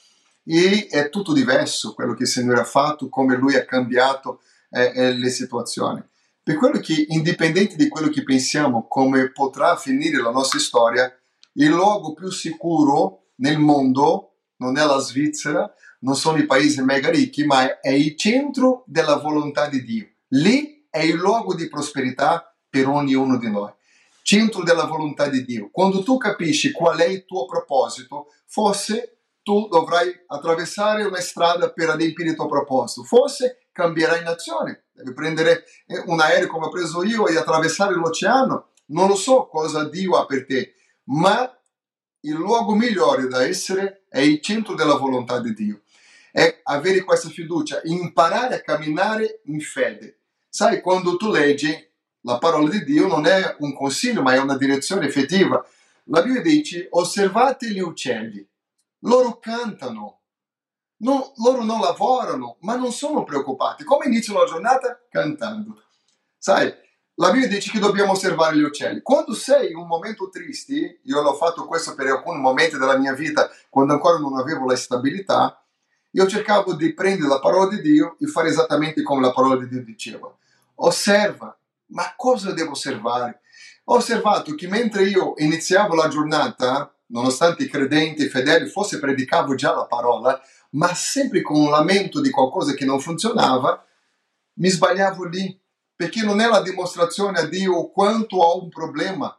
e 0.44 0.88
è 0.90 1.10
tutto 1.10 1.34
diverso 1.34 1.94
quello 1.94 2.14
che 2.14 2.24
il 2.24 2.30
Signore 2.30 2.62
ha 2.62 2.66
fatto, 2.66 3.10
come 3.10 3.36
Lui 3.36 3.56
ha 3.56 3.66
cambiato 3.66 4.42
eh, 4.72 4.92
eh, 4.96 5.14
le 5.14 5.30
situazioni. 5.30 6.02
Per 6.42 6.56
quello 6.56 6.80
che, 6.80 7.06
indipendente 7.10 7.76
di 7.76 7.88
quello 7.88 8.10
che 8.10 8.24
pensiamo, 8.24 8.88
come 8.88 9.32
potrà 9.32 9.76
finire 9.76 10.22
la 10.22 10.32
nostra 10.32 10.58
storia, 10.58 11.14
il 11.54 11.70
luogo 11.70 12.14
più 12.14 12.32
sicuro 12.32 13.28
nel 13.36 13.60
mondo 13.60 14.30
non 14.58 14.78
è 14.78 14.86
la 14.86 14.98
Svizzera, 14.98 15.72
non 16.00 16.16
sono 16.16 16.38
i 16.38 16.46
paesi 16.46 16.82
mega 16.82 17.10
ricchi, 17.10 17.46
ma 17.46 17.80
è 17.80 17.90
il 17.90 18.16
centro 18.18 18.84
della 18.88 19.18
volontà 19.18 19.68
di 19.68 19.84
Dio. 19.84 20.08
Lì 20.30 20.79
è 20.90 21.00
il 21.00 21.16
luogo 21.16 21.54
di 21.54 21.68
prosperità 21.68 22.56
per 22.70 22.88
ognuno 22.88 23.38
di 23.38 23.50
noi. 23.50 23.72
Centro 24.22 24.64
della 24.64 24.86
volontà 24.86 25.28
di 25.28 25.44
Dio. 25.44 25.70
Quando 25.72 26.04
tu 26.04 26.18
capisci 26.18 26.72
qual 26.72 27.00
è 27.00 27.06
il 27.06 27.26
tuo 27.26 27.46
proposito, 27.46 28.28
forse 28.46 29.22
tu 29.42 29.68
dovrai 29.68 30.12
attraversare 30.28 31.04
una 31.04 31.20
strada 31.20 31.72
per 31.72 31.90
adempiere 31.90 32.32
il 32.32 32.36
tuo 32.36 32.48
proposito. 32.48 33.04
Forse 33.04 33.70
cambierai 33.72 34.24
nazione, 34.24 34.86
devi 34.92 35.14
prendere 35.14 35.64
un 36.06 36.20
aereo 36.20 36.48
come 36.48 36.66
ho 36.68 36.70
preso 36.70 37.04
io 37.04 37.28
e 37.28 37.38
attraversare 37.38 37.96
l'oceano. 37.96 38.70
Non 38.88 39.08
lo 39.08 39.16
so 39.16 39.48
cosa 39.48 39.88
Dio 39.88 40.18
ha 40.18 40.26
per 40.26 40.46
te, 40.46 40.76
ma 41.06 41.52
il 42.22 42.34
luogo 42.34 42.76
migliore 42.76 43.28
da 43.28 43.46
essere 43.46 44.04
è 44.10 44.20
il 44.20 44.42
centro 44.42 44.74
della 44.76 44.96
volontà 44.96 45.40
di 45.40 45.54
Dio. 45.54 45.82
È 46.32 46.62
avere 46.64 47.04
questa 47.04 47.30
fiducia, 47.30 47.80
imparare 47.86 48.56
a 48.56 48.62
camminare 48.62 49.42
in 49.46 49.62
fede. 49.62 50.19
Sai, 50.50 50.82
quando 50.82 51.16
tu 51.16 51.32
leggi 51.32 51.88
la 52.22 52.38
parola 52.40 52.70
di 52.70 52.84
Dio 52.84 53.08
non 53.08 53.26
è 53.26 53.56
un 53.60 53.74
consiglio, 53.74 54.22
ma 54.22 54.34
è 54.34 54.40
una 54.40 54.58
direzione 54.58 55.06
effettiva. 55.06 55.64
La 56.06 56.24
Bibbia 56.24 56.42
dice, 56.42 56.88
osservate 56.90 57.70
gli 57.70 57.80
uccelli, 57.80 58.46
loro 59.02 59.38
cantano, 59.38 60.22
non, 60.98 61.22
loro 61.38 61.64
non 61.64 61.80
lavorano, 61.80 62.58
ma 62.62 62.76
non 62.76 62.92
sono 62.92 63.24
preoccupati. 63.24 63.84
Come 63.84 64.08
iniziano 64.08 64.40
la 64.40 64.48
giornata? 64.48 65.00
Cantando. 65.08 65.84
Sai, 66.38 66.74
la 67.16 67.32
Bibbia 67.32 67.48
dice 67.48 67.70
che 67.72 67.80
dobbiamo 67.80 68.14
osservare 68.14 68.58
gli 68.58 68.64
uccelli. 68.64 69.02
Quando 69.02 69.34
sei 69.34 69.70
in 69.70 69.78
un 69.78 69.88
momento 69.88 70.30
triste, 70.30 71.02
io 71.04 71.22
l'ho 71.22 71.36
fatto 71.36 71.66
questo 71.68 71.94
per 71.94 72.08
alcuni 72.08 72.40
momenti 72.40 72.78
della 72.78 72.98
mia 72.98 73.14
vita, 73.14 73.50
quando 73.70 73.94
ancora 73.94 74.18
non 74.18 74.38
avevo 74.38 74.66
la 74.66 74.76
stabilità, 74.76 75.64
io 76.12 76.28
cercavo 76.28 76.74
di 76.74 76.94
prendere 76.94 77.28
la 77.30 77.40
parola 77.40 77.70
di 77.70 77.82
Dio 77.82 78.18
e 78.20 78.26
fare 78.28 78.50
esattamente 78.50 79.04
come 79.04 79.22
la 79.22 79.32
parola 79.32 79.58
di 79.58 79.68
Dio 79.68 79.84
diceva. 79.84 80.34
Osserva, 80.76 81.56
ma 81.88 82.14
cosa 82.16 82.52
devo 82.52 82.72
osservare? 82.72 83.42
Ho 83.86 83.96
osservato 83.96 84.56
che 84.56 84.68
mentre 84.68 85.04
io 85.04 85.34
iniziavo 85.38 85.94
la 85.96 86.08
giornata, 86.08 86.94
nonostante 87.08 87.64
i 87.64 87.70
credenti 87.70 88.24
e 88.24 88.30
fedeli 88.30 88.70
fosse 88.70 89.00
predicavo 89.00 89.56
già 89.56 89.74
la 89.74 89.86
parola, 89.86 90.40
ma 90.72 90.94
sempre 90.94 91.42
con 91.42 91.60
un 91.60 91.70
lamento 91.70 92.22
di 92.22 92.30
qualcosa 92.30 92.74
che 92.74 92.86
non 92.86 93.00
funzionava, 93.00 93.84
mi 94.54 94.70
sbagliavo 94.70 95.26
lì 95.26 95.60
perché 95.96 96.24
non 96.24 96.40
è 96.40 96.48
la 96.48 96.62
dimostrazione 96.62 97.40
a 97.40 97.46
Dio 97.46 97.90
quanto 97.90 98.38
ho 98.38 98.64
un 98.64 98.70
problema. 98.70 99.36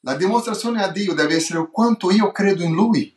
La 0.00 0.14
dimostrazione 0.14 0.82
a 0.82 0.88
Dio 0.88 1.14
deve 1.14 1.34
essere 1.34 1.68
quanto 1.70 2.10
io 2.10 2.30
credo 2.30 2.62
in 2.62 2.74
Lui. 2.74 3.15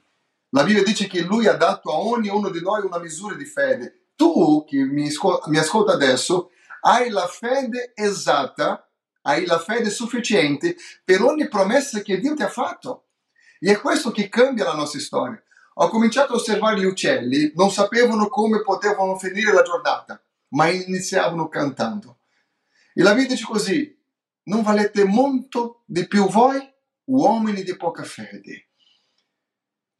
La 0.52 0.64
Bibbia 0.64 0.84
dice 0.84 1.08
che 1.08 1.22
Lui 1.22 1.46
ha 1.46 1.54
dato 1.54 1.92
a 1.92 2.00
ognuno 2.00 2.50
di 2.50 2.62
noi 2.62 2.84
una 2.84 2.98
misura 2.98 3.36
di 3.36 3.46
fede. 3.46 4.08
Tu 4.16 4.66
che 4.68 4.78
mi, 4.78 5.10
mi 5.48 5.58
ascolta 5.58 5.94
adesso, 5.94 6.50
hai 6.82 7.10
la 7.10 7.28
fede 7.28 7.92
esatta, 7.94 8.90
hai 9.22 9.46
la 9.46 9.60
fede 9.60 9.90
sufficiente 9.90 10.76
per 11.04 11.22
ogni 11.22 11.48
promessa 11.48 12.02
che 12.02 12.20
Dio 12.20 12.34
ti 12.34 12.42
ha 12.42 12.50
fatto. 12.50 13.10
E 13.60 13.74
è 13.74 13.80
questo 13.80 14.12
che 14.12 14.28
cambia 14.30 14.64
la 14.66 14.74
nostra 14.74 15.00
storia. 15.00 15.42
Ho 15.76 15.90
cominciato 15.90 16.34
a 16.34 16.36
osservare 16.38 16.80
gli 16.80 16.86
uccelli, 16.86 17.52
non 17.56 17.70
sapevano 17.70 18.28
come 18.28 18.62
potevano 18.62 19.18
finire 19.18 19.54
la 19.54 19.62
giornata, 19.62 20.22
ma 20.50 20.68
iniziavano 20.68 21.48
cantando. 21.48 22.18
E 22.94 23.04
la 23.04 23.14
Bibbia 23.14 23.36
dice 23.36 23.46
così, 23.46 23.98
non 24.44 24.64
valete 24.64 25.04
molto 25.06 25.84
di 25.86 26.08
più 26.08 26.28
voi, 26.28 26.60
uomini 27.06 27.62
di 27.64 27.78
poca 27.78 28.04
fede. 28.04 28.69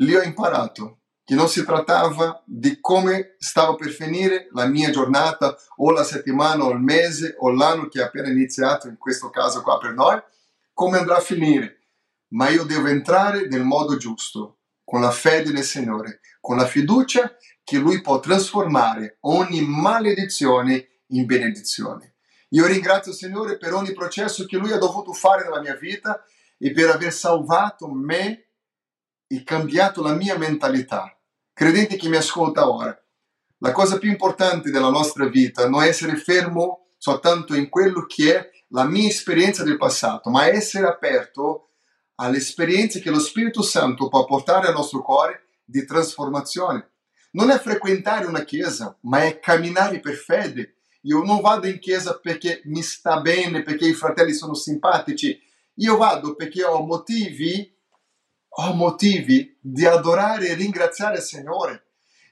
Lì 0.02 0.16
ho 0.16 0.22
imparato 0.22 1.00
che 1.26 1.36
non 1.36 1.50
si 1.50 1.64
trattava 1.64 2.42
di 2.46 2.80
come 2.80 3.36
stava 3.38 3.76
per 3.76 3.90
finire 3.90 4.48
la 4.54 4.66
mia 4.66 4.90
giornata 4.92 5.58
o 5.78 5.92
la 5.92 6.04
settimana 6.04 6.64
o 6.64 6.72
il 6.72 6.80
mese 6.80 7.36
o 7.38 7.52
l'anno 7.52 7.88
che 7.88 8.00
è 8.00 8.04
appena 8.04 8.30
iniziato, 8.30 8.88
in 8.88 8.98
questo 8.98 9.30
caso 9.30 9.62
qua 9.62 9.78
per 9.78 9.94
noi, 9.94 10.20
come 10.74 10.98
andrà 11.00 11.18
a 11.18 11.22
finire. 11.22 11.82
Ma 12.30 12.50
io 12.50 12.64
devo 12.64 12.88
entrare 12.88 13.48
nel 13.48 13.64
modo 13.64 13.98
giusto, 13.98 14.60
con 14.86 15.02
la 15.02 15.12
fede 15.12 15.52
nel 15.52 15.64
Signore, 15.64 16.22
con 16.40 16.56
la 16.56 16.66
fiducia 16.66 17.36
che 17.64 17.78
Lui 17.78 18.02
può 18.02 18.20
trasformare 18.20 19.18
ogni 19.22 19.62
maledizione 19.62 21.02
in 21.08 21.26
benedizione. 21.26 22.16
Io 22.50 22.66
ringrazio 22.66 23.12
il 23.12 23.18
Signore 23.18 23.58
per 23.58 23.74
ogni 23.74 23.92
processo 23.92 24.46
che 24.46 24.58
Lui 24.58 24.72
ha 24.72 24.78
dovuto 24.78 25.12
fare 25.12 25.44
nella 25.44 25.62
mia 25.62 25.76
vita 25.76 26.24
e 26.58 26.72
per 26.72 26.90
aver 26.90 27.12
salvato 27.12 27.88
me 27.90 28.46
e 29.32 29.44
cambiato 29.44 30.02
la 30.02 30.14
mia 30.14 30.38
mentalità. 30.38 31.16
Credente 31.54 31.96
che 31.96 32.10
mi 32.10 32.16
ascolta 32.16 32.68
ora, 32.68 32.98
la 33.60 33.72
cosa 33.72 34.00
più 34.00 34.10
importante 34.10 34.72
della 34.72 34.90
nostra 34.90 35.28
vita 35.28 35.70
non 35.70 35.84
è 35.84 35.88
essere 35.88 36.16
fermo 36.16 36.88
soltanto 36.98 37.54
in 37.54 37.70
quello 37.70 38.06
che 38.08 38.36
è 38.36 38.50
la 38.70 38.86
mia 38.86 39.08
esperienza 39.08 39.64
del 39.64 39.78
passato, 39.78 40.30
ma 40.30 40.48
essere 40.48 40.88
aperto 40.88 41.74
alle 42.16 42.38
esperienze 42.38 43.00
che 43.00 43.12
lo 43.12 43.20
Spirito 43.20 43.62
Santo 43.62 44.08
può 44.08 44.26
portare 44.26 44.68
al 44.68 44.74
nostro 44.74 45.04
cuore 45.04 45.60
di 45.64 45.86
trasformazione. 45.86 46.94
Non 47.32 47.52
è 47.52 47.60
frequentare 47.60 48.26
una 48.26 48.44
chiesa, 48.44 48.98
ma 49.02 49.24
è 49.24 49.40
camminare 49.40 50.00
per 50.00 50.16
fede, 50.16 50.80
io 51.04 51.24
non 51.24 51.40
vado 51.40 51.68
in 51.68 51.80
chiesa 51.80 52.20
perché 52.20 52.62
mi 52.66 52.82
sta 52.82 53.22
bene, 53.22 53.64
perché 53.64 53.88
i 53.88 53.94
fratelli 53.94 54.34
sono 54.34 54.54
simpatici. 54.54 55.40
Io 55.76 55.96
vado 55.96 56.36
perché 56.36 56.64
ho 56.64 56.86
motivi, 56.86 57.74
ho 58.50 58.74
motivi 58.74 59.58
di 59.60 59.86
adorare 59.86 60.50
e 60.50 60.54
ringraziare 60.56 61.18
il 61.18 61.24
Signore. 61.24 61.84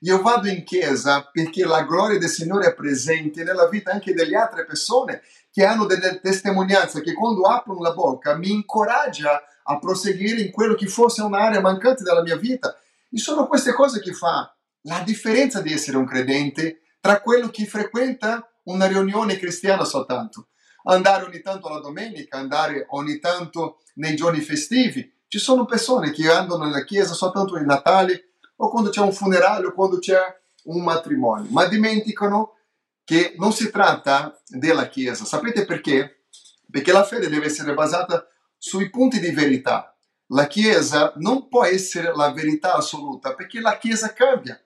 Io 0.01 0.22
vado 0.22 0.47
in 0.47 0.63
chiesa 0.63 1.28
perché 1.32 1.65
la 1.65 1.84
gloria 1.84 2.20
del 2.20 2.30
Signore 2.30 2.68
è 2.68 2.76
presente 2.76 3.43
nella 3.43 3.68
vita 3.68 3.91
anche 3.91 4.13
delle 4.13 4.38
altre 4.38 4.65
persone 4.65 5.22
che 5.51 5.65
hanno 5.65 5.86
delle 5.86 6.20
testimonianze 6.20 7.01
che 7.01 7.13
quando 7.13 7.43
aprono 7.43 7.82
la 7.82 7.93
bocca 7.93 8.36
mi 8.36 8.51
incoraggia 8.51 9.41
a 9.63 9.80
proseguire 9.80 10.41
in 10.41 10.51
quello 10.51 10.76
che 10.76 10.86
fosse 10.86 11.24
un'area 11.24 11.61
mancante 11.61 12.03
della 12.03 12.22
mia 12.22 12.38
vita. 12.38 12.78
E 13.09 13.18
sono 13.18 13.47
queste 13.47 13.74
cose 13.74 13.99
che 13.99 14.13
fa 14.13 14.55
la 14.82 15.01
differenza 15.03 15.61
di 15.61 15.74
essere 15.74 15.97
un 15.97 16.05
credente 16.05 16.82
tra 16.99 17.22
quello 17.22 17.49
che 17.49 17.65
frequenta 17.65 18.47
una 18.65 18.86
riunione 18.86 19.38
cristiana 19.38 19.84
soltanto. 19.84 20.49
Andare 20.84 21.26
ogni 21.26 21.41
tanto 21.41 21.68
alla 21.68 21.80
domenica, 21.80 22.38
andare 22.38 22.86
ogni 22.89 23.20
tanto 23.20 23.80
nei 23.95 24.15
giorni 24.15 24.41
festivi. 24.41 25.11
Ci 25.28 25.39
sono 25.39 25.65
persone 25.65 26.11
che 26.11 26.30
andano 26.30 26.65
nella 26.65 26.84
chiesa 26.84 27.13
soltanto 27.13 27.55
nel 27.55 27.65
Natale 27.65 28.34
o 28.57 28.69
quando 28.69 28.89
c'è 28.89 29.01
un 29.01 29.11
funerale 29.11 29.67
o 29.67 29.73
quando 29.73 29.99
c'è 29.99 30.19
un 30.63 30.84
matrimonio, 30.84 31.49
ma 31.51 31.65
dimenticano 31.65 32.55
che 33.03 33.36
non 33.38 33.53
si 33.53 33.69
tratta 33.69 34.38
della 34.47 34.88
chiesa. 34.88 35.25
Sapete 35.25 35.65
perché? 35.65 36.23
Perché 36.69 36.91
la 36.91 37.03
fede 37.03 37.30
deve 37.30 37.45
essere 37.45 37.73
basata 37.73 38.28
sui 38.57 38.89
punti 38.89 39.19
di 39.19 39.32
verità. 39.32 39.95
La 40.32 40.47
chiesa 40.47 41.13
non 41.17 41.47
può 41.47 41.63
essere 41.63 42.13
la 42.13 42.32
verità 42.32 42.73
assoluta 42.73 43.34
perché 43.34 43.61
la 43.61 43.78
chiesa 43.78 44.11
cambia 44.11 44.59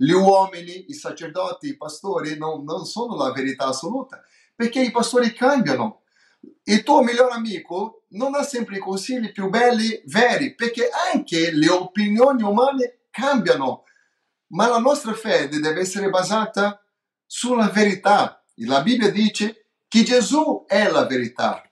gli 0.00 0.12
uomini, 0.12 0.84
i 0.88 0.94
sacerdoti, 0.94 1.70
i 1.70 1.76
pastori 1.76 2.38
non, 2.38 2.62
non 2.62 2.84
sono 2.84 3.16
la 3.16 3.32
verità 3.32 3.66
assoluta, 3.66 4.22
perché 4.54 4.80
i 4.80 4.92
pastori 4.92 5.32
cambiano. 5.32 6.02
Il 6.64 6.82
tuo 6.82 7.02
migliore 7.02 7.34
amico 7.34 8.04
non 8.10 8.34
ha 8.34 8.42
sempre 8.42 8.76
i 8.76 8.80
consigli 8.80 9.32
più 9.32 9.48
belli, 9.48 10.02
veri, 10.06 10.54
perché 10.54 10.88
anche 11.12 11.50
le 11.50 11.68
opinioni 11.68 12.42
umane 12.42 13.06
cambiano. 13.10 13.84
Ma 14.48 14.68
la 14.68 14.78
nostra 14.78 15.14
fede 15.14 15.60
deve 15.60 15.80
essere 15.80 16.10
basata 16.10 16.82
sulla 17.26 17.68
verità. 17.68 18.44
La 18.62 18.82
Bibbia 18.82 19.10
dice 19.10 19.70
che 19.88 20.02
Gesù 20.02 20.64
è 20.66 20.88
la 20.90 21.06
verità. 21.06 21.62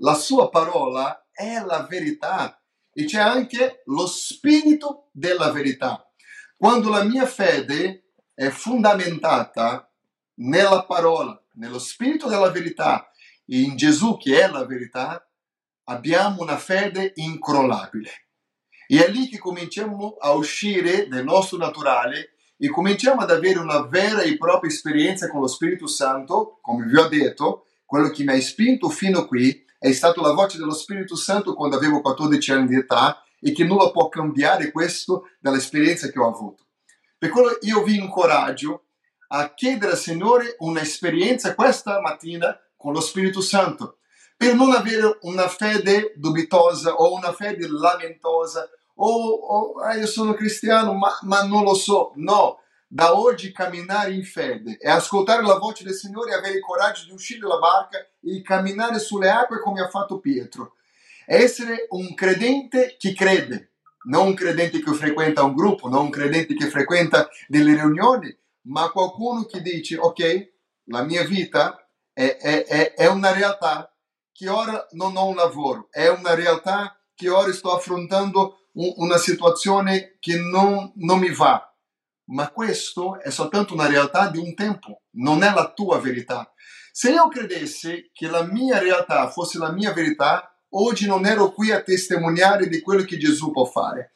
La 0.00 0.14
sua 0.14 0.50
parola 0.50 1.28
è 1.32 1.62
la 1.64 1.86
verità 1.88 2.60
e 2.92 3.04
c'è 3.04 3.20
anche 3.20 3.82
lo 3.86 4.06
spirito 4.06 5.08
della 5.12 5.50
verità. 5.50 6.10
Quando 6.56 6.90
la 6.90 7.04
mia 7.04 7.26
fede 7.26 8.12
è 8.34 8.48
fondamentata 8.48 9.90
nella 10.36 10.84
parola, 10.84 11.38
nello 11.54 11.78
spirito 11.78 12.28
della 12.28 12.50
verità 12.50 13.10
e 13.10 13.15
in 13.46 13.76
Gesù 13.76 14.16
che 14.16 14.40
è 14.42 14.48
la 14.48 14.64
verità, 14.64 15.28
abbiamo 15.84 16.42
una 16.42 16.56
fede 16.56 17.12
incrollabile. 17.16 18.10
E 18.88 19.04
è 19.04 19.10
lì 19.10 19.28
che 19.28 19.38
cominciamo 19.38 20.16
a 20.18 20.32
uscire 20.32 21.08
del 21.08 21.24
nostro 21.24 21.58
naturale 21.58 22.36
e 22.56 22.68
cominciamo 22.68 23.20
ad 23.20 23.30
avere 23.30 23.58
una 23.58 23.82
vera 23.82 24.22
e 24.22 24.36
propria 24.36 24.70
esperienza 24.70 25.28
con 25.28 25.40
lo 25.40 25.46
Spirito 25.46 25.86
Santo, 25.86 26.58
come 26.62 26.86
vi 26.86 26.96
ho 26.96 27.08
detto, 27.08 27.66
quello 27.84 28.10
che 28.10 28.24
mi 28.24 28.32
ha 28.32 28.40
spinto 28.40 28.88
fino 28.88 29.26
qui 29.26 29.64
è 29.78 29.92
stato 29.92 30.20
la 30.20 30.32
voce 30.32 30.58
dello 30.58 30.72
Spirito 30.72 31.16
Santo 31.16 31.54
quando 31.54 31.76
avevo 31.76 32.00
14 32.00 32.52
anni 32.52 32.68
di 32.68 32.76
età 32.76 33.22
e 33.40 33.52
che 33.52 33.64
nulla 33.64 33.90
può 33.90 34.08
cambiare 34.08 34.72
questo 34.72 35.28
dall'esperienza 35.38 36.08
che 36.08 36.18
ho 36.18 36.26
avuto. 36.26 36.64
Per 37.18 37.30
quello 37.30 37.58
io 37.60 37.82
vi 37.82 37.96
incoraggio 37.96 38.86
a 39.28 39.52
chiedere 39.54 39.92
al 39.92 39.98
Signore 39.98 40.56
un'esperienza 40.58 41.54
questa 41.54 42.00
mattina 42.00 42.56
con 42.76 42.92
lo 42.92 43.00
Spirito 43.00 43.40
Santo, 43.40 43.98
per 44.36 44.54
non 44.54 44.72
avere 44.72 45.18
una 45.22 45.48
fede 45.48 46.12
dubitosa 46.16 46.94
o 46.94 47.14
una 47.14 47.32
fede 47.32 47.68
lamentosa 47.68 48.68
o, 48.96 49.30
o 49.30 49.80
ah, 49.80 49.94
io 49.94 50.06
sono 50.06 50.34
cristiano 50.34 50.94
ma, 50.94 51.16
ma 51.22 51.42
non 51.42 51.62
lo 51.62 51.74
so. 51.74 52.12
No, 52.16 52.60
da 52.86 53.18
oggi 53.18 53.52
camminare 53.52 54.12
in 54.12 54.24
fede 54.24 54.76
e 54.78 54.88
ascoltare 54.88 55.42
la 55.42 55.58
voce 55.58 55.84
del 55.84 55.94
Signore 55.94 56.32
e 56.32 56.34
avere 56.34 56.54
il 56.54 56.60
coraggio 56.60 57.04
di 57.04 57.12
uscire 57.12 57.40
dalla 57.40 57.58
barca 57.58 57.98
e 57.98 58.42
camminare 58.42 58.98
sulle 58.98 59.30
acque 59.30 59.60
come 59.60 59.80
ha 59.80 59.88
fatto 59.88 60.18
Pietro 60.18 60.76
essere 61.26 61.86
un 61.90 62.14
credente 62.14 62.96
che 62.98 63.12
crede, 63.12 63.72
non 64.04 64.28
un 64.28 64.34
credente 64.34 64.80
che 64.80 64.92
frequenta 64.92 65.42
un 65.42 65.54
gruppo, 65.54 65.88
non 65.88 66.04
un 66.04 66.10
credente 66.10 66.54
che 66.54 66.68
frequenta 66.68 67.28
delle 67.48 67.74
riunioni, 67.74 68.34
ma 68.62 68.90
qualcuno 68.90 69.44
che 69.44 69.60
dice, 69.60 69.98
ok, 69.98 70.52
la 70.84 71.02
mia 71.02 71.24
vita 71.24 71.85
è, 72.16 72.38
è, 72.38 72.64
è, 72.64 72.94
è 72.94 73.06
una 73.08 73.30
realtà 73.34 73.94
che 74.32 74.48
ora 74.48 74.86
non 74.92 75.14
ho 75.18 75.26
un 75.26 75.36
lavoro, 75.36 75.88
è 75.90 76.08
una 76.08 76.34
realtà 76.34 76.98
che 77.14 77.28
ora 77.28 77.52
sto 77.52 77.76
affrontando 77.76 78.68
un, 78.72 78.90
una 78.96 79.18
situazione 79.18 80.16
che 80.18 80.38
non, 80.38 80.92
non 80.96 81.18
mi 81.18 81.30
va, 81.30 81.62
ma 82.30 82.50
questo 82.50 83.20
è 83.20 83.28
soltanto 83.28 83.74
una 83.74 83.86
realtà 83.86 84.30
di 84.30 84.38
un 84.38 84.54
tempo, 84.54 85.02
non 85.16 85.42
è 85.42 85.52
la 85.52 85.70
tua 85.74 86.00
verità. 86.00 86.50
Se 86.90 87.10
io 87.10 87.28
credessi 87.28 88.10
che 88.14 88.28
la 88.28 88.44
mia 88.44 88.78
realtà 88.78 89.28
fosse 89.28 89.58
la 89.58 89.70
mia 89.70 89.92
verità, 89.92 90.58
oggi 90.70 91.06
non 91.06 91.26
ero 91.26 91.52
qui 91.52 91.70
a 91.70 91.82
testimoniare 91.82 92.66
di 92.66 92.80
quello 92.80 93.04
che 93.04 93.18
Gesù 93.18 93.50
può 93.50 93.66
fare. 93.66 94.14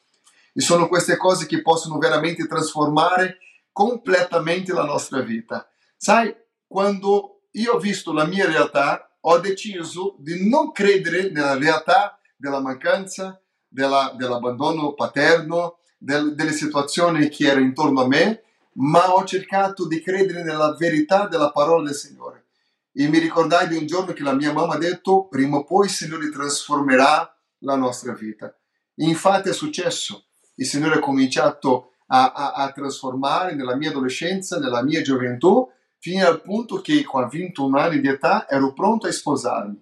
E 0.55 0.62
sono 0.62 0.88
queste 0.88 1.18
cose 1.18 1.44
che 1.44 1.61
possono 1.61 1.98
veramente 1.98 2.46
trasformare 2.46 3.40
completamente 3.70 4.72
la 4.72 4.84
nostra 4.84 5.20
vita. 5.20 5.68
Sai, 5.98 6.34
quando 6.66 7.39
io 7.53 7.72
ho 7.72 7.78
visto 7.78 8.12
la 8.12 8.26
mia 8.26 8.46
realtà, 8.46 9.16
ho 9.20 9.38
deciso 9.38 10.16
di 10.18 10.48
non 10.48 10.72
credere 10.72 11.30
nella 11.30 11.57
realtà 11.57 12.18
della 12.36 12.61
mancanza, 12.61 13.40
della, 13.68 14.14
dell'abbandono 14.16 14.94
paterno, 14.94 15.78
del, 15.98 16.34
delle 16.34 16.53
situazioni 16.53 17.28
che 17.28 17.46
erano 17.46 17.66
intorno 17.66 18.03
a 18.03 18.07
me, 18.07 18.42
ma 18.74 19.14
ho 19.14 19.24
cercato 19.24 19.86
di 19.86 20.01
credere 20.01 20.42
nella 20.42 20.74
verità 20.74 21.26
della 21.26 21.51
parola 21.51 21.84
del 21.84 21.94
Signore. 21.94 22.46
E 22.92 23.09
mi 23.09 23.18
ricordai 23.18 23.68
di 23.68 23.76
un 23.76 23.86
giorno 23.86 24.12
che 24.12 24.22
la 24.22 24.32
mia 24.32 24.53
mamma 24.53 24.74
ha 24.74 24.78
detto, 24.78 25.26
prima 25.28 25.59
o 25.59 25.64
poi 25.64 25.86
il 25.86 25.92
Signore 25.92 26.30
trasformerà 26.30 27.34
la 27.59 27.76
nostra 27.76 28.12
vita. 28.14 28.55
Infatti 28.96 29.51
è 29.51 29.53
successo. 29.53 30.26
Il 30.57 30.66
Signore 30.66 30.96
ha 30.96 31.01
cominciato 31.01 31.92
a, 32.07 32.32
a, 32.32 32.53
a 32.53 32.72
trasformare 32.72 33.55
nella 33.55 33.76
mia 33.76 33.90
adolescenza, 33.90 34.59
nella 34.59 34.82
mia 34.82 35.03
gioventù, 35.03 35.68
fino 36.01 36.26
al 36.26 36.40
punto 36.40 36.80
che 36.80 37.05
con 37.05 37.28
21 37.28 37.78
anni 37.78 38.01
di 38.01 38.09
età 38.09 38.48
ero 38.48 38.72
pronto 38.72 39.07
a 39.07 39.12
sposarmi. 39.12 39.80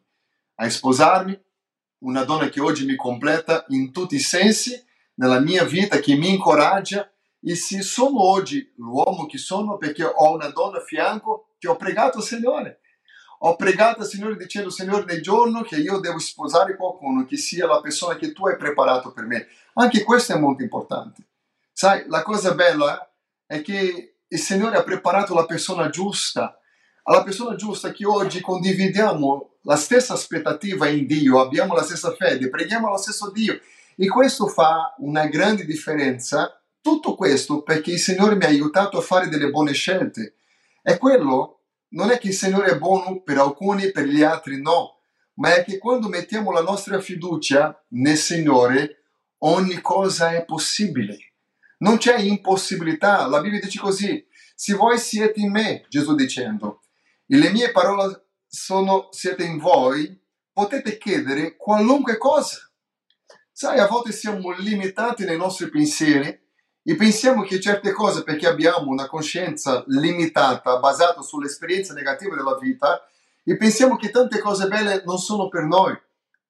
A 0.57 0.69
sposarmi, 0.69 1.41
una 2.01 2.25
donna 2.25 2.49
che 2.49 2.61
oggi 2.61 2.85
mi 2.85 2.97
completa 2.97 3.65
in 3.69 3.93
tutti 3.93 4.17
i 4.17 4.21
sensi, 4.21 4.85
nella 5.15 5.39
mia 5.39 5.65
vita, 5.65 6.01
che 6.01 6.17
mi 6.17 6.31
incoraggia. 6.31 7.09
E 7.41 7.55
se 7.55 7.83
sono 7.83 8.21
oggi 8.21 8.73
l'uomo 8.79 9.27
che 9.27 9.39
sono 9.39 9.77
perché 9.77 10.03
ho 10.03 10.35
una 10.35 10.49
donna 10.49 10.79
a 10.79 10.85
fianco 10.85 11.55
che 11.57 11.69
ho 11.69 11.77
pregato 11.77 12.19
al 12.19 12.25
Signore. 12.25 12.81
Ho 13.41 13.55
pregato 13.55 14.01
al 14.01 14.09
Signore 14.09 14.37
dicendo, 14.37 14.71
Signore, 14.71 15.05
nel 15.05 15.23
giorno 15.23 15.63
che 15.63 15.77
io 15.77 16.01
devo 16.01 16.19
sposare 16.19 16.75
qualcuno, 16.75 17.25
che 17.25 17.37
sia 17.37 17.69
la 17.69 17.81
persona 17.81 18.17
che 18.17 18.33
tu 18.33 18.49
hai 18.49 18.57
preparato 18.57 19.13
per 19.13 19.25
me. 19.25 19.47
Anche 19.75 20.03
questo 20.03 20.33
è 20.33 20.39
molto 20.39 20.65
importante. 20.65 21.23
Sai, 21.73 22.07
la 22.09 22.23
cosa 22.23 22.55
bella 22.55 23.09
è 23.47 23.63
che 23.63 24.18
il 24.29 24.39
Signore 24.39 24.77
ha 24.77 24.83
preparato 24.83 25.35
la 25.35 25.47
persona 25.47 25.89
giusta, 25.89 26.59
alla 27.05 27.23
persona 27.23 27.55
giusta 27.55 27.91
che 27.93 28.05
oggi 28.05 28.41
condividiamo 28.41 29.57
la 29.63 29.77
stessa 29.77 30.13
aspettativa 30.13 30.89
in 30.89 31.07
Dio, 31.07 31.41
abbiamo 31.41 31.75
la 31.75 31.83
stessa 31.83 32.15
fede, 32.15 32.51
preghiamo 32.51 32.89
allo 32.89 32.99
stesso 32.99 33.31
Dio. 33.31 33.59
E 33.97 34.07
questo 34.07 34.47
fa 34.47 34.95
una 34.99 35.27
grande 35.27 35.65
differenza. 35.65 36.61
Tutto 36.81 37.15
questo 37.15 37.63
perché 37.63 37.93
il 37.93 37.99
Signore 37.99 38.37
mi 38.37 38.45
ha 38.45 38.49
aiutato 38.49 38.99
a 38.99 39.03
fare 39.03 39.29
delle 39.29 39.51
buone 39.51 39.73
scelte. 39.73 40.35
E 40.83 40.99
quello 40.99 41.61
non 41.91 42.11
è 42.11 42.19
che 42.19 42.29
il 42.29 42.35
Signore 42.35 42.73
è 42.73 42.79
buono 42.79 43.21
per 43.21 43.39
alcuni 43.39 43.85
e 43.85 43.91
per 43.91 44.05
gli 44.05 44.23
altri 44.23 44.61
no, 44.61 44.99
ma 45.35 45.55
è 45.55 45.65
che 45.65 45.79
quando 45.79 46.09
mettiamo 46.09 46.53
la 46.53 46.63
nostra 46.63 47.01
fiducia 47.01 47.83
nel 47.89 48.17
Signore, 48.17 49.05
ogni 49.39 49.81
cosa 49.81 50.33
è 50.33 50.45
possibile. 50.45 51.28
Non 51.79 51.99
c'è 51.99 52.19
impossibilità. 52.19 53.27
La 53.27 53.41
Bibbia 53.41 53.61
dice 53.61 53.79
così: 53.79 54.27
Se 54.55 54.75
voi 54.75 54.99
siete 54.99 55.41
in 55.41 55.51
me, 55.51 55.85
Gesù 55.89 56.15
dicendo, 56.15 56.83
e 57.27 57.37
le 57.37 57.51
mie 57.51 57.71
parole 57.71 58.27
sono, 58.47 59.09
siete 59.11 59.45
in 59.45 59.59
voi, 59.59 60.21
potete 60.53 60.99
chiedere 60.99 61.57
qualunque 61.57 62.17
cosa. 62.17 62.59
Sai, 63.53 63.79
a 63.79 63.87
volte 63.87 64.13
siamo 64.13 64.51
limitati 64.53 65.25
nei 65.25 65.37
nostri 65.37 65.69
pensieri 65.69 66.47
e 66.83 66.95
pensiamo 66.97 67.43
che 67.43 67.61
certe 67.61 67.93
cose, 67.93 68.23
perché 68.23 68.47
abbiamo 68.47 68.91
una 68.91 69.07
coscienza 69.07 69.85
limitata, 69.89 70.79
basata 70.79 71.23
sull'esperienza 71.23 71.93
negativa 71.93 72.35
della 72.35 72.57
vita, 72.57 73.07
e 73.45 73.57
pensiamo 73.57 73.97
che 73.97 74.11
tante 74.11 74.39
cose 74.41 74.69
belle 74.69 75.03
non 75.05 75.19
sono 75.19 75.49
per 75.49 75.65
noi. 75.65 75.97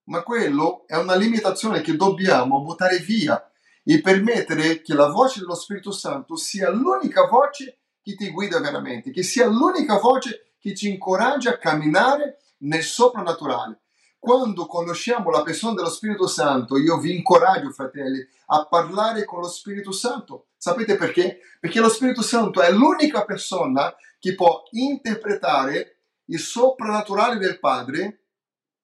Ma 0.04 0.22
quello 0.22 0.84
è 0.86 0.96
una 0.96 1.16
limitazione 1.16 1.80
che 1.80 1.96
dobbiamo 1.96 2.62
buttare 2.62 2.98
via 2.98 3.47
e 3.90 4.02
permettere 4.02 4.82
che 4.82 4.92
la 4.92 5.08
voce 5.08 5.40
dello 5.40 5.54
Spirito 5.54 5.92
Santo 5.92 6.36
sia 6.36 6.68
l'unica 6.68 7.26
voce 7.26 7.78
che 8.02 8.14
ti 8.16 8.28
guida 8.28 8.60
veramente, 8.60 9.10
che 9.10 9.22
sia 9.22 9.46
l'unica 9.46 9.98
voce 9.98 10.52
che 10.60 10.74
ci 10.74 10.90
incoraggia 10.90 11.52
a 11.52 11.56
camminare 11.56 12.36
nel 12.58 12.82
soprannaturale. 12.82 13.80
Quando 14.18 14.66
conosciamo 14.66 15.30
la 15.30 15.42
persona 15.42 15.72
dello 15.72 15.88
Spirito 15.88 16.26
Santo, 16.26 16.76
io 16.76 16.98
vi 16.98 17.16
incoraggio, 17.16 17.70
fratelli, 17.70 18.20
a 18.48 18.66
parlare 18.66 19.24
con 19.24 19.40
lo 19.40 19.48
Spirito 19.48 19.92
Santo. 19.92 20.48
Sapete 20.58 20.96
perché? 20.96 21.38
Perché 21.58 21.80
lo 21.80 21.88
Spirito 21.88 22.20
Santo 22.20 22.60
è 22.60 22.70
l'unica 22.70 23.24
persona 23.24 23.94
che 24.18 24.34
può 24.34 24.64
interpretare 24.72 26.00
il 26.26 26.38
soprannaturale 26.38 27.38
del 27.38 27.58
Padre 27.58 28.24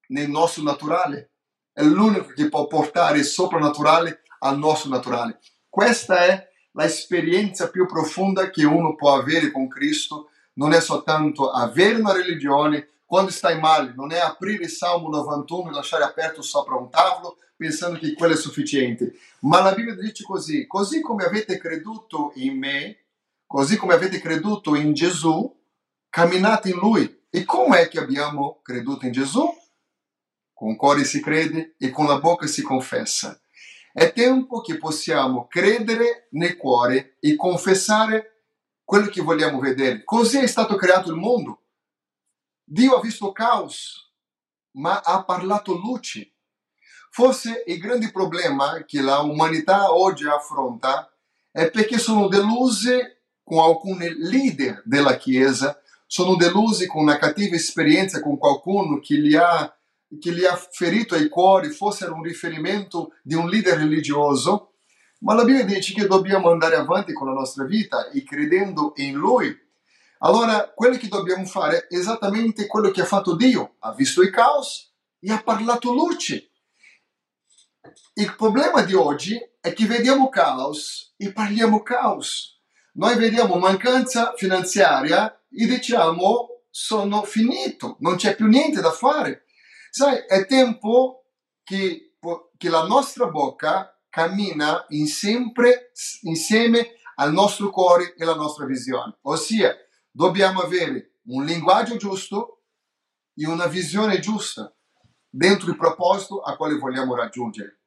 nel 0.09 0.31
nostro 0.31 0.63
naturale. 0.63 1.33
È 1.75 1.83
l'unico 1.83 2.29
che 2.29 2.49
può 2.49 2.67
portare 2.67 3.19
il 3.19 3.25
soprannaturale 3.25 4.23
al 4.45 4.59
nostro 4.59 4.91
naturale. 4.91 5.41
Questa 5.69 6.25
è 6.25 6.49
l'esperienza 6.73 7.71
più 7.71 7.87
profonda 7.87 8.51
che 8.51 8.65
uno 8.65 8.95
può 8.95 9.15
avere 9.15 9.51
con 9.51 9.69
Cristo. 9.69 10.31
Non 10.55 10.73
è 10.73 10.81
soltanto 10.81 11.51
avere 11.51 11.99
una 11.99 12.13
religione, 12.13 12.89
quando 13.05 13.31
stai 13.31 13.59
male, 13.59 13.93
non 13.95 14.13
è 14.13 14.19
aprire 14.19 14.65
il 14.65 14.71
Salmo 14.71 15.09
91 15.09 15.71
e 15.71 15.73
lasciare 15.73 16.05
aperto 16.05 16.43
sopra 16.43 16.77
un 16.77 16.91
tavolo 16.91 17.39
pensando 17.57 17.99
che 17.99 18.13
quello 18.15 18.35
è 18.35 18.37
sufficiente. 18.37 19.15
Ma 19.41 19.63
la 19.63 19.73
Bibbia 19.73 19.95
dice 19.95 20.25
così, 20.25 20.67
così 20.67 21.01
come 21.01 21.25
avete 21.25 21.59
creduto 21.59 22.33
in 22.37 22.59
me, 22.59 22.99
così 23.47 23.77
come 23.77 23.95
avete 23.95 24.21
creduto 24.21 24.75
in 24.75 24.93
Gesù, 24.93 25.53
camminate 26.09 26.71
in 26.71 26.77
Lui. 26.77 27.23
E 27.31 27.45
come 27.45 27.81
è 27.81 27.89
che 27.89 27.99
abbiamo 27.99 28.61
creduto 28.63 29.07
in 29.07 29.13
Gesù? 29.13 29.45
Con 30.53 30.71
il 30.71 30.77
cuore 30.77 31.05
si 31.05 31.21
crede 31.21 31.75
e 31.79 31.91
con 31.91 32.07
la 32.07 32.21
bocca 32.21 32.47
si 32.47 32.63
confessa. 32.63 33.39
È 33.97 34.13
tempo 34.13 34.61
che 34.61 34.77
possiamo 34.77 35.47
credere 35.47 36.27
nel 36.33 36.57
cuore 36.57 37.17
e 37.21 37.37
confessare 37.37 38.47
quello 38.83 39.07
che 39.07 39.23
vogliamo 39.23 39.61
vedere. 39.61 40.03
Così 40.03 40.39
è 40.39 40.49
stato 40.49 40.75
creato 40.75 41.11
il 41.11 41.17
mondo. 41.17 41.63
Dio 42.65 42.97
ha 42.97 43.01
visto 43.01 43.31
caos, 43.31 44.13
ma 44.79 44.99
ha 44.99 45.23
parlato 45.23 45.75
luce. 45.75 46.33
Forse 47.09 47.63
il 47.69 47.79
grande 47.79 48.11
problema 48.11 48.83
che 48.85 49.01
la 49.01 49.21
umanità 49.21 49.95
oggi 49.95 50.27
affronta 50.27 51.17
è 51.53 51.71
perché 51.71 51.97
sono 51.99 52.27
deluse 52.27 53.27
con 53.45 53.61
alcuni 53.61 54.13
leader 54.19 54.83
della 54.85 55.17
Chiesa, 55.17 55.81
sono 56.05 56.35
delusi 56.35 56.89
con 56.89 57.03
una 57.03 57.17
cattiva 57.17 57.55
esperienza 57.55 58.21
con 58.21 58.39
qualcuno 58.39 58.99
che 58.99 59.15
li 59.15 59.37
ha 59.37 59.73
che 60.21 60.33
gli 60.33 60.45
ha 60.45 60.57
ferito 60.57 61.15
ai 61.15 61.29
cuori 61.29 61.71
fossero 61.71 62.15
un 62.15 62.23
riferimento 62.23 63.13
di 63.23 63.35
un 63.35 63.49
leader 63.49 63.79
religioso, 63.79 64.75
ma 65.21 65.35
la 65.35 65.45
Bibbia 65.45 65.65
dice 65.65 65.95
che 65.95 66.07
dobbiamo 66.07 66.51
andare 66.51 66.77
avanti 66.77 67.13
con 67.13 67.29
la 67.29 67.33
nostra 67.33 67.65
vita 67.65 68.11
e 68.11 68.23
credendo 68.23 68.93
in 68.97 69.15
Lui. 69.15 69.55
Allora, 70.19 70.73
quello 70.75 70.97
che 70.97 71.09
dobbiamo 71.09 71.45
fare 71.45 71.87
è 71.87 71.97
esattamente 71.97 72.67
quello 72.67 72.91
che 72.91 73.03
ha 73.03 73.07
fatto 73.07 73.35
Dio. 73.35 73.77
Ha 73.81 73.95
visto 73.95 74.23
il 74.23 74.31
caos 74.31 74.95
e 75.21 75.33
ha 75.33 75.43
parlato 75.43 75.93
luce. 75.93 76.51
Il 78.15 78.35
problema 78.37 78.83
di 78.83 78.95
oggi 78.95 79.39
è 79.61 79.73
che 79.73 79.87
vediamo 79.87 80.29
caos 80.29 81.15
e 81.17 81.33
parliamo 81.33 81.83
caos. 81.83 82.61
Noi 82.95 83.17
vediamo 83.17 83.57
mancanza 83.57 84.35
finanziaria 84.37 85.31
e 85.51 85.67
diciamo 85.67 86.49
sono 86.71 87.23
finito, 87.23 87.97
non 88.01 88.17
c'è 88.17 88.35
più 88.35 88.47
niente 88.47 88.81
da 88.81 88.91
fare. 88.91 89.44
Sai, 89.97 90.25
è 90.27 90.45
tempo 90.47 91.27
che, 91.63 92.17
che 92.57 92.69
la 92.69 92.85
nostra 92.85 93.29
bocca 93.29 93.97
cammina 94.09 94.87
in 94.89 95.07
sempre, 95.07 95.93
insieme 96.23 96.95
al 97.15 97.33
nostro 97.33 97.71
cuore 97.71 98.17
e 98.17 98.25
alla 98.25 98.35
nostra 98.35 98.67
visione. 98.67 99.19
Ossia, 99.21 99.73
dobbiamo 100.11 100.63
avere 100.63 101.19
un 101.27 101.45
linguaggio 101.45 101.95
giusto 101.95 102.65
e 103.37 103.47
una 103.47 103.67
visione 103.67 104.19
giusta 104.19 104.75
dentro 105.31 105.71
il 105.71 105.77
proposito 105.77 106.41
a 106.41 106.57
quale 106.57 106.77
vogliamo 106.77 107.15
raggiungere. 107.15 107.83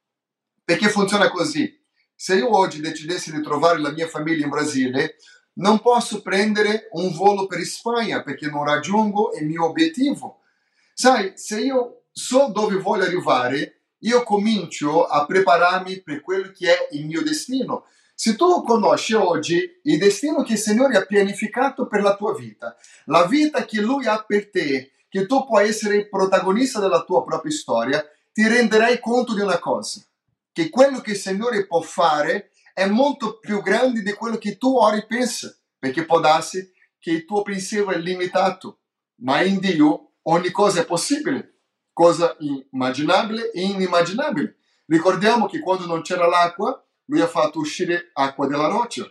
Perché 0.64 0.88
funziona 0.88 1.28
così. 1.28 1.78
Se 2.14 2.36
io 2.36 2.56
oggi 2.56 2.80
decidessi 2.80 3.30
di 3.32 3.42
trovare 3.42 3.80
la 3.80 3.92
mia 3.92 4.08
famiglia 4.08 4.44
in 4.44 4.50
Brasile, 4.50 5.16
non 5.56 5.82
posso 5.82 6.22
prendere 6.22 6.88
un 6.92 7.12
volo 7.12 7.46
per 7.46 7.62
Spagna 7.64 8.22
perché 8.22 8.46
non 8.46 8.64
raggiungo 8.64 9.32
il 9.38 9.44
mio 9.44 9.66
obiettivo. 9.66 10.40
Sai, 10.94 11.34
se 11.36 11.60
io 11.60 11.97
so 12.18 12.50
dove 12.52 12.76
voglio 12.76 13.04
arrivare, 13.04 13.82
io 14.00 14.24
comincio 14.24 15.04
a 15.04 15.24
prepararmi 15.24 16.02
per 16.02 16.20
quello 16.20 16.50
che 16.52 16.68
è 16.68 16.88
il 16.90 17.06
mio 17.06 17.22
destino. 17.22 17.84
Se 18.12 18.34
tu 18.34 18.62
conosci 18.64 19.14
oggi 19.14 19.80
il 19.84 19.98
destino 19.98 20.42
che 20.42 20.54
il 20.54 20.58
Signore 20.58 20.96
ha 20.96 21.04
pianificato 21.04 21.86
per 21.86 22.02
la 22.02 22.16
tua 22.16 22.34
vita, 22.34 22.76
la 23.06 23.24
vita 23.26 23.64
che 23.64 23.80
Lui 23.80 24.06
ha 24.06 24.24
per 24.26 24.50
te, 24.50 24.90
che 25.08 25.26
tu 25.26 25.46
puoi 25.46 25.68
essere 25.68 25.96
il 25.96 26.08
protagonista 26.08 26.80
della 26.80 27.04
tua 27.04 27.24
propria 27.24 27.52
storia, 27.52 28.04
ti 28.32 28.46
renderai 28.46 28.98
conto 28.98 29.34
di 29.34 29.40
una 29.40 29.58
cosa, 29.60 30.04
che 30.52 30.68
quello 30.70 31.00
che 31.00 31.12
il 31.12 31.16
Signore 31.16 31.66
può 31.66 31.80
fare 31.80 32.50
è 32.74 32.86
molto 32.86 33.38
più 33.38 33.62
grande 33.62 34.02
di 34.02 34.12
quello 34.12 34.38
che 34.38 34.58
tu 34.58 34.76
ora 34.76 35.00
pensi, 35.06 35.48
perché 35.78 36.04
può 36.04 36.18
darsi 36.18 36.72
che 36.98 37.12
il 37.12 37.24
tuo 37.24 37.42
pensiero 37.42 37.90
è 37.90 37.98
limitato, 37.98 38.80
ma 39.20 39.40
in 39.42 39.60
Dio 39.60 40.14
ogni 40.22 40.50
cosa 40.50 40.80
è 40.80 40.84
possibile, 40.84 41.57
cosa 41.98 42.36
immaginabile 42.38 43.50
e 43.50 43.60
inimmaginabile. 43.62 44.58
Ricordiamo 44.86 45.46
che 45.46 45.58
quando 45.58 45.84
non 45.84 46.02
c'era 46.02 46.28
l'acqua, 46.28 46.80
lui 47.06 47.20
ha 47.20 47.26
fatto 47.26 47.58
uscire 47.58 48.10
acqua 48.12 48.46
dalla 48.46 48.68
roccia. 48.68 49.04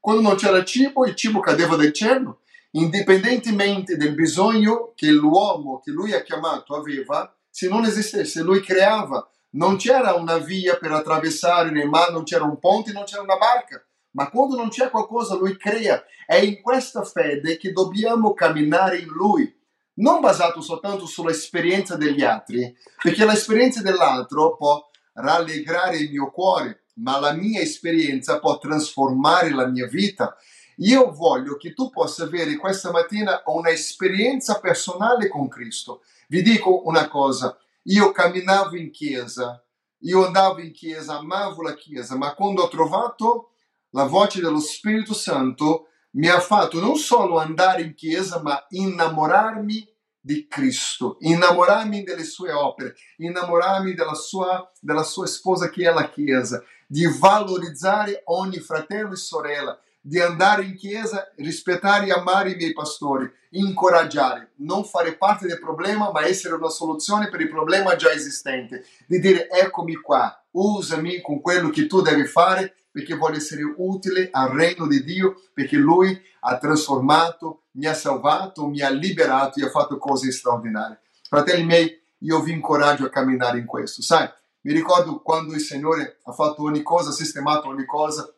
Quando 0.00 0.20
non 0.20 0.34
c'era 0.34 0.64
cibo, 0.64 1.06
il 1.06 1.14
cibo 1.14 1.38
cadeva 1.38 1.76
dal 1.76 1.92
cielo. 1.92 2.40
Indipendentemente 2.72 3.96
del 3.96 4.16
bisogno 4.16 4.94
che 4.96 5.12
l'uomo 5.12 5.78
che 5.78 5.92
lui 5.92 6.12
ha 6.12 6.22
chiamato 6.22 6.74
aveva, 6.74 7.32
se 7.48 7.68
non 7.68 7.84
esistesse, 7.84 8.42
lui 8.42 8.60
creava. 8.60 9.30
Non 9.50 9.76
c'era 9.76 10.14
una 10.14 10.38
via 10.38 10.76
per 10.76 10.90
attraversare 10.90 11.68
il 11.68 11.88
mare, 11.88 12.10
non 12.10 12.24
c'era 12.24 12.42
un 12.42 12.58
ponte, 12.58 12.90
non 12.90 13.04
c'era 13.04 13.22
una 13.22 13.36
barca. 13.36 13.80
Ma 14.16 14.28
quando 14.28 14.56
non 14.56 14.70
c'è 14.70 14.90
qualcosa, 14.90 15.36
lui 15.36 15.56
crea. 15.56 16.02
È 16.26 16.34
in 16.34 16.60
questa 16.60 17.04
fede 17.04 17.56
che 17.58 17.70
dobbiamo 17.70 18.34
camminare 18.34 18.98
in 18.98 19.06
lui 19.06 19.62
non 19.94 20.20
basato 20.20 20.60
soltanto 20.60 21.06
sull'esperienza 21.06 21.96
degli 21.96 22.22
altri, 22.22 22.76
perché 23.02 23.24
l'esperienza 23.24 23.82
dell'altro 23.82 24.56
può 24.56 24.88
rallegrare 25.14 25.98
il 25.98 26.10
mio 26.10 26.30
cuore, 26.30 26.84
ma 26.94 27.18
la 27.18 27.32
mia 27.32 27.60
esperienza 27.60 28.38
può 28.38 28.58
trasformare 28.58 29.50
la 29.50 29.66
mia 29.66 29.86
vita. 29.86 30.36
Io 30.78 31.12
voglio 31.12 31.56
che 31.56 31.72
tu 31.72 31.90
possa 31.90 32.24
avere 32.24 32.56
questa 32.56 32.90
mattina 32.90 33.42
un'esperienza 33.46 34.58
personale 34.58 35.28
con 35.28 35.48
Cristo. 35.48 36.02
Vi 36.28 36.42
dico 36.42 36.86
una 36.86 37.08
cosa, 37.08 37.56
io 37.84 38.10
camminavo 38.10 38.76
in 38.76 38.90
chiesa, 38.90 39.62
io 40.00 40.26
andavo 40.26 40.60
in 40.60 40.72
chiesa, 40.72 41.18
amavo 41.18 41.62
la 41.62 41.74
chiesa, 41.74 42.16
ma 42.16 42.34
quando 42.34 42.62
ho 42.62 42.68
trovato 42.68 43.50
la 43.90 44.04
voce 44.04 44.40
dello 44.40 44.58
Spirito 44.58 45.14
Santo, 45.14 45.90
mi 46.14 46.28
ha 46.28 46.40
fatto 46.40 46.80
non 46.80 46.96
solo 46.96 47.38
andare 47.38 47.82
in 47.82 47.94
chiesa, 47.94 48.40
ma 48.42 48.64
innamorarmi 48.70 49.92
di 50.20 50.46
Cristo, 50.48 51.16
innamorarmi 51.20 52.02
delle 52.02 52.24
sue 52.24 52.50
opere, 52.50 52.94
innamorarmi 53.18 53.94
della 53.94 54.14
sua, 54.14 54.70
della 54.80 55.02
sua 55.02 55.26
sposa 55.26 55.68
che 55.68 55.88
è 55.88 55.92
la 55.92 56.08
Chiesa, 56.08 56.62
di 56.86 57.06
valorizzare 57.18 58.22
ogni 58.26 58.58
fratello 58.58 59.12
e 59.12 59.16
sorella, 59.16 59.78
di 60.00 60.20
andare 60.20 60.64
in 60.64 60.76
chiesa, 60.76 61.32
rispettare 61.36 62.06
e 62.06 62.12
amare 62.12 62.52
i 62.52 62.56
miei 62.56 62.72
pastori, 62.72 63.30
incoraggiare, 63.50 64.52
non 64.56 64.84
fare 64.84 65.16
parte 65.16 65.46
del 65.46 65.58
problema, 65.58 66.10
ma 66.10 66.26
essere 66.26 66.54
una 66.54 66.68
soluzione 66.68 67.28
per 67.28 67.40
il 67.40 67.48
problema 67.48 67.96
già 67.96 68.10
esistente, 68.10 68.84
di 69.06 69.18
dire 69.18 69.48
eccomi 69.48 69.94
qua, 69.94 70.42
usami 70.52 71.20
con 71.20 71.40
quello 71.40 71.70
che 71.70 71.86
tu 71.86 72.00
devi 72.02 72.26
fare 72.26 72.83
perché 72.94 73.16
voglio 73.16 73.38
essere 73.38 73.62
utile 73.78 74.28
al 74.30 74.50
regno 74.50 74.86
di 74.86 75.02
Dio, 75.02 75.42
perché 75.52 75.76
Lui 75.76 76.16
ha 76.42 76.58
trasformato, 76.58 77.64
mi 77.72 77.86
ha 77.86 77.92
salvato, 77.92 78.68
mi 78.68 78.82
ha 78.82 78.90
liberato 78.90 79.58
e 79.58 79.64
ha 79.64 79.68
fatto 79.68 79.98
cose 79.98 80.30
straordinarie. 80.30 81.00
Fratelli 81.28 81.64
miei, 81.64 82.00
io 82.18 82.40
vi 82.40 82.52
incoraggio 82.52 83.06
a 83.06 83.08
camminare 83.08 83.58
in 83.58 83.66
questo. 83.66 84.00
Sai, 84.00 84.28
mi 84.60 84.72
ricordo 84.72 85.22
quando 85.22 85.54
il 85.54 85.60
Signore 85.60 86.20
ha 86.22 86.30
fatto 86.30 86.62
ogni 86.62 86.82
cosa, 86.82 87.08
ha 87.08 87.12
sistemato 87.12 87.66
ogni 87.66 87.84
cosa, 87.84 88.32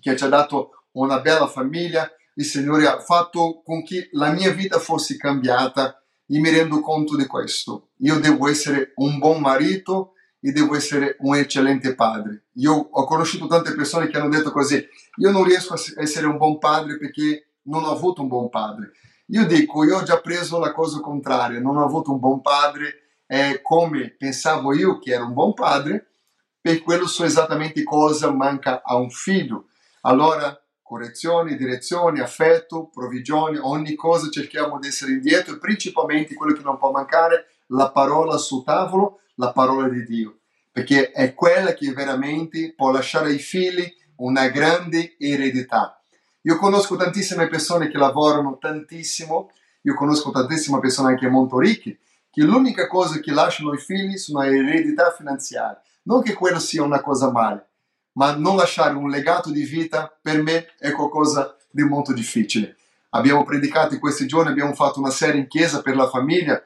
che 0.00 0.16
ci 0.16 0.24
ha 0.24 0.28
dato 0.28 0.86
una 0.94 1.20
bella 1.20 1.46
famiglia, 1.46 2.10
il 2.34 2.44
Signore 2.44 2.88
ha 2.88 2.98
fatto 2.98 3.62
con 3.64 3.84
che 3.84 4.08
la 4.14 4.32
mia 4.32 4.50
vita 4.50 4.80
fosse 4.80 5.16
cambiata 5.16 6.02
e 6.26 6.40
mi 6.40 6.50
rendo 6.50 6.80
conto 6.80 7.14
di 7.14 7.26
questo. 7.26 7.90
Io 7.98 8.18
devo 8.18 8.48
essere 8.48 8.94
un 8.96 9.20
buon 9.20 9.40
marito, 9.40 10.14
e 10.44 10.50
devo 10.50 10.74
essere 10.74 11.16
un 11.20 11.36
eccellente 11.36 11.94
padre. 11.94 12.46
Io 12.54 12.72
ho 12.72 13.04
conosciuto 13.04 13.46
tante 13.46 13.74
persone 13.74 14.08
che 14.08 14.18
hanno 14.18 14.28
detto 14.28 14.50
così, 14.50 14.84
io 15.16 15.30
non 15.30 15.44
riesco 15.44 15.74
a 15.74 15.80
essere 15.96 16.26
un 16.26 16.36
buon 16.36 16.58
padre 16.58 16.98
perché 16.98 17.52
non 17.62 17.84
ho 17.84 17.92
avuto 17.92 18.22
un 18.22 18.28
buon 18.28 18.48
padre. 18.48 18.90
Io 19.26 19.46
dico, 19.46 19.84
io 19.84 19.98
ho 19.98 20.02
già 20.02 20.20
preso 20.20 20.58
la 20.58 20.72
cosa 20.72 20.98
contraria, 21.00 21.60
non 21.60 21.76
ho 21.76 21.84
avuto 21.84 22.10
un 22.10 22.18
buon 22.18 22.40
padre, 22.40 23.20
è 23.24 23.60
come 23.62 24.14
pensavo 24.18 24.74
io 24.74 24.98
che 24.98 25.12
era 25.12 25.24
un 25.24 25.32
buon 25.32 25.54
padre, 25.54 26.08
per 26.60 26.82
quello 26.82 27.06
so 27.06 27.24
esattamente 27.24 27.84
cosa 27.84 28.32
manca 28.32 28.82
a 28.84 28.96
un 28.96 29.10
figlio. 29.10 29.66
Allora, 30.02 30.60
correzione, 30.82 31.56
direzione, 31.56 32.20
affetto, 32.20 32.90
provvigione, 32.92 33.58
ogni 33.60 33.94
cosa 33.94 34.28
cerchiamo 34.28 34.78
di 34.80 34.88
essere 34.88 35.12
indietro 35.12 35.54
e 35.54 35.58
principalmente 35.58 36.34
quello 36.34 36.52
che 36.52 36.62
non 36.62 36.78
può 36.78 36.90
mancare, 36.90 37.46
la 37.68 37.90
parola 37.90 38.36
sul 38.36 38.64
tavolo, 38.64 39.20
la 39.36 39.52
parola 39.52 39.88
di 39.88 40.04
Dio, 40.04 40.40
perché 40.70 41.10
è 41.10 41.34
quella 41.34 41.74
che 41.74 41.92
veramente 41.92 42.72
può 42.74 42.90
lasciare 42.90 43.28
ai 43.28 43.38
figli 43.38 43.90
una 44.16 44.48
grande 44.48 45.16
eredità. 45.18 46.02
Io 46.42 46.56
conosco 46.56 46.96
tantissime 46.96 47.48
persone 47.48 47.88
che 47.88 47.98
lavorano 47.98 48.58
tantissimo, 48.58 49.50
io 49.82 49.94
conosco 49.94 50.30
tantissime 50.30 50.80
persone 50.80 51.10
anche 51.10 51.28
molto 51.28 51.58
ricche, 51.58 51.98
che 52.30 52.42
l'unica 52.42 52.86
cosa 52.86 53.20
che 53.20 53.32
lasciano 53.32 53.70
ai 53.70 53.78
figli 53.78 54.16
sono 54.16 54.42
eredità 54.42 55.10
finanziaria. 55.10 55.80
Non 56.04 56.22
che 56.22 56.32
quello 56.32 56.58
sia 56.58 56.82
una 56.82 57.00
cosa 57.00 57.30
male, 57.30 57.68
ma 58.14 58.34
non 58.34 58.56
lasciare 58.56 58.94
un 58.94 59.08
legato 59.08 59.50
di 59.50 59.64
vita 59.64 60.16
per 60.20 60.42
me 60.42 60.66
è 60.78 60.90
qualcosa 60.92 61.56
di 61.70 61.82
molto 61.82 62.12
difficile. 62.12 62.76
Abbiamo 63.10 63.44
predicato 63.44 63.94
in 63.94 64.00
questi 64.00 64.26
giorni, 64.26 64.50
abbiamo 64.50 64.74
fatto 64.74 64.98
una 64.98 65.10
serie 65.10 65.40
in 65.40 65.46
chiesa 65.46 65.82
per 65.82 65.94
la 65.94 66.08
famiglia 66.08 66.62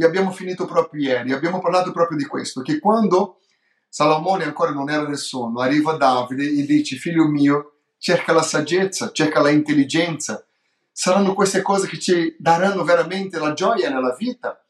e 0.00 0.04
abbiamo 0.06 0.30
finito 0.30 0.64
proprio 0.64 1.02
ieri, 1.02 1.30
abbiamo 1.30 1.60
parlato 1.60 1.92
proprio 1.92 2.16
di 2.16 2.24
questo, 2.24 2.62
che 2.62 2.78
quando 2.78 3.40
Salomone 3.86 4.44
ancora 4.44 4.70
non 4.70 4.88
era 4.88 5.06
nel 5.06 5.18
sonno, 5.18 5.60
arriva 5.60 5.92
Davide 5.92 6.42
e 6.42 6.64
dice, 6.64 6.96
figlio 6.96 7.26
mio, 7.26 7.80
cerca 7.98 8.32
la 8.32 8.40
saggezza, 8.40 9.12
cerca 9.12 9.42
la 9.42 9.50
intelligenza, 9.50 10.42
saranno 10.90 11.34
queste 11.34 11.60
cose 11.60 11.86
che 11.86 11.98
ci 11.98 12.34
daranno 12.38 12.82
veramente 12.82 13.38
la 13.38 13.52
gioia 13.52 13.90
nella 13.90 14.16
vita. 14.18 14.64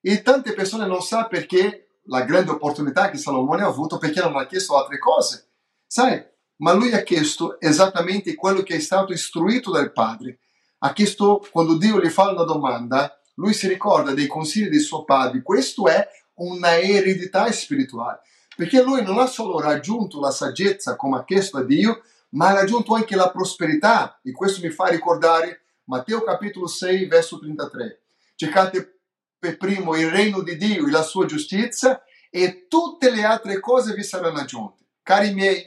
E 0.00 0.22
tante 0.22 0.52
persone 0.52 0.86
non 0.86 1.02
sanno 1.02 1.26
perché 1.26 1.98
la 2.04 2.22
grande 2.22 2.52
opportunità 2.52 3.10
che 3.10 3.18
Salomone 3.18 3.62
ha 3.62 3.66
avuto, 3.66 3.98
perché 3.98 4.20
non 4.20 4.36
ha 4.36 4.46
chiesto 4.46 4.78
altre 4.78 4.98
cose. 4.98 5.48
Sai, 5.84 6.24
ma 6.58 6.72
lui 6.74 6.92
ha 6.92 7.02
chiesto 7.02 7.58
esattamente 7.58 8.36
quello 8.36 8.62
che 8.62 8.76
è 8.76 8.80
stato 8.80 9.12
istruito 9.12 9.72
dal 9.72 9.90
padre. 9.90 10.38
Ha 10.78 10.92
chiesto, 10.92 11.44
quando 11.50 11.76
Dio 11.76 12.00
gli 12.00 12.08
fa 12.08 12.30
una 12.30 12.44
domanda, 12.44 13.19
lui 13.40 13.54
si 13.54 13.66
ricorda 13.66 14.12
dei 14.12 14.26
consigli 14.26 14.68
di 14.68 14.78
suo 14.78 15.02
padre. 15.04 15.42
Questo 15.42 15.88
è 15.88 16.06
una 16.34 16.78
eredità 16.78 17.50
spirituale, 17.50 18.20
perché 18.54 18.82
lui 18.82 19.02
non 19.02 19.18
ha 19.18 19.26
solo 19.26 19.58
raggiunto 19.58 20.20
la 20.20 20.30
saggezza 20.30 20.94
come 20.94 21.16
ha 21.16 21.24
chiesto 21.24 21.56
a 21.56 21.64
Dio, 21.64 22.02
ma 22.30 22.48
ha 22.48 22.52
raggiunto 22.52 22.94
anche 22.94 23.16
la 23.16 23.30
prosperità. 23.30 24.20
E 24.22 24.32
questo 24.32 24.60
mi 24.60 24.70
fa 24.70 24.88
ricordare 24.88 25.62
Matteo 25.84 26.22
capitolo 26.22 26.66
6, 26.66 27.06
verso 27.06 27.38
33. 27.38 28.02
Cercate 28.36 29.00
per 29.38 29.56
primo 29.56 29.96
il 29.96 30.10
regno 30.10 30.42
di 30.42 30.56
Dio 30.56 30.86
e 30.86 30.90
la 30.90 31.02
sua 31.02 31.24
giustizia 31.24 32.00
e 32.28 32.66
tutte 32.68 33.10
le 33.10 33.24
altre 33.24 33.58
cose 33.58 33.94
vi 33.94 34.02
saranno 34.02 34.38
aggiunte. 34.38 34.84
Cari 35.02 35.32
miei, 35.32 35.64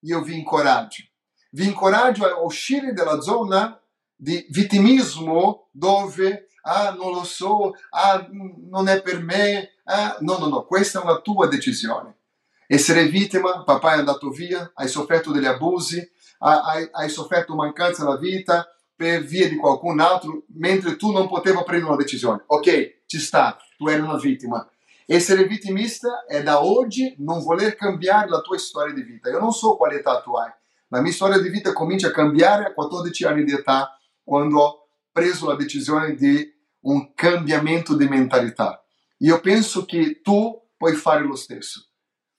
io 0.00 0.22
vi 0.22 0.36
incoraggio. 0.36 1.02
Vi 1.50 1.64
incoraggio 1.64 2.26
a 2.26 2.42
uscire 2.42 2.92
dalla 2.92 3.20
zona 3.20 3.80
di 4.14 4.46
vittimismo 4.50 5.68
dove 5.72 6.48
ah 6.64 6.94
non 6.96 7.12
lo 7.12 7.24
so, 7.24 7.72
ah 7.90 8.26
non 8.30 8.88
è 8.88 9.02
per 9.02 9.20
me, 9.22 9.72
ah, 9.84 10.16
no, 10.20 10.38
no, 10.38 10.46
no, 10.46 10.64
questa 10.64 11.00
è 11.00 11.04
una 11.04 11.20
tua 11.20 11.46
decisione. 11.46 12.16
Essere 12.66 13.06
vittima, 13.06 13.62
papà 13.62 13.94
è 13.94 13.98
andato 13.98 14.30
via, 14.30 14.70
hai 14.74 14.88
sofferto 14.88 15.30
degli 15.32 15.44
abusi, 15.44 16.06
hai, 16.38 16.88
hai 16.90 17.08
sofferto 17.08 17.54
mancanza 17.54 18.04
della 18.04 18.16
vita 18.16 18.66
per 18.96 19.22
via 19.22 19.48
di 19.48 19.56
qualcun 19.56 20.00
altro, 20.00 20.44
mentre 20.54 20.96
tu 20.96 21.12
non 21.12 21.28
potevi 21.28 21.62
prendere 21.64 21.92
una 21.92 22.02
decisione. 22.02 22.42
Ok, 22.46 23.02
ci 23.06 23.18
sta, 23.18 23.56
tu 23.76 23.88
eri 23.88 24.00
una 24.00 24.16
vittima. 24.16 24.66
Essere 25.06 25.44
vittimista 25.44 26.24
è 26.26 26.42
da 26.42 26.64
oggi 26.64 27.14
non 27.18 27.42
voler 27.42 27.74
cambiare 27.76 28.28
la 28.28 28.40
tua 28.40 28.56
storia 28.56 28.94
di 28.94 29.02
vita. 29.02 29.28
Io 29.28 29.38
non 29.38 29.52
so 29.52 29.76
quale 29.76 29.96
età 29.96 30.22
tu 30.22 30.34
hai. 30.34 30.50
La 30.88 31.00
mia 31.00 31.12
storia 31.12 31.38
di 31.38 31.48
vita 31.50 31.72
comincia 31.72 32.08
a 32.08 32.12
cambiare 32.12 32.66
a 32.66 32.72
14 32.72 33.24
anni 33.24 33.44
di 33.44 33.52
età, 33.52 33.98
quando 34.22 34.58
ho 34.60 34.86
preso 35.12 35.48
la 35.48 35.56
decisione 35.56 36.14
di 36.14 36.53
un 36.84 37.14
cambiamento 37.14 37.94
di 37.96 38.08
mentalità. 38.08 38.84
Io 39.18 39.40
penso 39.40 39.84
che 39.84 40.20
tu 40.22 40.60
puoi 40.76 40.94
fare 40.94 41.22
lo 41.22 41.36
stesso, 41.36 41.88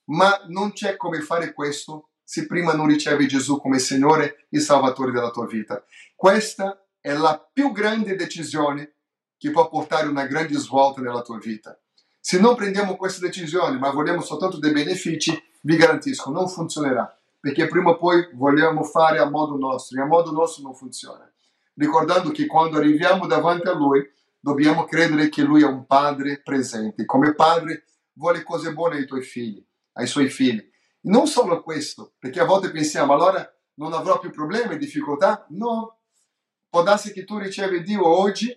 ma 0.06 0.42
non 0.48 0.72
c'è 0.72 0.96
come 0.96 1.20
fare 1.20 1.52
questo 1.52 2.10
se 2.22 2.46
prima 2.46 2.74
non 2.74 2.88
ricevi 2.88 3.28
Gesù 3.28 3.60
come 3.60 3.78
Signore 3.78 4.46
e 4.50 4.58
Salvatore 4.58 5.12
della 5.12 5.30
tua 5.30 5.46
vita. 5.46 5.84
Questa 6.14 6.84
è 7.00 7.12
la 7.12 7.38
più 7.52 7.70
grande 7.70 8.16
decisione 8.16 8.94
che 9.38 9.50
può 9.50 9.68
portare 9.68 10.08
una 10.08 10.26
grande 10.26 10.56
svolta 10.56 11.00
nella 11.00 11.22
tua 11.22 11.38
vita. 11.38 11.78
Se 12.18 12.40
non 12.40 12.56
prendiamo 12.56 12.96
questa 12.96 13.24
decisione, 13.24 13.78
ma 13.78 13.90
vogliamo 13.90 14.22
soltanto 14.22 14.58
dei 14.58 14.72
benefici, 14.72 15.40
vi 15.60 15.76
garantisco, 15.76 16.30
non 16.30 16.48
funzionerà, 16.48 17.16
perché 17.38 17.68
prima 17.68 17.90
o 17.90 17.96
poi 17.96 18.28
vogliamo 18.32 18.82
fare 18.82 19.18
a 19.18 19.30
modo 19.30 19.56
nostro 19.56 19.98
e 19.98 20.02
a 20.02 20.06
modo 20.06 20.32
nostro 20.32 20.64
non 20.64 20.74
funziona. 20.74 21.30
Ricordando 21.74 22.30
che 22.30 22.46
quando 22.46 22.78
arriviamo 22.78 23.26
davanti 23.26 23.68
a 23.68 23.74
Lui, 23.74 24.04
dobbiamo 24.46 24.84
credere 24.84 25.28
che 25.28 25.42
Lui 25.42 25.62
è 25.62 25.66
un 25.66 25.86
padre 25.86 26.40
presente. 26.40 27.04
Come 27.04 27.34
padre 27.34 27.86
vuole 28.12 28.44
cose 28.44 28.72
buone 28.72 28.98
ai 28.98 29.04
tuoi 29.04 29.22
figli, 29.22 29.60
ai 29.94 30.06
suoi 30.06 30.28
figli. 30.28 30.64
non 31.06 31.26
solo 31.26 31.62
questo, 31.64 32.14
perché 32.16 32.38
a 32.38 32.44
volte 32.44 32.70
pensiamo, 32.70 33.12
allora 33.12 33.44
non 33.74 33.92
avrò 33.92 34.20
più 34.20 34.30
problemi, 34.30 34.78
difficoltà? 34.78 35.46
No. 35.50 35.98
Può 36.68 36.84
darsi 36.84 37.12
che 37.12 37.24
tu 37.24 37.38
ricevi 37.38 37.82
Dio 37.82 38.06
oggi 38.06 38.56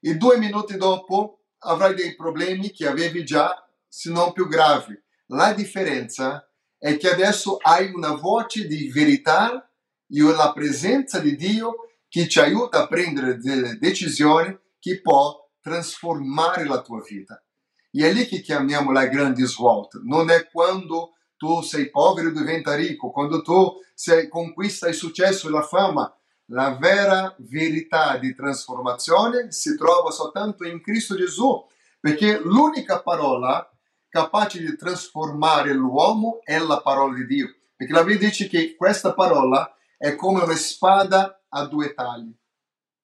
e 0.00 0.14
due 0.16 0.38
minuti 0.38 0.76
dopo 0.76 1.44
avrai 1.58 1.94
dei 1.94 2.16
problemi 2.16 2.70
che 2.72 2.88
avevi 2.88 3.24
già, 3.24 3.54
se 3.86 4.10
non 4.10 4.32
più 4.32 4.48
gravi. 4.48 5.00
La 5.26 5.52
differenza 5.52 6.50
è 6.76 6.96
che 6.96 7.10
adesso 7.10 7.58
hai 7.58 7.92
una 7.92 8.14
voce 8.14 8.66
di 8.66 8.88
verità 8.90 9.70
e 10.08 10.20
la 10.20 10.52
presenza 10.52 11.20
di 11.20 11.36
Dio 11.36 11.74
che 12.08 12.26
ti 12.26 12.38
aiuta 12.40 12.82
a 12.82 12.86
prendere 12.86 13.38
delle 13.38 13.78
decisioni 13.78 14.56
che 14.78 15.00
può 15.00 15.48
trasformare 15.60 16.64
la 16.64 16.80
tua 16.80 17.02
vita. 17.06 17.42
E 17.90 18.08
è 18.08 18.12
lì 18.12 18.26
che 18.26 18.40
chiamiamo 18.40 18.92
la 18.92 19.06
grande 19.06 19.44
svolta. 19.46 19.98
Non 20.02 20.30
è 20.30 20.48
quando 20.50 21.14
tu 21.36 21.62
sei 21.62 21.90
povero 21.90 22.28
e 22.28 22.32
diventa 22.32 22.74
ricco, 22.74 23.10
quando 23.10 23.42
tu 23.42 23.80
sei, 23.94 24.28
conquista 24.28 24.88
il 24.88 24.94
successo 24.94 25.48
e 25.48 25.50
la 25.50 25.62
fama. 25.62 26.12
La 26.50 26.76
vera 26.80 27.34
verità 27.38 28.16
di 28.16 28.34
trasformazione 28.34 29.52
si 29.52 29.76
trova 29.76 30.10
soltanto 30.10 30.64
in 30.64 30.80
Cristo 30.80 31.14
Gesù, 31.14 31.64
perché 32.00 32.38
l'unica 32.38 33.02
parola 33.02 33.70
capace 34.08 34.60
di 34.60 34.76
trasformare 34.76 35.74
l'uomo 35.74 36.40
è 36.42 36.58
la 36.58 36.80
parola 36.80 37.14
di 37.14 37.26
Dio. 37.26 37.54
Perché 37.76 37.92
la 37.92 38.02
Bibbia 38.02 38.28
dice 38.28 38.48
che 38.48 38.74
questa 38.76 39.12
parola 39.12 39.72
è 39.96 40.14
come 40.14 40.42
una 40.42 40.56
spada 40.56 41.37
a 41.50 41.66
due 41.66 41.94
tagli, 41.94 42.34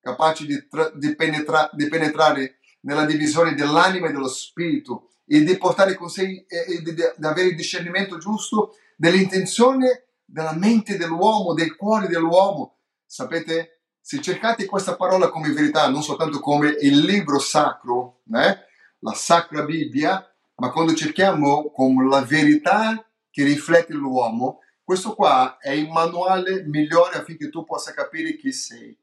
capace 0.00 0.46
di, 0.46 0.66
tra- 0.68 0.90
di, 0.94 1.14
penetra- 1.14 1.70
di 1.72 1.88
penetrare 1.88 2.58
nella 2.80 3.04
divisione 3.04 3.54
dell'anima 3.54 4.08
e 4.08 4.12
dello 4.12 4.28
spirito 4.28 5.10
e 5.26 5.42
di 5.42 5.56
portare 5.56 5.94
con 5.94 6.08
sé 6.08 6.44
e, 6.46 6.82
di, 6.82 6.94
di, 6.94 7.02
avere 7.22 7.48
il 7.48 7.56
discernimento 7.56 8.18
giusto 8.18 8.76
dell'intenzione 8.96 10.06
della 10.24 10.54
mente 10.54 10.96
dell'uomo, 10.96 11.54
del 11.54 11.76
cuore 11.76 12.08
dell'uomo. 12.08 12.78
Sapete, 13.06 13.80
se 14.00 14.20
cercate 14.20 14.66
questa 14.66 14.96
parola 14.96 15.30
come 15.30 15.52
verità, 15.52 15.88
non 15.88 16.02
soltanto 16.02 16.40
come 16.40 16.76
il 16.80 16.98
libro 16.98 17.38
sacro, 17.38 18.20
eh, 18.34 18.58
la 18.98 19.14
Sacra 19.14 19.62
Bibbia, 19.62 20.26
ma 20.56 20.70
quando 20.70 20.94
cerchiamo 20.94 21.70
come 21.70 22.06
la 22.08 22.22
verità 22.22 23.04
che 23.30 23.44
riflette 23.44 23.92
l'uomo, 23.92 24.60
questo 24.84 25.14
qua 25.14 25.56
è 25.58 25.70
il 25.70 25.88
manuale 25.88 26.62
migliore 26.64 27.16
affinché 27.16 27.48
tu 27.48 27.64
possa 27.64 27.92
capire 27.92 28.36
chi 28.36 28.52
sei. 28.52 28.96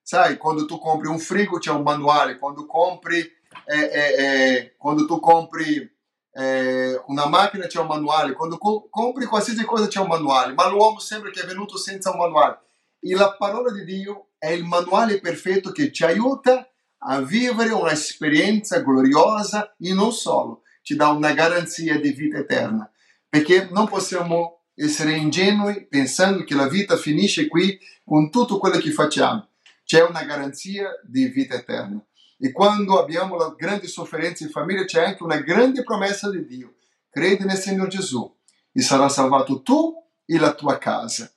Sai, 0.00 0.38
quando 0.38 0.64
tu 0.64 0.78
compri 0.78 1.06
un 1.06 1.18
frigo 1.18 1.58
c'è 1.58 1.70
un 1.70 1.82
manuale, 1.82 2.38
quando 2.38 2.64
compri, 2.64 3.18
eh, 3.66 3.90
eh, 3.92 4.74
quando 4.78 5.04
tu 5.04 5.20
compri 5.20 5.96
una 6.38 7.26
macchina 7.26 7.66
c'è 7.66 7.80
un 7.80 7.88
manuale, 7.88 8.32
quando 8.32 8.58
co- 8.58 8.86
compri 8.88 9.24
qualsiasi 9.24 9.64
cosa 9.64 9.88
c'è 9.88 9.98
un 9.98 10.06
manuale, 10.06 10.52
ma 10.52 10.68
l'uomo 10.68 11.00
sembra 11.00 11.30
che 11.30 11.42
è 11.42 11.46
venuto 11.46 11.76
senza 11.76 12.12
un 12.12 12.18
manuale. 12.18 12.60
E 13.00 13.14
la 13.14 13.34
parola 13.36 13.72
di 13.72 13.84
Dio 13.84 14.28
è 14.38 14.48
il 14.50 14.64
manuale 14.64 15.20
perfetto 15.20 15.72
che 15.72 15.90
ci 15.90 16.04
aiuta 16.04 16.68
a 16.98 17.20
vivere 17.20 17.72
un'esperienza 17.72 18.80
gloriosa 18.80 19.74
e 19.78 19.92
non 19.92 20.12
solo, 20.12 20.62
ci 20.82 20.94
dà 20.94 21.08
una 21.08 21.32
garanzia 21.32 21.98
di 21.98 22.10
vita 22.12 22.38
eterna. 22.38 22.90
Perché 23.28 23.68
non 23.70 23.88
possiamo 23.88 24.57
essere 24.78 25.16
ingenui 25.16 25.86
pensando 25.86 26.44
che 26.44 26.54
la 26.54 26.68
vita 26.68 26.96
finisce 26.96 27.48
qui 27.48 27.78
con 28.04 28.30
tutto 28.30 28.58
quello 28.58 28.78
che 28.78 28.92
facciamo 28.92 29.48
c'è 29.84 30.04
una 30.04 30.22
garanzia 30.22 30.90
di 31.02 31.28
vita 31.28 31.54
eterna. 31.54 31.98
E 32.38 32.52
quando 32.52 33.00
abbiamo 33.00 33.36
la 33.36 33.54
grande 33.56 33.86
sofferenza 33.86 34.44
in 34.44 34.50
famiglia, 34.50 34.84
c'è 34.84 35.02
anche 35.02 35.22
una 35.22 35.40
grande 35.40 35.82
promessa 35.82 36.30
di 36.30 36.44
Dio. 36.44 36.74
Credi 37.08 37.44
nel 37.44 37.56
Signore 37.56 37.88
Gesù 37.88 38.36
e 38.70 38.80
sarà 38.82 39.08
salvato 39.08 39.62
tu 39.62 39.94
e 40.26 40.38
la 40.38 40.54
tua 40.54 40.76
casa. 40.76 41.32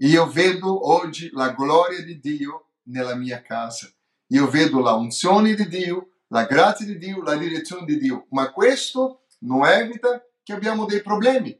Io 0.00 0.28
vedo 0.28 0.90
oggi 0.90 1.30
la 1.32 1.52
gloria 1.52 2.02
di 2.02 2.20
Dio 2.20 2.72
nella 2.84 3.16
mia 3.16 3.40
casa. 3.40 3.90
Io 4.28 4.48
vedo 4.48 4.80
la 4.80 4.92
unzione 4.92 5.54
di 5.54 5.66
Dio, 5.66 6.10
la 6.28 6.44
grazia 6.44 6.84
di 6.84 6.98
Dio, 6.98 7.22
la 7.22 7.36
direzione 7.36 7.86
di 7.86 7.98
Dio. 7.98 8.26
Ma 8.30 8.52
questo 8.52 9.24
non 9.40 9.66
evita 9.66 10.22
che 10.42 10.52
abbiamo 10.52 10.84
dei 10.84 11.00
problemi. 11.00 11.58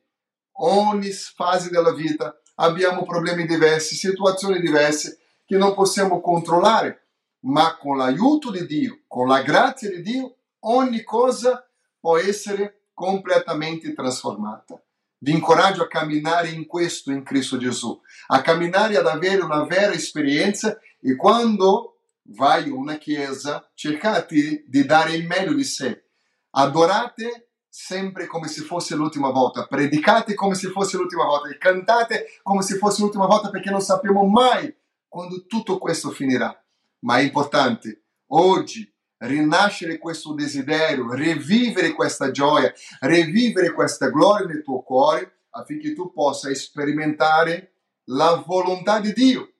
Ogni 0.61 1.11
fase 1.11 1.71
della 1.71 1.93
vita 1.93 2.37
abbiamo 2.57 3.05
problemi 3.05 3.47
diversi, 3.47 3.95
situazioni 3.95 4.61
diverse 4.61 5.19
che 5.45 5.57
non 5.57 5.75
possiamo 5.75 6.21
controllare, 6.21 7.07
ma 7.41 7.77
con 7.77 7.97
l'aiuto 7.97 8.51
di 8.51 8.67
Dio, 8.67 9.01
con 9.07 9.29
la 9.29 9.43
grazia 9.43 9.89
di 9.89 10.03
Dio, 10.03 10.37
ogni 10.61 11.03
cosa 11.03 11.65
può 12.01 12.19
essere 12.19 12.87
completamente 12.93 13.95
trasformata. 13.95 14.83
Vi 15.19 15.33
incoraggio 15.33 15.83
a 15.83 15.89
camminare 15.89 16.49
in 16.49 16.67
questo 16.67 17.13
in 17.13 17.23
Cristo 17.23 17.57
Gesù, 17.57 18.01
a 18.29 18.41
camminare 18.41 18.97
ad 18.97 19.07
avere 19.07 19.43
una 19.43 19.65
vera 19.65 19.93
esperienza 19.93 20.79
e 21.01 21.15
quando 21.15 22.01
vai 22.31 22.67
in 22.67 22.73
una 22.73 22.99
chiesa 22.99 23.71
cercate 23.75 24.65
di 24.67 24.85
dare 24.85 25.15
il 25.15 25.27
meglio 25.27 25.55
di 25.55 25.65
sé. 25.65 26.05
Adorate 26.51 27.48
sempre 27.69 28.27
come 28.27 28.49
se 28.49 28.63
fosse 28.63 28.95
l'ultima 28.95 29.31
volta, 29.31 29.67
predicate 29.67 30.35
come 30.35 30.55
se 30.55 30.71
fosse 30.71 30.97
l'ultima 30.97 31.25
volta 31.25 31.49
e 31.49 31.59
cantate 31.59 32.27
come 32.43 32.63
se 32.63 32.77
fosse 32.77 33.03
l'ultima 33.03 33.27
volta 33.27 33.51
perché 33.51 33.71
non 33.71 33.81
sappiamo 33.81 34.25
mai 34.25 34.75
quando 35.07 35.47
tutto 35.47 35.79
questo 35.79 36.11
finirà. 36.11 36.55
Ma 37.01 37.19
è 37.19 37.23
importante 37.23 38.05
oggi 38.29 38.91
rinascere 39.19 39.99
questo 39.99 40.33
desiderio, 40.33 41.13
rivivere 41.13 41.93
questa 41.93 42.31
gioia, 42.31 42.73
rivivere 43.01 43.73
questa 43.73 44.09
gloria 44.09 44.47
nel 44.47 44.63
tuo 44.63 44.83
cuore 44.83 45.41
affinché 45.51 45.93
tu 45.93 46.13
possa 46.13 46.53
sperimentare 46.55 47.73
la 48.11 48.43
volontà 48.47 49.01
di 49.01 49.13
Dio, 49.13 49.53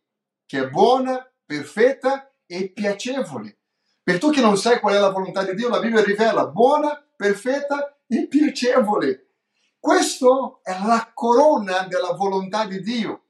che 0.47 0.61
è 0.61 0.69
buona, 0.69 1.29
perfetta 1.45 2.33
e 2.47 2.71
piacevole. 2.71 3.59
Per 4.03 4.19
tu 4.19 4.31
che 4.31 4.41
non 4.41 4.57
sai 4.57 4.81
qual 4.81 4.95
è 4.95 4.99
la 4.99 5.11
volontà 5.11 5.43
di 5.43 5.55
Dio, 5.55 5.69
la 5.69 5.81
Bibbia 5.81 6.03
rivela 6.03 6.47
buona, 6.47 7.05
perfetta 7.15 7.98
e 8.09 8.27
piacevole. 8.27 9.27
Questo 9.79 10.61
è 10.63 10.73
la 10.85 11.11
corona 11.15 11.83
della 11.83 12.13
volontà 12.15 12.67
di 12.67 12.81
Dio. 12.81 13.25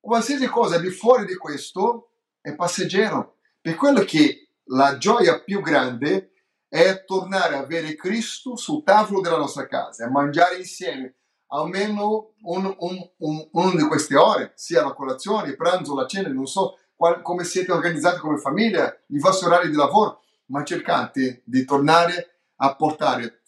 Qualsiasi 0.00 0.46
cosa 0.46 0.78
di 0.78 0.90
fuori 0.90 1.26
di 1.26 1.36
questo 1.36 2.12
è 2.40 2.54
passeggero. 2.54 3.36
Per 3.60 3.74
quello 3.74 4.02
che 4.04 4.48
la 4.66 4.96
gioia 4.96 5.42
più 5.42 5.60
grande 5.60 6.32
è 6.68 7.04
tornare 7.04 7.56
a 7.56 7.60
avere 7.60 7.96
Cristo 7.96 8.56
sul 8.56 8.82
tavolo 8.84 9.20
della 9.20 9.36
nostra 9.36 9.66
casa 9.66 10.06
e 10.06 10.10
mangiare 10.10 10.56
insieme 10.56 11.16
almeno 11.52 12.34
un, 12.42 12.74
un, 12.78 13.10
un, 13.18 13.48
una 13.50 13.74
di 13.74 13.88
queste 13.88 14.16
ore, 14.16 14.52
sia 14.54 14.84
la 14.84 14.92
colazione, 14.92 15.48
il 15.48 15.56
pranzo, 15.56 15.94
la 15.94 16.06
cena, 16.06 16.28
non 16.28 16.46
so 16.46 16.78
qual, 16.94 17.22
come 17.22 17.44
siete 17.44 17.72
organizzati 17.72 18.20
come 18.20 18.38
famiglia, 18.38 18.94
i 19.08 19.18
vostri 19.18 19.46
orari 19.46 19.68
di 19.68 19.76
lavoro, 19.76 20.22
ma 20.46 20.64
cercate 20.64 21.42
di 21.44 21.64
tornare 21.64 22.40
a 22.56 22.74
portare 22.76 23.39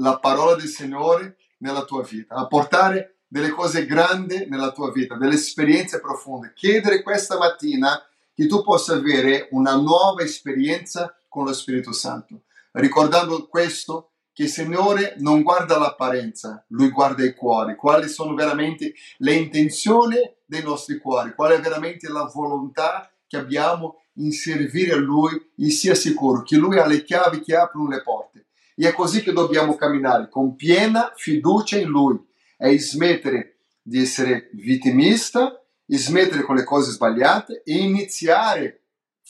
la 0.00 0.18
parola 0.18 0.54
del 0.54 0.68
Signore 0.68 1.36
nella 1.58 1.84
tua 1.84 2.02
vita, 2.02 2.34
a 2.34 2.46
portare 2.46 3.18
delle 3.28 3.50
cose 3.50 3.86
grandi 3.86 4.46
nella 4.48 4.72
tua 4.72 4.90
vita, 4.90 5.14
delle 5.16 5.34
esperienze 5.34 6.00
profonde. 6.00 6.52
Chiedere 6.54 7.02
questa 7.02 7.38
mattina 7.38 8.02
che 8.34 8.46
tu 8.46 8.62
possa 8.62 8.94
avere 8.94 9.48
una 9.52 9.76
nuova 9.76 10.22
esperienza 10.22 11.14
con 11.28 11.44
lo 11.44 11.52
Spirito 11.52 11.92
Santo. 11.92 12.42
Ricordando 12.72 13.46
questo, 13.46 14.10
che 14.32 14.44
il 14.44 14.48
Signore 14.48 15.16
non 15.18 15.42
guarda 15.42 15.78
l'apparenza, 15.78 16.64
Lui 16.68 16.90
guarda 16.90 17.24
i 17.24 17.34
cuori, 17.34 17.76
quali 17.76 18.08
sono 18.08 18.34
veramente 18.34 18.94
le 19.18 19.34
intenzioni 19.34 20.16
dei 20.46 20.62
nostri 20.62 20.98
cuori, 20.98 21.34
qual 21.34 21.52
è 21.52 21.60
veramente 21.60 22.08
la 22.08 22.24
volontà 22.32 23.10
che 23.26 23.36
abbiamo 23.36 24.02
in 24.14 24.32
servire 24.32 24.94
a 24.94 24.96
Lui 24.96 25.52
e 25.56 25.70
sia 25.70 25.94
sicuro 25.94 26.42
che 26.42 26.56
Lui 26.56 26.78
ha 26.78 26.86
le 26.86 27.02
chiavi 27.02 27.40
che 27.42 27.54
aprono 27.54 27.88
le 27.88 28.02
porte. 28.02 28.46
E 28.80 28.88
è 28.88 28.94
così 28.94 29.22
che 29.22 29.34
dobbiamo 29.34 29.74
camminare, 29.74 30.30
con 30.30 30.56
piena 30.56 31.12
fiducia 31.14 31.76
in 31.76 31.88
Lui, 31.88 32.18
è 32.56 32.74
smettere 32.78 33.58
di 33.82 34.00
essere 34.00 34.48
vittimista, 34.54 35.62
smettere 35.84 36.40
con 36.44 36.56
le 36.56 36.64
cose 36.64 36.92
sbagliate 36.92 37.60
e 37.62 37.76
iniziare 37.76 38.84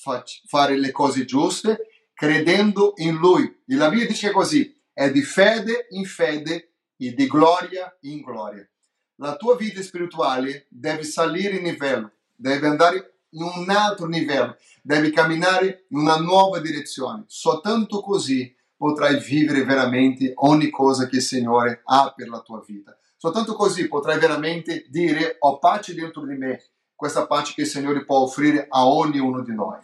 a 0.05 0.25
fare 0.47 0.79
le 0.79 0.93
cose 0.93 1.25
giuste 1.25 1.89
credendo 2.15 2.93
in 2.99 3.17
Lui. 3.17 3.43
E 3.67 3.75
la 3.75 3.89
Bibbia 3.89 4.07
dice 4.07 4.31
così, 4.31 4.73
è 4.93 5.11
di 5.11 5.23
fede 5.23 5.89
in 5.91 6.05
fede 6.05 6.75
e 6.97 7.13
di 7.13 7.27
gloria 7.27 7.93
in 8.03 8.21
gloria. 8.21 8.65
La 9.17 9.35
tua 9.35 9.57
vita 9.57 9.83
spirituale 9.83 10.67
deve 10.69 11.03
salire 11.03 11.57
in 11.57 11.65
livello, 11.65 12.13
deve 12.37 12.69
andare 12.69 13.15
in 13.31 13.43
un 13.43 13.69
altro 13.69 14.07
livello, 14.07 14.57
devi 14.81 15.11
camminare 15.11 15.87
in 15.89 15.99
una 15.99 16.19
nuova 16.19 16.61
direzione. 16.61 17.25
Soltanto 17.27 18.01
così 18.01 18.57
potrai 18.81 19.21
vivere 19.21 19.63
veramente 19.63 20.33
ogni 20.37 20.71
cosa 20.71 21.07
che 21.07 21.17
il 21.17 21.23
Signore 21.23 21.83
ha 21.85 22.15
per 22.17 22.31
la 22.31 22.41
tua 22.41 22.65
vita. 22.67 22.97
Soltanto 23.15 23.53
così 23.53 23.87
potrai 23.89 24.19
veramente 24.19 24.87
dire 24.89 25.37
ho 25.39 25.59
pace 25.59 25.93
dentro 25.93 26.25
di 26.25 26.35
me, 26.35 26.63
questa 26.95 27.27
pace 27.27 27.53
che 27.55 27.61
il 27.61 27.67
Signore 27.67 28.07
può 28.07 28.21
offrire 28.21 28.69
a 28.71 28.89
ognuno 28.89 29.43
di 29.43 29.55
noi. 29.55 29.77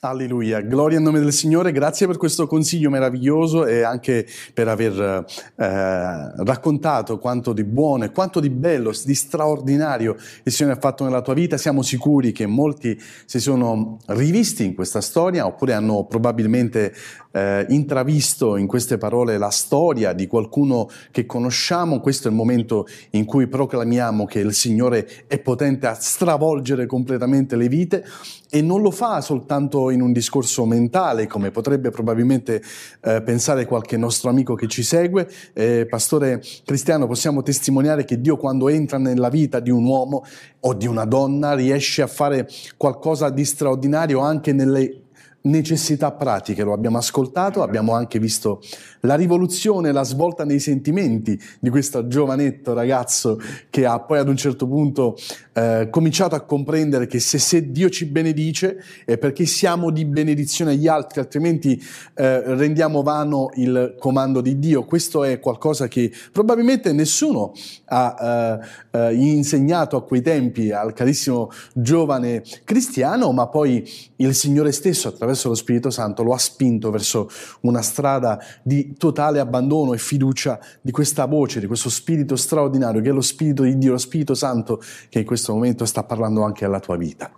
Alleluia, 0.00 0.60
gloria 0.60 0.98
al 0.98 1.02
nome 1.02 1.18
del 1.18 1.32
Signore, 1.32 1.72
grazie 1.72 2.06
per 2.06 2.18
questo 2.18 2.46
consiglio 2.46 2.88
meraviglioso 2.88 3.66
e 3.66 3.82
anche 3.82 4.24
per 4.54 4.68
aver 4.68 5.26
eh, 5.56 6.44
raccontato 6.44 7.18
quanto 7.18 7.52
di 7.52 7.64
buono 7.64 8.04
e 8.04 8.12
quanto 8.12 8.38
di 8.38 8.48
bello, 8.48 8.92
di 9.04 9.14
straordinario 9.16 10.14
il 10.44 10.52
Signore 10.52 10.76
ha 10.76 10.80
fatto 10.80 11.02
nella 11.02 11.20
tua 11.20 11.34
vita. 11.34 11.56
Siamo 11.56 11.82
sicuri 11.82 12.30
che 12.30 12.46
molti 12.46 12.96
si 13.24 13.40
sono 13.40 13.98
rivisti 14.06 14.64
in 14.64 14.76
questa 14.76 15.00
storia 15.00 15.44
oppure 15.46 15.72
hanno 15.72 16.04
probabilmente 16.04 16.94
eh, 17.32 17.66
intravisto 17.68 18.56
in 18.56 18.68
queste 18.68 18.98
parole 18.98 19.36
la 19.36 19.50
storia 19.50 20.12
di 20.12 20.28
qualcuno 20.28 20.88
che 21.10 21.26
conosciamo. 21.26 21.98
Questo 21.98 22.28
è 22.28 22.30
il 22.30 22.36
momento 22.36 22.86
in 23.10 23.24
cui 23.24 23.48
proclamiamo 23.48 24.26
che 24.26 24.38
il 24.38 24.54
Signore 24.54 25.08
è 25.26 25.40
potente 25.40 25.88
a 25.88 25.94
stravolgere 25.94 26.86
completamente 26.86 27.56
le 27.56 27.66
vite 27.66 28.04
e 28.50 28.62
non 28.62 28.80
lo 28.80 28.90
fa 28.90 29.20
soltanto 29.20 29.90
in 29.90 30.00
un 30.00 30.12
discorso 30.12 30.64
mentale, 30.64 31.26
come 31.26 31.50
potrebbe 31.50 31.90
probabilmente 31.90 32.62
eh, 33.02 33.22
pensare 33.22 33.66
qualche 33.66 33.96
nostro 33.96 34.30
amico 34.30 34.54
che 34.54 34.68
ci 34.68 34.82
segue. 34.82 35.28
Eh, 35.52 35.86
pastore 35.88 36.42
Cristiano, 36.64 37.06
possiamo 37.06 37.42
testimoniare 37.42 38.04
che 38.04 38.20
Dio 38.20 38.36
quando 38.36 38.68
entra 38.68 38.98
nella 38.98 39.28
vita 39.28 39.60
di 39.60 39.70
un 39.70 39.84
uomo 39.84 40.24
o 40.60 40.74
di 40.74 40.86
una 40.86 41.04
donna 41.04 41.54
riesce 41.54 42.02
a 42.02 42.06
fare 42.06 42.48
qualcosa 42.76 43.30
di 43.30 43.44
straordinario 43.44 44.20
anche 44.20 44.52
nelle 44.52 45.02
necessità 45.48 46.12
pratiche, 46.12 46.62
lo 46.62 46.72
abbiamo 46.72 46.98
ascoltato, 46.98 47.62
abbiamo 47.62 47.94
anche 47.94 48.18
visto 48.18 48.60
la 49.00 49.14
rivoluzione, 49.14 49.92
la 49.92 50.04
svolta 50.04 50.44
nei 50.44 50.60
sentimenti 50.60 51.40
di 51.60 51.70
questo 51.70 52.06
giovanetto 52.06 52.72
ragazzo 52.72 53.40
che 53.70 53.86
ha 53.86 54.00
poi 54.00 54.18
ad 54.18 54.28
un 54.28 54.36
certo 54.36 54.66
punto 54.66 55.16
eh, 55.52 55.88
cominciato 55.90 56.34
a 56.34 56.40
comprendere 56.40 57.06
che 57.06 57.20
se, 57.20 57.38
se, 57.38 57.70
Dio 57.70 57.88
ci 57.88 58.06
benedice 58.06 58.82
è 59.04 59.18
perché 59.18 59.46
siamo 59.46 59.90
di 59.90 60.04
benedizione 60.04 60.72
agli 60.72 60.86
altri, 60.86 61.20
altrimenti 61.20 61.80
eh, 62.14 62.54
rendiamo 62.54 63.02
vano 63.02 63.50
il 63.54 63.96
comando 63.98 64.40
di 64.40 64.58
Dio. 64.58 64.84
Questo 64.84 65.24
è 65.24 65.40
qualcosa 65.40 65.88
che 65.88 66.12
probabilmente 66.32 66.92
nessuno 66.92 67.52
ha 67.86 68.60
eh, 68.92 68.98
eh 68.98 69.14
insegnato 69.14 69.96
a 69.96 70.04
quei 70.04 70.22
tempi 70.22 70.70
al 70.70 70.92
carissimo 70.92 71.50
giovane 71.72 72.42
cristiano, 72.64 73.32
ma 73.32 73.48
poi 73.48 73.88
il 74.16 74.34
Signore 74.34 74.72
stesso 74.72 75.08
attraverso 75.08 75.37
lo 75.46 75.54
Spirito 75.54 75.90
Santo 75.90 76.24
lo 76.24 76.32
ha 76.32 76.38
spinto 76.38 76.90
verso 76.90 77.28
una 77.60 77.82
strada 77.82 78.42
di 78.64 78.94
totale 78.98 79.38
abbandono 79.38 79.92
e 79.92 79.98
fiducia 79.98 80.58
di 80.80 80.90
questa 80.90 81.26
voce, 81.26 81.60
di 81.60 81.66
questo 81.66 81.90
spirito 81.90 82.34
straordinario 82.34 83.00
che 83.00 83.10
è 83.10 83.12
lo 83.12 83.20
spirito 83.20 83.62
di 83.62 83.78
Dio, 83.78 83.92
lo 83.92 83.98
Spirito 83.98 84.34
Santo 84.34 84.82
che 85.08 85.20
in 85.20 85.24
questo 85.24 85.52
momento 85.52 85.84
sta 85.84 86.02
parlando 86.02 86.42
anche 86.42 86.64
alla 86.64 86.80
tua 86.80 86.96
vita. 86.96 87.30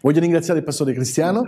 Voglio 0.00 0.20
ringraziare 0.20 0.60
il 0.60 0.64
pastore 0.64 0.92
Cristiano 0.92 1.46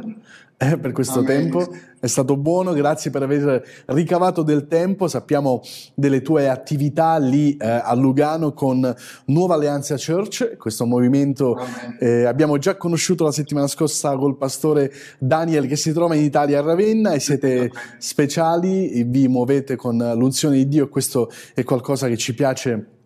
eh, 0.62 0.78
per 0.78 0.92
questo 0.92 1.20
Amen. 1.20 1.26
tempo, 1.26 1.74
è 1.98 2.06
stato 2.06 2.36
buono, 2.36 2.72
grazie 2.72 3.10
per 3.10 3.22
aver 3.22 3.64
ricavato 3.86 4.42
del 4.42 4.68
tempo, 4.68 5.08
sappiamo 5.08 5.60
delle 5.94 6.22
tue 6.22 6.48
attività 6.48 7.16
lì 7.16 7.56
eh, 7.56 7.66
a 7.66 7.92
Lugano 7.94 8.52
con 8.52 8.94
Nuova 9.26 9.54
Alleanza 9.54 9.96
Church, 9.96 10.56
questo 10.56 10.86
movimento 10.86 11.58
eh, 11.98 12.24
abbiamo 12.24 12.58
già 12.58 12.76
conosciuto 12.76 13.24
la 13.24 13.32
settimana 13.32 13.66
scorsa 13.66 14.14
col 14.16 14.36
pastore 14.36 14.92
Daniel 15.18 15.66
che 15.66 15.76
si 15.76 15.92
trova 15.92 16.14
in 16.14 16.22
Italia 16.22 16.60
a 16.60 16.62
Ravenna 16.62 17.12
e 17.12 17.20
siete 17.20 17.70
speciali, 17.98 19.02
vi 19.04 19.26
muovete 19.26 19.74
con 19.74 19.96
l'unzione 20.16 20.56
di 20.56 20.68
Dio, 20.68 20.88
questo 20.88 21.30
è 21.54 21.64
qualcosa 21.64 22.06
che 22.06 22.16
ci 22.16 22.34
piace 22.34 23.00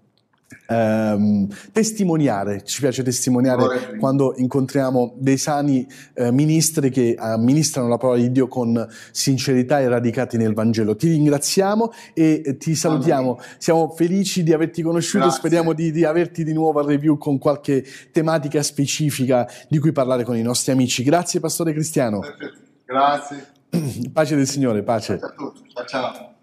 ehm, 0.67 1.49
testimoniare, 1.73 2.63
ci 2.65 2.81
piace 2.81 3.03
testimoniare 3.03 3.97
quando 3.99 4.35
incontriamo 4.37 5.15
dei 5.19 5.37
sani 5.37 5.87
eh, 6.15 6.31
ministri 6.33 6.91
che 6.91 7.15
amministrano 7.19 7.89
la 7.89 7.97
parola 7.97 8.19
di 8.21 8.31
Dio 8.33 8.49
con 8.49 8.87
sincerità 9.11 9.81
e 9.81 9.89
radicati 9.89 10.37
nel 10.37 10.55
Vangelo. 10.55 10.97
Ti 10.97 11.09
ringraziamo 11.09 11.93
e 12.15 12.57
ti 12.59 12.75
salutiamo. 12.75 13.39
Siamo 13.59 13.91
felici 13.91 14.43
di 14.43 14.53
averti 14.53 14.83
conosciuto, 14.83 15.25
Grazie. 15.25 15.39
speriamo 15.39 15.73
di, 15.73 15.93
di 15.93 16.05
averti 16.05 16.45
di 16.45 16.53
nuovo 16.53 16.81
al 16.81 16.87
review 16.87 17.19
con 17.19 17.39
qualche 17.39 17.85
tematica 18.13 18.63
specifica 18.63 19.49
di 19.69 19.79
cui 19.79 19.93
parlare 19.93 20.25
con 20.25 20.37
i 20.37 20.43
nostri 20.43 20.73
amici. 20.73 21.03
Grazie 21.03 21.41
Pastore 21.41 21.73
Cristiano. 21.73 22.21
Grazie. 22.85 23.55
Pace 24.13 24.37
del 24.37 24.47
Signore, 24.47 24.83
pace. 24.83 25.19
Ciao 25.19 25.29
a 25.29 25.33
tutti. 25.33 25.71
Ciao. 25.73 25.87
ciao. 25.87 26.36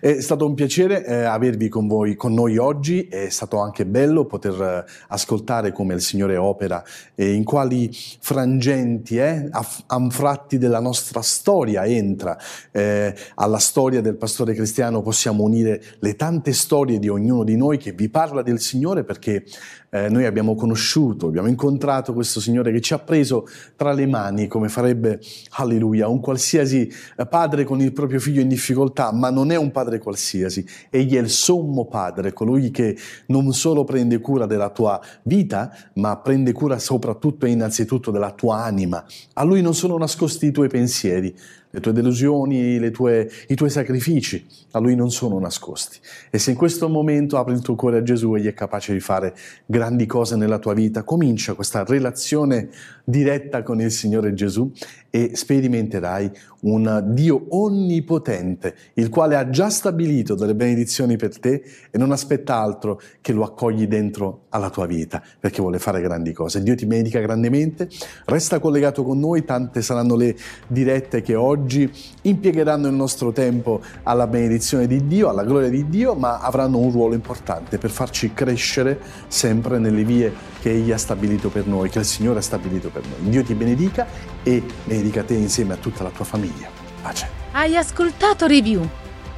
È 0.00 0.20
stato 0.20 0.46
un 0.46 0.54
piacere 0.54 1.04
eh, 1.04 1.24
avervi 1.24 1.68
con 1.68 1.86
voi, 1.86 2.14
con 2.14 2.32
noi 2.32 2.56
oggi, 2.58 3.08
è 3.08 3.28
stato 3.28 3.58
anche 3.58 3.86
bello 3.86 4.24
poter 4.24 4.60
eh, 4.60 4.90
ascoltare 5.08 5.72
come 5.72 5.94
il 5.94 6.00
Signore 6.00 6.36
opera 6.36 6.82
e 7.14 7.32
in 7.32 7.44
quali 7.44 7.90
frangenti, 7.92 9.18
eh, 9.18 9.48
anfratti 9.86 10.58
della 10.58 10.80
nostra 10.80 11.22
storia 11.22 11.84
entra. 11.84 12.38
Eh, 12.70 13.14
alla 13.34 13.58
storia 13.58 14.00
del 14.00 14.16
pastore 14.16 14.54
cristiano 14.54 15.02
possiamo 15.02 15.42
unire 15.42 15.82
le 15.98 16.16
tante 16.16 16.52
storie 16.52 16.98
di 16.98 17.08
ognuno 17.08 17.44
di 17.44 17.56
noi 17.56 17.78
che 17.78 17.92
vi 17.92 18.08
parla 18.08 18.42
del 18.42 18.60
Signore 18.60 19.04
perché 19.04 19.44
eh, 19.90 20.08
noi 20.08 20.26
abbiamo 20.26 20.54
conosciuto, 20.54 21.26
abbiamo 21.26 21.48
incontrato 21.48 22.12
questo 22.12 22.40
Signore 22.40 22.72
che 22.72 22.80
ci 22.80 22.92
ha 22.94 22.98
preso 22.98 23.46
tra 23.76 23.92
le 23.92 24.06
mani, 24.06 24.46
come 24.46 24.68
farebbe, 24.68 25.20
alleluia, 25.52 26.08
un 26.08 26.20
qualsiasi 26.20 26.90
eh, 27.16 27.26
padre 27.26 27.64
con 27.64 27.80
il 27.80 27.92
proprio 27.92 28.20
figlio 28.20 28.40
in 28.40 28.48
difficoltà, 28.48 29.12
ma 29.12 29.30
non 29.30 29.50
è 29.50 29.56
un 29.56 29.70
padre 29.70 29.98
qualsiasi, 29.98 30.66
egli 30.90 31.16
è 31.16 31.20
il 31.20 31.30
sommo 31.30 31.86
padre, 31.86 32.32
colui 32.32 32.70
che 32.70 32.96
non 33.26 33.52
solo 33.52 33.84
prende 33.84 34.20
cura 34.20 34.46
della 34.46 34.70
tua 34.70 35.00
vita, 35.22 35.74
ma 35.94 36.16
prende 36.18 36.52
cura 36.52 36.78
soprattutto 36.78 37.46
e 37.46 37.50
innanzitutto 37.50 38.10
della 38.10 38.32
tua 38.32 38.62
anima. 38.62 39.04
A 39.34 39.44
lui 39.44 39.62
non 39.62 39.74
sono 39.74 39.96
nascosti 39.96 40.46
i 40.46 40.52
tuoi 40.52 40.68
pensieri, 40.68 41.34
le 41.70 41.80
tue 41.80 41.92
delusioni, 41.92 42.78
le 42.78 42.90
tue, 42.90 43.30
i 43.48 43.54
tuoi 43.54 43.70
sacrifici, 43.70 44.46
a 44.72 44.78
Lui 44.78 44.94
non 44.94 45.10
sono 45.10 45.38
nascosti. 45.38 45.98
E 46.30 46.38
se 46.38 46.52
in 46.52 46.56
questo 46.56 46.88
momento 46.88 47.36
apri 47.36 47.54
il 47.54 47.60
tuo 47.60 47.74
cuore 47.74 47.98
a 47.98 48.02
Gesù, 48.02 48.34
Egli 48.34 48.46
è 48.46 48.54
capace 48.54 48.92
di 48.92 49.00
fare 49.00 49.34
grandi 49.66 50.06
cose 50.06 50.36
nella 50.36 50.58
tua 50.58 50.74
vita, 50.74 51.02
comincia 51.02 51.54
questa 51.54 51.84
relazione 51.84 52.68
diretta 53.04 53.62
con 53.62 53.80
il 53.80 53.90
Signore 53.90 54.34
Gesù 54.34 54.70
e 55.10 55.32
sperimenterai 55.34 56.30
un 56.62 57.04
Dio 57.08 57.46
onnipotente, 57.50 58.74
il 58.94 59.08
quale 59.08 59.36
ha 59.36 59.48
già 59.48 59.70
stabilito 59.70 60.34
delle 60.34 60.54
benedizioni 60.54 61.16
per 61.16 61.38
te 61.38 61.62
e 61.90 61.98
non 61.98 62.10
aspetta 62.10 62.56
altro 62.56 63.00
che 63.20 63.32
lo 63.32 63.44
accogli 63.44 63.86
dentro 63.86 64.46
alla 64.50 64.70
tua 64.70 64.86
vita, 64.86 65.22
perché 65.38 65.60
vuole 65.60 65.78
fare 65.78 66.00
grandi 66.00 66.32
cose. 66.32 66.62
Dio 66.62 66.74
ti 66.74 66.86
benedica 66.86 67.20
grandemente, 67.20 67.88
resta 68.26 68.58
collegato 68.58 69.04
con 69.04 69.18
noi, 69.18 69.44
tante 69.44 69.82
saranno 69.82 70.16
le 70.16 70.36
dirette 70.66 71.22
che 71.22 71.34
oggi 71.34 71.90
impiegheranno 72.22 72.88
il 72.88 72.94
nostro 72.94 73.32
tempo 73.32 73.80
alla 74.02 74.26
benedizione 74.26 74.86
di 74.86 75.06
Dio, 75.06 75.28
alla 75.28 75.44
gloria 75.44 75.68
di 75.68 75.88
Dio, 75.88 76.14
ma 76.14 76.40
avranno 76.40 76.78
un 76.78 76.90
ruolo 76.90 77.14
importante 77.14 77.78
per 77.78 77.90
farci 77.90 78.32
crescere 78.32 78.98
sempre 79.28 79.78
nelle 79.78 80.04
vie 80.04 80.32
che 80.60 80.70
Egli 80.70 80.90
ha 80.90 80.98
stabilito 80.98 81.50
per 81.50 81.66
noi, 81.66 81.88
che 81.88 82.00
il 82.00 82.04
Signore 82.04 82.40
ha 82.40 82.42
stabilito 82.42 82.90
per 82.90 83.02
noi. 83.02 83.30
Dio 83.30 83.44
ti 83.44 83.54
benedica 83.54 84.06
e 84.42 84.62
benedica 84.84 85.22
te 85.22 85.34
insieme 85.34 85.74
a 85.74 85.76
tutta 85.76 86.02
la 86.02 86.10
tua 86.10 86.24
famiglia. 86.24 86.68
Pace. 87.02 87.28
Hai 87.52 87.76
ascoltato 87.76 88.46
Review? 88.46 88.88